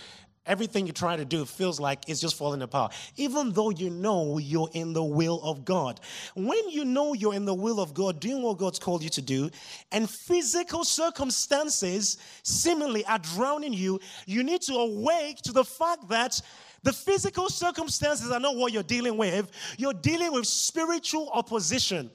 everything 0.46 0.86
you 0.86 0.92
try 0.92 1.16
to 1.16 1.24
do 1.24 1.44
feels 1.44 1.80
like 1.80 2.08
it's 2.08 2.20
just 2.20 2.36
falling 2.36 2.62
apart, 2.62 2.92
even 3.16 3.52
though 3.52 3.70
you 3.70 3.90
know 3.90 4.38
you're 4.38 4.70
in 4.72 4.92
the 4.92 5.02
will 5.02 5.40
of 5.42 5.64
God. 5.64 6.00
When 6.34 6.68
you 6.70 6.84
know 6.84 7.12
you're 7.12 7.34
in 7.34 7.44
the 7.44 7.54
will 7.54 7.80
of 7.80 7.94
God, 7.94 8.20
doing 8.20 8.42
what 8.42 8.58
God's 8.58 8.78
called 8.78 9.02
you 9.02 9.10
to 9.10 9.22
do, 9.22 9.50
and 9.92 10.08
physical 10.08 10.84
circumstances 10.84 12.18
seemingly 12.42 13.04
are 13.06 13.18
drowning 13.18 13.72
you, 13.72 14.00
you 14.26 14.42
need 14.42 14.62
to 14.62 14.74
awake 14.74 15.38
to 15.42 15.52
the 15.52 15.64
fact 15.64 16.08
that 16.08 16.40
the 16.82 16.92
physical 16.92 17.48
circumstances 17.48 18.30
are 18.30 18.40
not 18.40 18.56
what 18.56 18.72
you're 18.72 18.82
dealing 18.82 19.16
with, 19.16 19.50
you're 19.76 19.92
dealing 19.92 20.32
with 20.32 20.46
spiritual 20.46 21.30
opposition. 21.30 22.10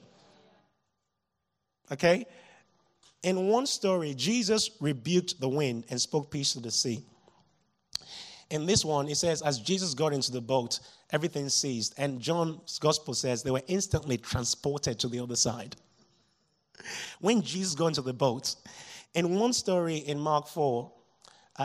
Okay? 1.91 2.25
In 3.23 3.47
one 3.47 3.65
story, 3.65 4.13
Jesus 4.15 4.71
rebuked 4.79 5.39
the 5.39 5.49
wind 5.49 5.85
and 5.89 5.99
spoke 5.99 6.31
peace 6.31 6.53
to 6.53 6.59
the 6.59 6.71
sea 6.71 7.03
in 8.51 8.65
this 8.65 8.83
one, 8.85 9.07
it 9.07 9.15
says, 9.15 9.41
as 9.41 9.59
Jesus 9.59 9.93
got 9.93 10.13
into 10.13 10.31
the 10.31 10.41
boat, 10.41 10.79
everything 11.11 11.49
ceased. 11.49 11.93
And 11.97 12.19
John's 12.19 12.79
gospel 12.79 13.13
says 13.13 13.41
they 13.41 13.51
were 13.51 13.63
instantly 13.67 14.17
transported 14.17 14.99
to 14.99 15.07
the 15.07 15.19
other 15.19 15.35
side. 15.35 15.75
When 17.19 17.41
Jesus 17.41 17.75
got 17.75 17.87
into 17.87 18.01
the 18.01 18.13
boat, 18.13 18.55
in 19.13 19.35
one 19.35 19.53
story 19.53 19.97
in 19.97 20.19
Mark 20.19 20.47
4, 20.47 20.91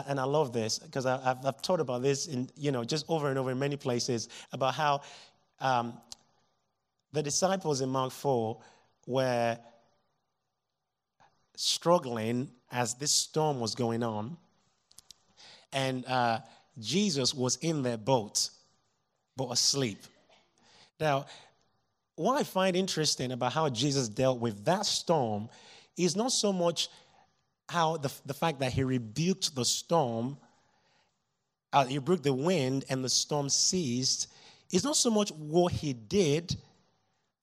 and 0.07 0.19
I 0.19 0.23
love 0.23 0.53
this 0.53 0.79
because 0.79 1.05
I've, 1.05 1.45
I've 1.45 1.61
taught 1.61 1.79
about 1.79 2.01
this 2.01 2.27
in, 2.27 2.49
you 2.55 2.71
know, 2.71 2.83
just 2.83 3.05
over 3.09 3.29
and 3.29 3.39
over 3.39 3.51
in 3.51 3.59
many 3.59 3.77
places 3.77 4.29
about 4.51 4.75
how 4.75 5.01
um, 5.59 5.93
the 7.13 7.23
disciples 7.23 7.81
in 7.81 7.89
Mark 7.89 8.11
4 8.11 8.59
were 9.07 9.57
struggling 11.55 12.49
as 12.71 12.93
this 12.95 13.11
storm 13.11 13.59
was 13.59 13.75
going 13.75 14.03
on. 14.03 14.37
And 15.73 16.05
uh, 16.05 16.39
Jesus 16.79 17.33
was 17.33 17.57
in 17.57 17.81
their 17.81 17.97
boat, 17.97 18.49
but 19.35 19.51
asleep. 19.51 19.99
Now, 20.99 21.25
what 22.15 22.39
I 22.39 22.43
find 22.43 22.75
interesting 22.75 23.31
about 23.31 23.53
how 23.53 23.69
Jesus 23.69 24.09
dealt 24.09 24.39
with 24.39 24.65
that 24.65 24.85
storm 24.85 25.49
is 25.95 26.15
not 26.15 26.31
so 26.31 26.51
much 26.51 26.89
how 27.69 27.97
the, 27.97 28.11
the 28.25 28.33
fact 28.33 28.59
that 28.59 28.71
he 28.71 28.83
rebuked 28.83 29.53
the 29.53 29.65
storm, 29.65 30.37
uh, 31.73 31.85
he 31.85 31.97
rebuked 31.97 32.23
the 32.23 32.33
wind 32.33 32.85
and 32.89 33.03
the 33.03 33.09
storm 33.09 33.49
ceased, 33.49 34.27
is 34.71 34.83
not 34.83 34.95
so 34.95 35.09
much 35.09 35.29
what 35.31 35.71
he 35.71 35.93
did 35.93 36.55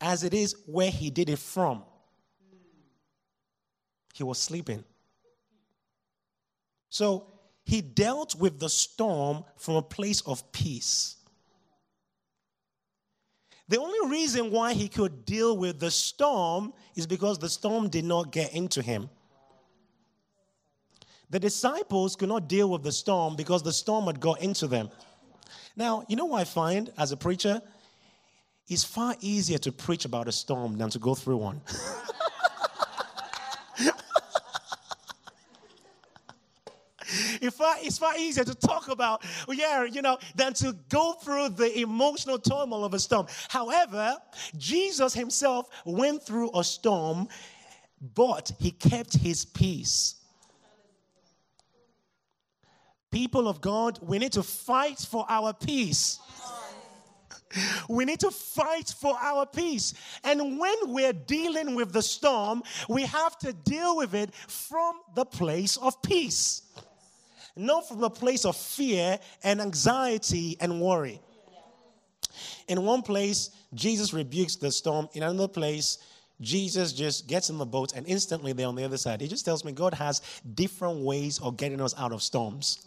as 0.00 0.24
it 0.24 0.34
is 0.34 0.56
where 0.66 0.90
he 0.90 1.10
did 1.10 1.28
it 1.28 1.38
from. 1.38 1.82
He 4.14 4.22
was 4.22 4.38
sleeping. 4.38 4.84
So 6.88 7.33
he 7.64 7.80
dealt 7.80 8.34
with 8.34 8.60
the 8.60 8.68
storm 8.68 9.44
from 9.56 9.76
a 9.76 9.82
place 9.82 10.20
of 10.22 10.50
peace. 10.52 11.16
The 13.68 13.80
only 13.80 14.10
reason 14.10 14.50
why 14.50 14.74
he 14.74 14.88
could 14.88 15.24
deal 15.24 15.56
with 15.56 15.80
the 15.80 15.90
storm 15.90 16.74
is 16.94 17.06
because 17.06 17.38
the 17.38 17.48
storm 17.48 17.88
did 17.88 18.04
not 18.04 18.30
get 18.30 18.54
into 18.54 18.82
him. 18.82 19.08
The 21.30 21.40
disciples 21.40 22.14
could 22.14 22.28
not 22.28 22.48
deal 22.48 22.68
with 22.68 22.82
the 22.82 22.92
storm 22.92 23.34
because 23.34 23.62
the 23.62 23.72
storm 23.72 24.04
had 24.04 24.20
got 24.20 24.42
into 24.42 24.66
them. 24.66 24.90
Now, 25.74 26.04
you 26.08 26.16
know 26.16 26.26
what 26.26 26.42
I 26.42 26.44
find 26.44 26.92
as 26.98 27.10
a 27.12 27.16
preacher? 27.16 27.62
It's 28.68 28.84
far 28.84 29.16
easier 29.20 29.58
to 29.58 29.72
preach 29.72 30.04
about 30.04 30.28
a 30.28 30.32
storm 30.32 30.76
than 30.76 30.90
to 30.90 30.98
go 30.98 31.14
through 31.14 31.38
one. 31.38 31.60
far, 37.54 37.76
it's 37.80 37.98
far 37.98 38.16
easier 38.16 38.44
to 38.44 38.54
talk 38.54 38.88
about, 38.88 39.24
yeah, 39.48 39.84
you 39.84 40.02
know, 40.02 40.18
than 40.34 40.52
to 40.54 40.74
go 40.88 41.14
through 41.14 41.50
the 41.50 41.80
emotional 41.80 42.38
turmoil 42.38 42.84
of 42.84 42.94
a 42.94 42.98
storm. 42.98 43.26
However, 43.48 44.16
Jesus 44.56 45.14
himself 45.14 45.68
went 45.84 46.22
through 46.22 46.50
a 46.54 46.64
storm, 46.64 47.28
but 48.14 48.52
he 48.58 48.70
kept 48.70 49.16
his 49.16 49.44
peace. 49.44 50.16
People 53.10 53.46
of 53.46 53.60
God, 53.60 54.00
we 54.02 54.18
need 54.18 54.32
to 54.32 54.42
fight 54.42 54.98
for 54.98 55.24
our 55.28 55.52
peace. 55.52 56.18
We 57.88 58.04
need 58.04 58.18
to 58.20 58.32
fight 58.32 58.92
for 59.00 59.16
our 59.20 59.46
peace. 59.46 59.94
And 60.24 60.58
when 60.58 60.74
we're 60.86 61.12
dealing 61.12 61.76
with 61.76 61.92
the 61.92 62.02
storm, 62.02 62.64
we 62.88 63.02
have 63.02 63.38
to 63.38 63.52
deal 63.52 63.96
with 63.96 64.14
it 64.14 64.34
from 64.34 64.96
the 65.14 65.24
place 65.24 65.76
of 65.76 66.02
peace 66.02 66.62
not 67.56 67.88
from 67.88 68.02
a 68.02 68.10
place 68.10 68.44
of 68.44 68.56
fear 68.56 69.18
and 69.42 69.60
anxiety 69.60 70.56
and 70.60 70.80
worry. 70.80 71.20
In 72.68 72.82
one 72.82 73.02
place, 73.02 73.50
Jesus 73.74 74.12
rebukes 74.12 74.56
the 74.56 74.72
storm. 74.72 75.08
In 75.12 75.22
another 75.22 75.48
place, 75.48 75.98
Jesus 76.40 76.92
just 76.92 77.28
gets 77.28 77.50
in 77.50 77.58
the 77.58 77.66
boat 77.66 77.92
and 77.94 78.06
instantly 78.06 78.52
they're 78.52 78.66
on 78.66 78.74
the 78.74 78.84
other 78.84 78.96
side. 78.96 79.20
He 79.20 79.28
just 79.28 79.44
tells 79.44 79.64
me 79.64 79.72
God 79.72 79.94
has 79.94 80.20
different 80.54 81.00
ways 81.00 81.40
of 81.40 81.56
getting 81.56 81.80
us 81.80 81.94
out 81.96 82.12
of 82.12 82.22
storms. 82.22 82.86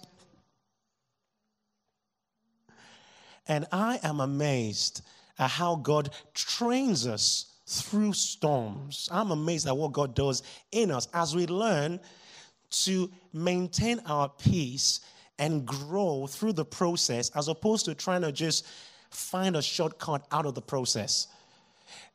And 3.47 3.65
I 3.71 3.99
am 4.03 4.19
amazed 4.19 5.01
at 5.39 5.49
how 5.49 5.75
God 5.75 6.09
trains 6.33 7.07
us 7.07 7.53
through 7.65 8.13
storms. 8.13 9.07
I'm 9.11 9.31
amazed 9.31 9.67
at 9.67 9.77
what 9.77 9.93
God 9.93 10.15
does 10.15 10.43
in 10.71 10.91
us 10.91 11.07
as 11.13 11.35
we 11.35 11.47
learn 11.47 11.99
to 12.69 13.09
maintain 13.33 13.99
our 14.05 14.29
peace 14.29 15.01
and 15.39 15.65
grow 15.65 16.27
through 16.27 16.53
the 16.53 16.65
process 16.65 17.29
as 17.35 17.47
opposed 17.47 17.85
to 17.85 17.95
trying 17.95 18.21
to 18.21 18.31
just 18.31 18.65
find 19.09 19.55
a 19.55 19.61
shortcut 19.61 20.25
out 20.31 20.45
of 20.45 20.55
the 20.55 20.61
process. 20.61 21.27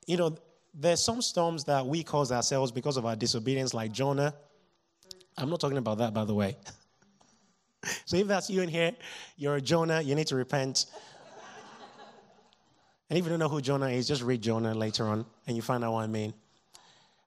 You 0.07 0.17
know, 0.17 0.37
there's 0.75 1.01
some 1.01 1.23
storms 1.23 1.65
that 1.65 1.87
we 1.87 2.03
cause 2.03 2.33
ourselves 2.33 2.73
because 2.73 2.97
of 2.97 3.07
our 3.07 3.17
disobedience, 3.17 3.75
like 3.75 3.93
Jonah. 3.93 4.35
I'm 5.37 5.51
not 5.51 5.61
talking 5.61 5.79
about 5.79 5.99
that, 5.99 6.13
by 6.13 6.25
the 6.25 6.35
way. 6.35 6.57
so 8.05 8.17
if 8.17 8.27
that's 8.27 8.51
you 8.51 8.63
in 8.63 8.69
here, 8.69 8.93
you're 9.37 9.57
a 9.57 9.61
Jonah, 9.61 10.01
you 10.01 10.15
need 10.15 10.27
to 10.29 10.37
repent. 10.37 10.87
and 13.09 13.19
if 13.19 13.25
you 13.25 13.31
don't 13.31 13.39
know 13.39 13.49
who 13.49 13.61
Jonah 13.61 13.89
is, 13.89 14.09
just 14.09 14.23
read 14.23 14.43
Jonah 14.43 14.75
later 14.75 15.05
on 15.05 15.25
and 15.47 15.57
you 15.57 15.63
find 15.63 15.85
out 15.85 15.93
what 15.93 16.03
I 16.03 16.07
mean. 16.07 16.35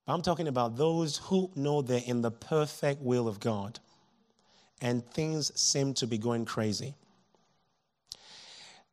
I'm 0.08 0.22
talking 0.22 0.48
about 0.48 0.78
those 0.78 1.18
who 1.18 1.50
know 1.56 1.82
they're 1.82 2.02
in 2.06 2.22
the 2.22 2.32
perfect 2.32 3.02
will 3.02 3.28
of 3.28 3.40
God 3.40 3.80
and 4.82 5.06
things 5.12 5.52
seem 5.60 5.94
to 5.96 6.08
be 6.08 6.18
going 6.18 6.46
crazy. 6.46 6.94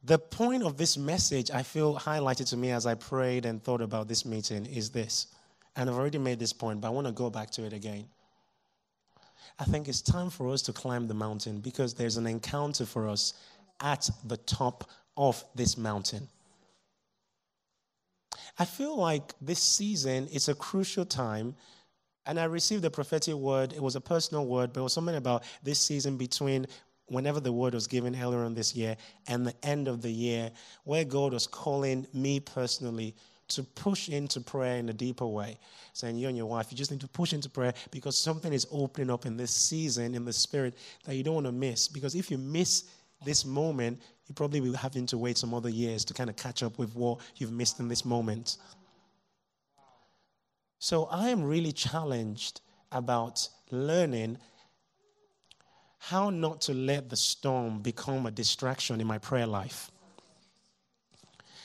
The 0.04 0.18
point 0.18 0.62
of 0.62 0.76
this 0.76 0.96
message, 0.96 1.50
I 1.50 1.62
feel 1.62 1.96
highlighted 1.96 2.48
to 2.48 2.56
me 2.56 2.70
as 2.70 2.86
I 2.86 2.94
prayed 2.94 3.44
and 3.44 3.62
thought 3.62 3.80
about 3.80 4.08
this 4.08 4.24
meeting, 4.24 4.66
is 4.66 4.90
this. 4.90 5.28
And 5.76 5.88
I've 5.88 5.96
already 5.96 6.18
made 6.18 6.38
this 6.38 6.52
point, 6.52 6.80
but 6.80 6.88
I 6.88 6.90
want 6.90 7.06
to 7.06 7.12
go 7.12 7.30
back 7.30 7.50
to 7.52 7.64
it 7.64 7.72
again. 7.72 8.06
I 9.58 9.64
think 9.64 9.86
it's 9.88 10.00
time 10.00 10.30
for 10.30 10.48
us 10.52 10.62
to 10.62 10.72
climb 10.72 11.06
the 11.06 11.14
mountain 11.14 11.60
because 11.60 11.94
there's 11.94 12.16
an 12.16 12.26
encounter 12.26 12.84
for 12.84 13.08
us 13.08 13.34
at 13.80 14.08
the 14.24 14.38
top 14.38 14.90
of 15.16 15.44
this 15.54 15.76
mountain. 15.76 16.26
I 18.58 18.64
feel 18.64 18.96
like 18.96 19.34
this 19.40 19.60
season 19.60 20.26
is 20.28 20.48
a 20.48 20.54
crucial 20.54 21.04
time. 21.04 21.54
And 22.26 22.38
I 22.38 22.44
received 22.44 22.84
a 22.84 22.90
prophetic 22.90 23.34
word. 23.34 23.72
It 23.72 23.82
was 23.82 23.96
a 23.96 24.00
personal 24.00 24.46
word, 24.46 24.72
but 24.72 24.80
it 24.80 24.84
was 24.84 24.92
something 24.92 25.16
about 25.16 25.42
this 25.62 25.80
season 25.80 26.16
between 26.16 26.66
whenever 27.06 27.40
the 27.40 27.52
word 27.52 27.74
was 27.74 27.86
given 27.86 28.14
earlier 28.14 28.44
on 28.44 28.54
this 28.54 28.76
year 28.76 28.96
and 29.26 29.46
the 29.46 29.54
end 29.64 29.88
of 29.88 30.02
the 30.02 30.10
year, 30.10 30.50
where 30.84 31.04
God 31.04 31.32
was 31.32 31.46
calling 31.46 32.06
me 32.14 32.38
personally 32.38 33.16
to 33.48 33.62
push 33.62 34.08
into 34.08 34.40
prayer 34.40 34.76
in 34.76 34.88
a 34.88 34.92
deeper 34.92 35.26
way. 35.26 35.58
Saying, 35.92 36.16
You 36.16 36.28
and 36.28 36.36
your 36.36 36.46
wife, 36.46 36.68
you 36.70 36.76
just 36.76 36.90
need 36.90 37.00
to 37.00 37.08
push 37.08 37.32
into 37.32 37.50
prayer 37.50 37.74
because 37.90 38.16
something 38.16 38.52
is 38.52 38.66
opening 38.70 39.10
up 39.10 39.26
in 39.26 39.36
this 39.36 39.50
season 39.50 40.14
in 40.14 40.24
the 40.24 40.32
spirit 40.32 40.74
that 41.04 41.16
you 41.16 41.22
don't 41.22 41.34
want 41.34 41.46
to 41.46 41.52
miss. 41.52 41.88
Because 41.88 42.14
if 42.14 42.30
you 42.30 42.38
miss 42.38 42.84
this 43.24 43.44
moment, 43.44 44.00
you 44.26 44.34
probably 44.34 44.60
will 44.60 44.74
having 44.74 45.06
to 45.06 45.18
wait 45.18 45.38
some 45.38 45.52
other 45.54 45.68
years 45.68 46.04
to 46.06 46.14
kind 46.14 46.30
of 46.30 46.36
catch 46.36 46.62
up 46.62 46.78
with 46.78 46.94
what 46.94 47.20
you've 47.36 47.52
missed 47.52 47.80
in 47.80 47.88
this 47.88 48.04
moment. 48.04 48.56
So 50.78 51.04
I 51.04 51.28
am 51.28 51.42
really 51.42 51.72
challenged 51.72 52.60
about 52.90 53.48
learning 53.70 54.38
how 55.98 56.30
not 56.30 56.60
to 56.62 56.74
let 56.74 57.08
the 57.08 57.16
storm 57.16 57.80
become 57.80 58.26
a 58.26 58.30
distraction 58.30 59.00
in 59.00 59.06
my 59.06 59.18
prayer 59.18 59.46
life. 59.46 59.90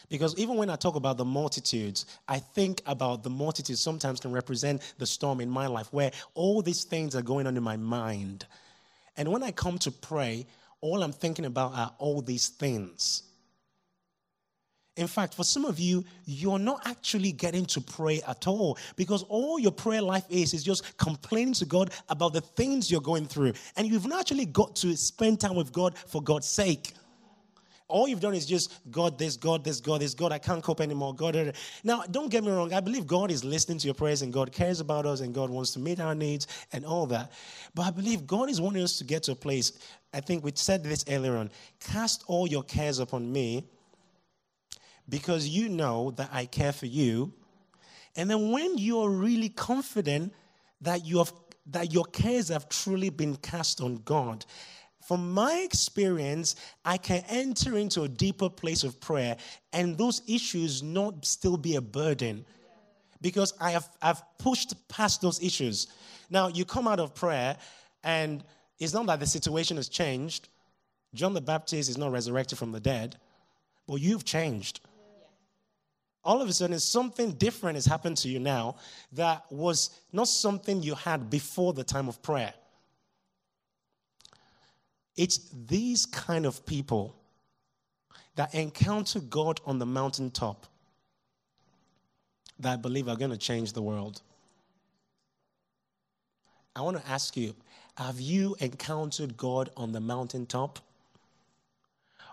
Because 0.10 0.38
even 0.38 0.55
when 0.55 0.70
I 0.70 0.76
talk 0.76 0.95
about 0.95 1.18
the 1.18 1.26
multitudes, 1.26 2.05
I 2.28 2.39
think 2.39 2.82
about 2.86 3.24
the 3.24 3.30
multitudes 3.30 3.82
sometimes 3.82 4.20
can 4.20 4.32
represent 4.32 4.82
the 4.99 5.05
storm 5.05 5.41
in 5.41 5.49
my 5.49 5.68
life 5.68 5.91
where 5.91 6.12
all 6.34 6.62
these 6.62 6.84
things 6.84 7.16
are 7.16 7.22
going 7.22 7.47
on 7.47 7.58
in 7.58 7.64
my 7.64 7.76
mind. 7.76 8.45
And 9.18 9.30
when 9.30 9.43
I 9.43 9.51
come 9.51 9.80
to 9.80 9.91
pray, 9.91 10.45
all 10.82 11.03
I'm 11.03 11.11
thinking 11.11 11.45
about 11.45 11.73
are 11.73 11.93
all 11.97 12.21
these 12.21 12.49
things. 12.49 13.23
In 14.97 15.05
fact, 15.05 15.36
for 15.36 15.43
some 15.43 15.63
of 15.63 15.80
you, 15.80 16.03
you're 16.25 16.57
not 16.57 16.86
actually 16.88 17.32
getting 17.32 17.65
to 17.67 17.82
pray 17.82 18.21
at 18.28 18.47
all 18.47 18.80
because 18.95 19.21
all 19.23 19.59
your 19.59 19.71
prayer 19.71 20.01
life 20.01 20.25
is 20.28 20.55
is 20.55 20.63
just 20.63 20.97
complaining 20.97 21.53
to 21.53 21.65
God 21.65 21.91
about 22.09 22.34
the 22.34 22.41
things 22.41 22.91
you're 22.91 22.99
going 22.99 23.28
through. 23.28 23.53
And 23.75 23.88
you've 23.88 24.07
not 24.07 24.21
actually 24.21 24.45
got 24.45 24.75
to 24.78 24.97
spend 24.97 25.39
time 25.39 25.55
with 25.55 25.71
God 25.71 25.95
for 25.95 26.21
God's 26.21 26.47
sake. 26.47 26.93
All 27.89 28.07
you've 28.07 28.19
done 28.19 28.33
is 28.33 28.45
just 28.45 28.73
God, 28.91 29.17
this, 29.17 29.38
God, 29.38 29.63
this, 29.63 29.79
God, 29.79 30.01
this, 30.01 30.13
God, 30.13 30.33
I 30.33 30.39
can't 30.39 30.61
cope 30.61 30.81
anymore. 30.81 31.15
God, 31.15 31.53
now 31.83 32.03
don't 32.11 32.29
get 32.29 32.43
me 32.43 32.51
wrong. 32.51 32.73
I 32.73 32.81
believe 32.81 33.07
God 33.07 33.31
is 33.31 33.45
listening 33.45 33.77
to 33.77 33.85
your 33.88 33.93
prayers 33.93 34.21
and 34.21 34.33
God 34.33 34.51
cares 34.51 34.81
about 34.81 35.05
us 35.05 35.21
and 35.21 35.33
God 35.33 35.49
wants 35.49 35.71
to 35.73 35.79
meet 35.79 35.99
our 36.01 36.13
needs 36.13 36.47
and 36.73 36.85
all 36.85 37.05
that. 37.07 37.31
But 37.73 37.83
I 37.83 37.91
believe 37.91 38.27
God 38.27 38.49
is 38.49 38.59
wanting 38.59 38.83
us 38.83 38.97
to 38.97 39.05
get 39.05 39.23
to 39.23 39.31
a 39.31 39.35
place. 39.35 39.71
I 40.13 40.19
think 40.19 40.43
we 40.43 40.51
said 40.55 40.83
this 40.83 41.05
earlier 41.09 41.38
on. 41.38 41.49
Cast 41.79 42.25
all 42.27 42.45
your 42.45 42.63
cares 42.63 42.99
upon 42.99 43.31
me 43.31 43.63
because 45.07 45.47
you 45.47 45.69
know 45.69 46.11
that 46.11 46.29
I 46.33 46.45
care 46.45 46.73
for 46.73 46.88
you. 46.88 47.31
And 48.17 48.29
then 48.29 48.51
when 48.51 48.77
you're 48.77 49.09
really 49.09 49.49
confident 49.49 50.33
that 50.81 51.05
you 51.05 51.19
have 51.19 51.31
that 51.71 51.93
your 51.93 52.05
cares 52.05 52.49
have 52.49 52.69
truly 52.69 53.09
been 53.09 53.35
cast 53.35 53.81
on 53.81 53.97
God, 54.05 54.45
from 55.08 55.34
my 55.34 55.62
experience, 55.64 56.58
I 56.84 56.97
can 56.97 57.24
enter 57.30 57.78
into 57.78 58.01
a 58.01 58.10
deeper 58.10 58.49
place 58.49 58.84
of 58.84 58.99
prayer 58.99 59.38
and 59.72 59.97
those 59.97 60.22
issues 60.28 60.84
not 60.84 61.26
still 61.26 61.55
be 61.55 61.78
a 61.78 61.82
burden 61.82 62.45
because 63.22 63.53
I 63.62 63.72
have 63.72 63.88
I've 64.01 64.22
pushed 64.38 64.76
past 64.89 65.22
those 65.22 65.41
issues. 65.41 65.88
Now, 66.30 66.49
you 66.49 66.66
come 66.66 66.89
out 66.89 66.99
of 66.99 67.16
prayer 67.16 67.55
and 68.03 68.43
it's 68.80 68.93
not 68.93 69.05
that 69.05 69.22
the 69.22 69.26
situation 69.26 69.78
has 69.78 69.88
changed. 69.88 70.49
John 71.14 71.34
the 71.34 71.39
Baptist 71.39 71.89
is 71.89 71.97
not 71.97 72.12
resurrected 72.12 72.58
from 72.58 72.74
the 72.74 72.82
dead, 72.82 73.16
but 73.88 74.01
you've 74.01 74.26
changed. 74.26 74.82
All 76.22 76.41
of 76.41 76.49
a 76.49 76.53
sudden, 76.53 76.78
something 76.80 77.32
different 77.32 77.78
has 77.78 77.86
happened 77.86 78.18
to 78.18 78.28
you 78.28 78.39
now 78.39 78.76
that 79.14 79.45
was 79.49 79.91
not 80.12 80.28
something 80.28 80.84
you 80.84 80.95
had 80.95 81.30
before 81.30 81.72
the 81.72 81.86
time 81.86 82.10
of 82.10 82.22
prayer. 82.22 82.53
It's 85.18 85.39
these 85.68 86.05
kind 86.05 86.45
of 86.45 86.65
people 86.65 87.15
that 88.36 88.53
encounter 88.53 89.20
God 89.20 89.59
on 89.65 89.80
the 89.80 89.86
mountaintop 89.86 90.68
that 92.59 92.74
I 92.74 92.76
believe 92.76 93.09
are 93.09 93.15
going 93.15 93.32
to 93.32 93.38
change 93.38 93.74
the 93.74 93.82
world. 93.82 94.22
I 96.76 96.82
want 96.82 97.03
to 97.03 97.09
ask 97.09 97.36
you 97.36 97.55
have 97.97 98.22
you 98.22 98.55
encountered 98.59 99.36
God 99.36 99.72
on 99.76 99.91
the 99.91 99.99
mountaintop? 99.99 100.80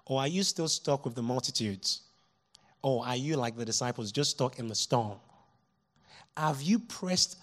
Or 0.04 0.20
are 0.20 0.28
you 0.28 0.42
still 0.42 0.68
stuck 0.68 1.06
with 1.06 1.14
the 1.14 1.22
multitudes? 1.22 2.02
Or 2.82 3.06
are 3.06 3.16
you 3.16 3.36
like 3.36 3.56
the 3.56 3.64
disciples, 3.64 4.12
just 4.12 4.32
stuck 4.32 4.58
in 4.58 4.68
the 4.68 4.74
storm? 4.74 5.18
Have 6.36 6.60
you 6.60 6.78
pressed 6.78 7.38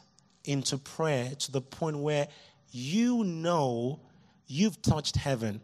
into 0.45 0.77
prayer 0.77 1.31
to 1.39 1.51
the 1.51 1.61
point 1.61 1.97
where 1.97 2.27
you 2.71 3.23
know 3.23 3.99
You've 4.53 4.81
touched 4.81 5.15
heaven, 5.15 5.61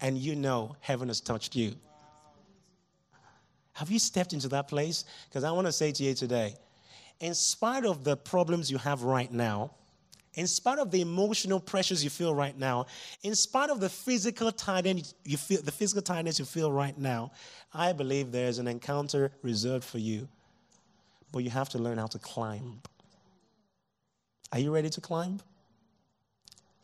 and 0.00 0.18
you 0.18 0.34
know 0.34 0.74
heaven 0.80 1.06
has 1.06 1.20
touched 1.20 1.54
you. 1.54 1.76
Have 3.74 3.88
you 3.88 4.00
stepped 4.00 4.32
into 4.32 4.48
that 4.48 4.66
place? 4.66 5.04
Because 5.28 5.44
I 5.44 5.52
want 5.52 5.68
to 5.68 5.72
say 5.72 5.92
to 5.92 6.02
you 6.02 6.12
today, 6.12 6.56
in 7.20 7.34
spite 7.34 7.84
of 7.84 8.02
the 8.02 8.16
problems 8.16 8.68
you 8.68 8.78
have 8.78 9.04
right 9.04 9.30
now, 9.30 9.70
in 10.34 10.48
spite 10.48 10.80
of 10.80 10.90
the 10.90 11.02
emotional 11.02 11.60
pressures 11.60 12.02
you 12.02 12.10
feel 12.10 12.34
right 12.34 12.58
now, 12.58 12.86
in 13.22 13.36
spite 13.36 13.70
of 13.70 13.78
the 13.78 13.88
physical 13.88 14.50
tiredness 14.50 15.14
you 15.24 15.36
feel, 15.36 15.62
the 15.62 15.70
physical 15.70 16.02
you 16.20 16.44
feel 16.44 16.72
right 16.72 16.98
now, 16.98 17.30
I 17.72 17.92
believe 17.92 18.32
there's 18.32 18.58
an 18.58 18.66
encounter 18.66 19.30
reserved 19.42 19.84
for 19.84 19.98
you. 19.98 20.26
But 21.30 21.44
you 21.44 21.50
have 21.50 21.68
to 21.68 21.78
learn 21.78 21.98
how 21.98 22.08
to 22.08 22.18
climb. 22.18 22.82
Are 24.50 24.58
you 24.58 24.74
ready 24.74 24.90
to 24.90 25.00
climb? 25.00 25.38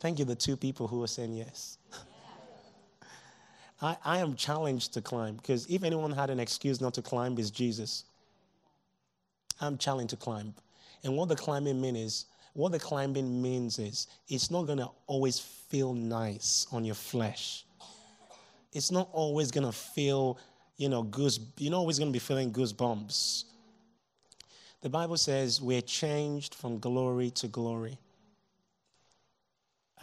Thank 0.01 0.18
you, 0.18 0.24
the 0.24 0.36
two 0.36 0.57
people 0.57 0.86
who 0.86 1.03
are 1.03 1.09
saying 1.09 1.34
yes. 1.34 1.78
I, 3.82 3.96
I 4.05 4.18
am 4.18 4.36
challenged 4.36 4.94
to 4.94 5.01
climb 5.01 5.36
because 5.36 5.66
if 5.66 5.82
anyone 5.82 6.12
had 6.12 6.30
an 6.30 6.38
excuse 6.38 6.80
not 6.80 6.94
to 6.94 7.03
climb, 7.03 7.36
it's 7.38 7.51
Jesus. 7.51 8.05
I'm 9.61 9.76
challenged 9.76 10.11
to 10.11 10.16
climb. 10.16 10.55
And 11.03 11.16
what 11.16 11.28
the 11.28 11.36
climbing 11.36 11.80
means 11.80 11.99
is, 11.99 12.24
what 12.55 12.72
the 12.72 12.78
climbing 12.78 13.40
means 13.40 13.78
is, 13.78 14.09
it's 14.28 14.51
not 14.51 14.66
going 14.66 14.78
to 14.78 14.90
always 15.07 15.38
feel 15.38 15.94
nice 15.94 16.66
on 16.72 16.84
your 16.84 16.94
flesh. 16.94 17.64
It's 18.72 18.90
not 18.90 19.09
always 19.12 19.51
going 19.51 19.66
to 19.66 19.72
feel, 19.72 20.38
you 20.76 20.88
know, 20.88 21.03
goose. 21.03 21.38
You're 21.57 21.72
not 21.72 21.78
always 21.78 21.99
going 21.99 22.11
to 22.11 22.12
be 22.12 22.18
feeling 22.18 22.53
goosebumps. 22.53 23.44
The 24.80 24.88
Bible 24.88 25.16
says 25.16 25.61
we're 25.61 25.82
changed 25.82 26.55
from 26.55 26.78
glory 26.78 27.30
to 27.30 27.49
glory 27.49 27.99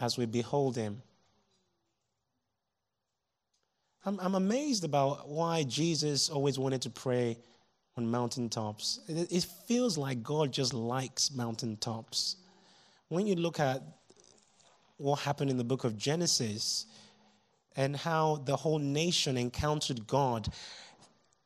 as 0.00 0.18
we 0.18 0.26
behold 0.26 0.76
him. 0.76 1.02
I'm, 4.04 4.20
I'm 4.20 4.34
amazed 4.36 4.84
about 4.84 5.28
why 5.28 5.64
Jesus 5.64 6.30
always 6.30 6.58
wanted 6.58 6.82
to 6.82 6.90
pray 6.90 7.38
on 7.96 8.08
mountaintops. 8.08 9.00
It, 9.08 9.32
it 9.32 9.46
feels 9.66 9.98
like 9.98 10.22
God 10.22 10.52
just 10.52 10.74
likes 10.74 11.34
mountaintops. 11.34 12.36
When 13.08 13.26
you 13.26 13.34
look 13.34 13.58
at 13.58 13.82
what 14.98 15.16
happened 15.20 15.50
in 15.50 15.56
the 15.56 15.64
book 15.64 15.84
of 15.84 15.96
Genesis 15.96 16.86
and 17.76 17.96
how 17.96 18.42
the 18.44 18.56
whole 18.56 18.78
nation 18.78 19.36
encountered 19.36 20.06
God, 20.06 20.48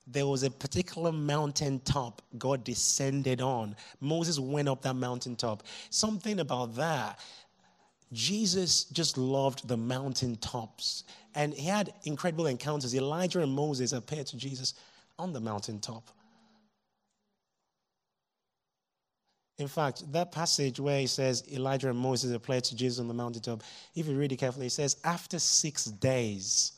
there 0.06 0.26
was 0.26 0.42
a 0.42 0.50
particular 0.50 1.12
mountaintop 1.12 2.20
God 2.36 2.64
descended 2.64 3.40
on. 3.40 3.76
Moses 4.00 4.38
went 4.38 4.68
up 4.68 4.82
that 4.82 4.94
mountaintop. 4.94 5.62
Something 5.90 6.40
about 6.40 6.74
that 6.76 7.20
Jesus 8.12 8.84
just 8.84 9.16
loved 9.16 9.68
the 9.68 9.76
mountaintops. 9.76 11.04
And 11.34 11.54
he 11.54 11.66
had 11.66 11.92
incredible 12.04 12.46
encounters. 12.46 12.94
Elijah 12.94 13.40
and 13.40 13.52
Moses 13.52 13.92
appeared 13.92 14.26
to 14.28 14.36
Jesus 14.36 14.74
on 15.18 15.32
the 15.32 15.40
mountaintop. 15.40 16.08
In 19.58 19.68
fact, 19.68 20.10
that 20.12 20.32
passage 20.32 20.80
where 20.80 20.98
he 20.98 21.06
says 21.06 21.44
Elijah 21.52 21.90
and 21.90 21.98
Moses 21.98 22.32
appeared 22.32 22.64
to 22.64 22.74
Jesus 22.74 22.98
on 22.98 23.08
the 23.08 23.14
mountaintop, 23.14 23.62
if 23.94 24.06
you 24.06 24.16
read 24.16 24.32
it 24.32 24.36
carefully, 24.36 24.66
it 24.66 24.70
says 24.70 24.96
after 25.04 25.38
six 25.38 25.84
days. 25.84 26.72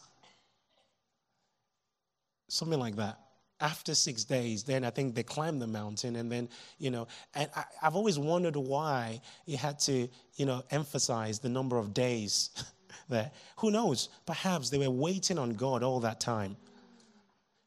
Something 2.49 2.81
like 2.81 2.97
that 2.97 3.22
after 3.63 3.95
six 3.95 4.25
days, 4.25 4.65
then 4.65 4.85
I 4.85 4.91
think 4.91 5.15
they 5.15 5.23
climbed 5.23 5.63
the 5.63 5.67
mountain. 5.67 6.17
And 6.17 6.31
then, 6.31 6.49
you 6.79 6.91
know, 6.91 7.07
and 7.35 7.49
I, 7.57 7.65
have 7.81 7.95
always 7.95 8.19
wondered 8.19 8.57
why 8.57 9.21
he 9.47 9.55
had 9.55 9.79
to, 9.81 10.09
you 10.35 10.47
know, 10.47 10.65
emphasize 10.71 11.39
the 11.39 11.49
number 11.49 11.79
of 11.79 11.95
days 11.95 12.51
there. 13.09 13.31
Who 13.59 13.71
knows? 13.71 14.09
Perhaps 14.27 14.71
they 14.71 14.79
were 14.79 14.91
waiting 14.91 15.39
on 15.39 15.55
God 15.55 15.83
all 15.85 16.01
that 16.01 16.21
time. 16.21 16.57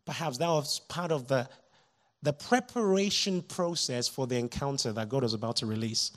Perhaps 0.05 0.37
that 0.37 0.49
was 0.49 0.81
part 0.81 1.11
of 1.11 1.27
the, 1.27 1.47
the 2.21 2.33
preparation 2.33 3.41
process 3.41 4.07
for 4.07 4.27
the 4.27 4.37
encounter 4.37 4.91
that 4.91 5.07
God 5.07 5.23
was 5.23 5.33
about 5.33 5.55
to 5.57 5.65
release. 5.65 6.11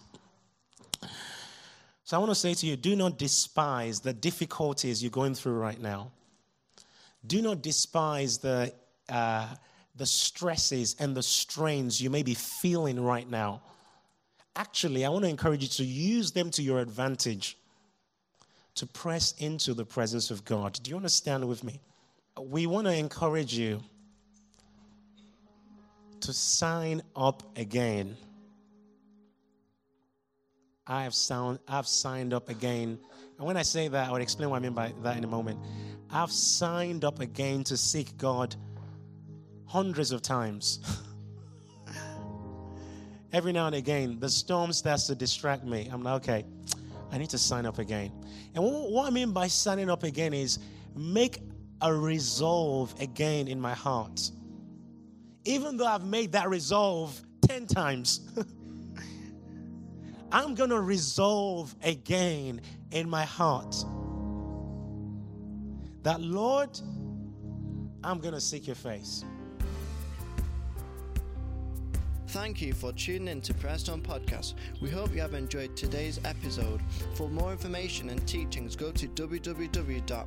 So 2.02 2.16
I 2.16 2.18
want 2.18 2.30
to 2.30 2.34
say 2.34 2.54
to 2.54 2.66
you 2.66 2.76
do 2.76 2.96
not 2.96 3.16
despise 3.16 4.00
the 4.00 4.12
difficulties 4.12 5.02
you're 5.02 5.10
going 5.10 5.34
through 5.34 5.54
right 5.54 5.80
now. 5.80 6.10
Do 7.26 7.42
not 7.42 7.62
despise 7.62 8.38
the 8.38 8.72
uh, 9.08 9.46
the 9.96 10.06
stresses 10.06 10.96
and 10.98 11.16
the 11.16 11.22
strains 11.22 12.00
you 12.00 12.10
may 12.10 12.22
be 12.22 12.34
feeling 12.34 13.02
right 13.02 13.28
now. 13.28 13.62
Actually, 14.56 15.04
I 15.04 15.08
want 15.08 15.24
to 15.24 15.28
encourage 15.28 15.62
you 15.62 15.68
to 15.68 15.84
use 15.84 16.32
them 16.32 16.50
to 16.52 16.62
your 16.62 16.80
advantage 16.80 17.56
to 18.76 18.86
press 18.86 19.34
into 19.38 19.74
the 19.74 19.84
presence 19.84 20.30
of 20.30 20.44
God. 20.44 20.78
Do 20.82 20.90
you 20.90 20.96
understand 20.96 21.46
with 21.48 21.64
me? 21.64 21.80
We 22.40 22.66
want 22.66 22.86
to 22.86 22.94
encourage 22.94 23.52
you 23.52 23.80
to 26.20 26.32
sign 26.32 27.02
up 27.16 27.42
again. 27.58 28.16
I 30.86 31.02
have, 31.02 31.14
sound, 31.14 31.58
I've 31.66 31.86
signed 31.86 32.32
up 32.32 32.48
again. 32.48 32.98
And 33.36 33.46
when 33.46 33.56
I 33.56 33.62
say 33.62 33.88
that, 33.88 34.08
I 34.08 34.12
will 34.12 34.18
explain 34.18 34.50
what 34.50 34.56
I 34.56 34.60
mean 34.60 34.72
by 34.72 34.92
that 35.02 35.16
in 35.16 35.24
a 35.24 35.28
moment. 35.28 35.58
I've 36.10 36.32
signed 36.32 37.04
up 37.04 37.20
again 37.20 37.64
to 37.64 37.76
seek 37.76 38.16
God 38.16 38.54
hundreds 39.68 40.10
of 40.10 40.20
times. 40.20 40.80
Every 43.32 43.52
now 43.52 43.66
and 43.66 43.76
again, 43.76 44.18
the 44.18 44.28
storm 44.28 44.72
starts 44.72 45.06
to 45.06 45.14
distract 45.14 45.62
me. 45.62 45.88
I'm 45.92 46.02
like, 46.02 46.22
okay, 46.22 46.44
I 47.12 47.18
need 47.18 47.30
to 47.30 47.38
sign 47.38 47.64
up 47.64 47.78
again. 47.78 48.10
And 48.54 48.64
what 48.64 49.06
I 49.06 49.10
mean 49.10 49.32
by 49.32 49.46
signing 49.46 49.88
up 49.88 50.02
again 50.02 50.34
is 50.34 50.58
make 50.96 51.38
a 51.80 51.94
resolve 51.94 52.92
again 53.00 53.46
in 53.46 53.60
my 53.60 53.74
heart 53.74 54.32
even 55.48 55.78
though 55.78 55.86
I've 55.86 56.04
made 56.04 56.32
that 56.32 56.50
resolve 56.50 57.18
10 57.48 57.66
times, 57.66 58.20
I'm 60.32 60.54
going 60.54 60.68
to 60.68 60.80
resolve 60.80 61.74
again 61.82 62.60
in 62.90 63.08
my 63.08 63.24
heart 63.24 63.74
that, 66.02 66.20
Lord, 66.20 66.78
I'm 68.04 68.18
going 68.18 68.34
to 68.34 68.40
seek 68.42 68.66
your 68.66 68.76
face. 68.76 69.24
Thank 72.28 72.60
you 72.60 72.74
for 72.74 72.92
tuning 72.92 73.28
in 73.28 73.40
to 73.40 73.54
Preston 73.54 74.02
Podcast. 74.02 74.52
We 74.82 74.90
hope 74.90 75.14
you 75.14 75.20
have 75.22 75.32
enjoyed 75.32 75.74
today's 75.74 76.20
episode. 76.26 76.82
For 77.14 77.30
more 77.30 77.52
information 77.52 78.10
and 78.10 78.28
teachings, 78.28 78.76
go 78.76 78.92
to 78.92 79.08
www.preston.org. 79.08 80.18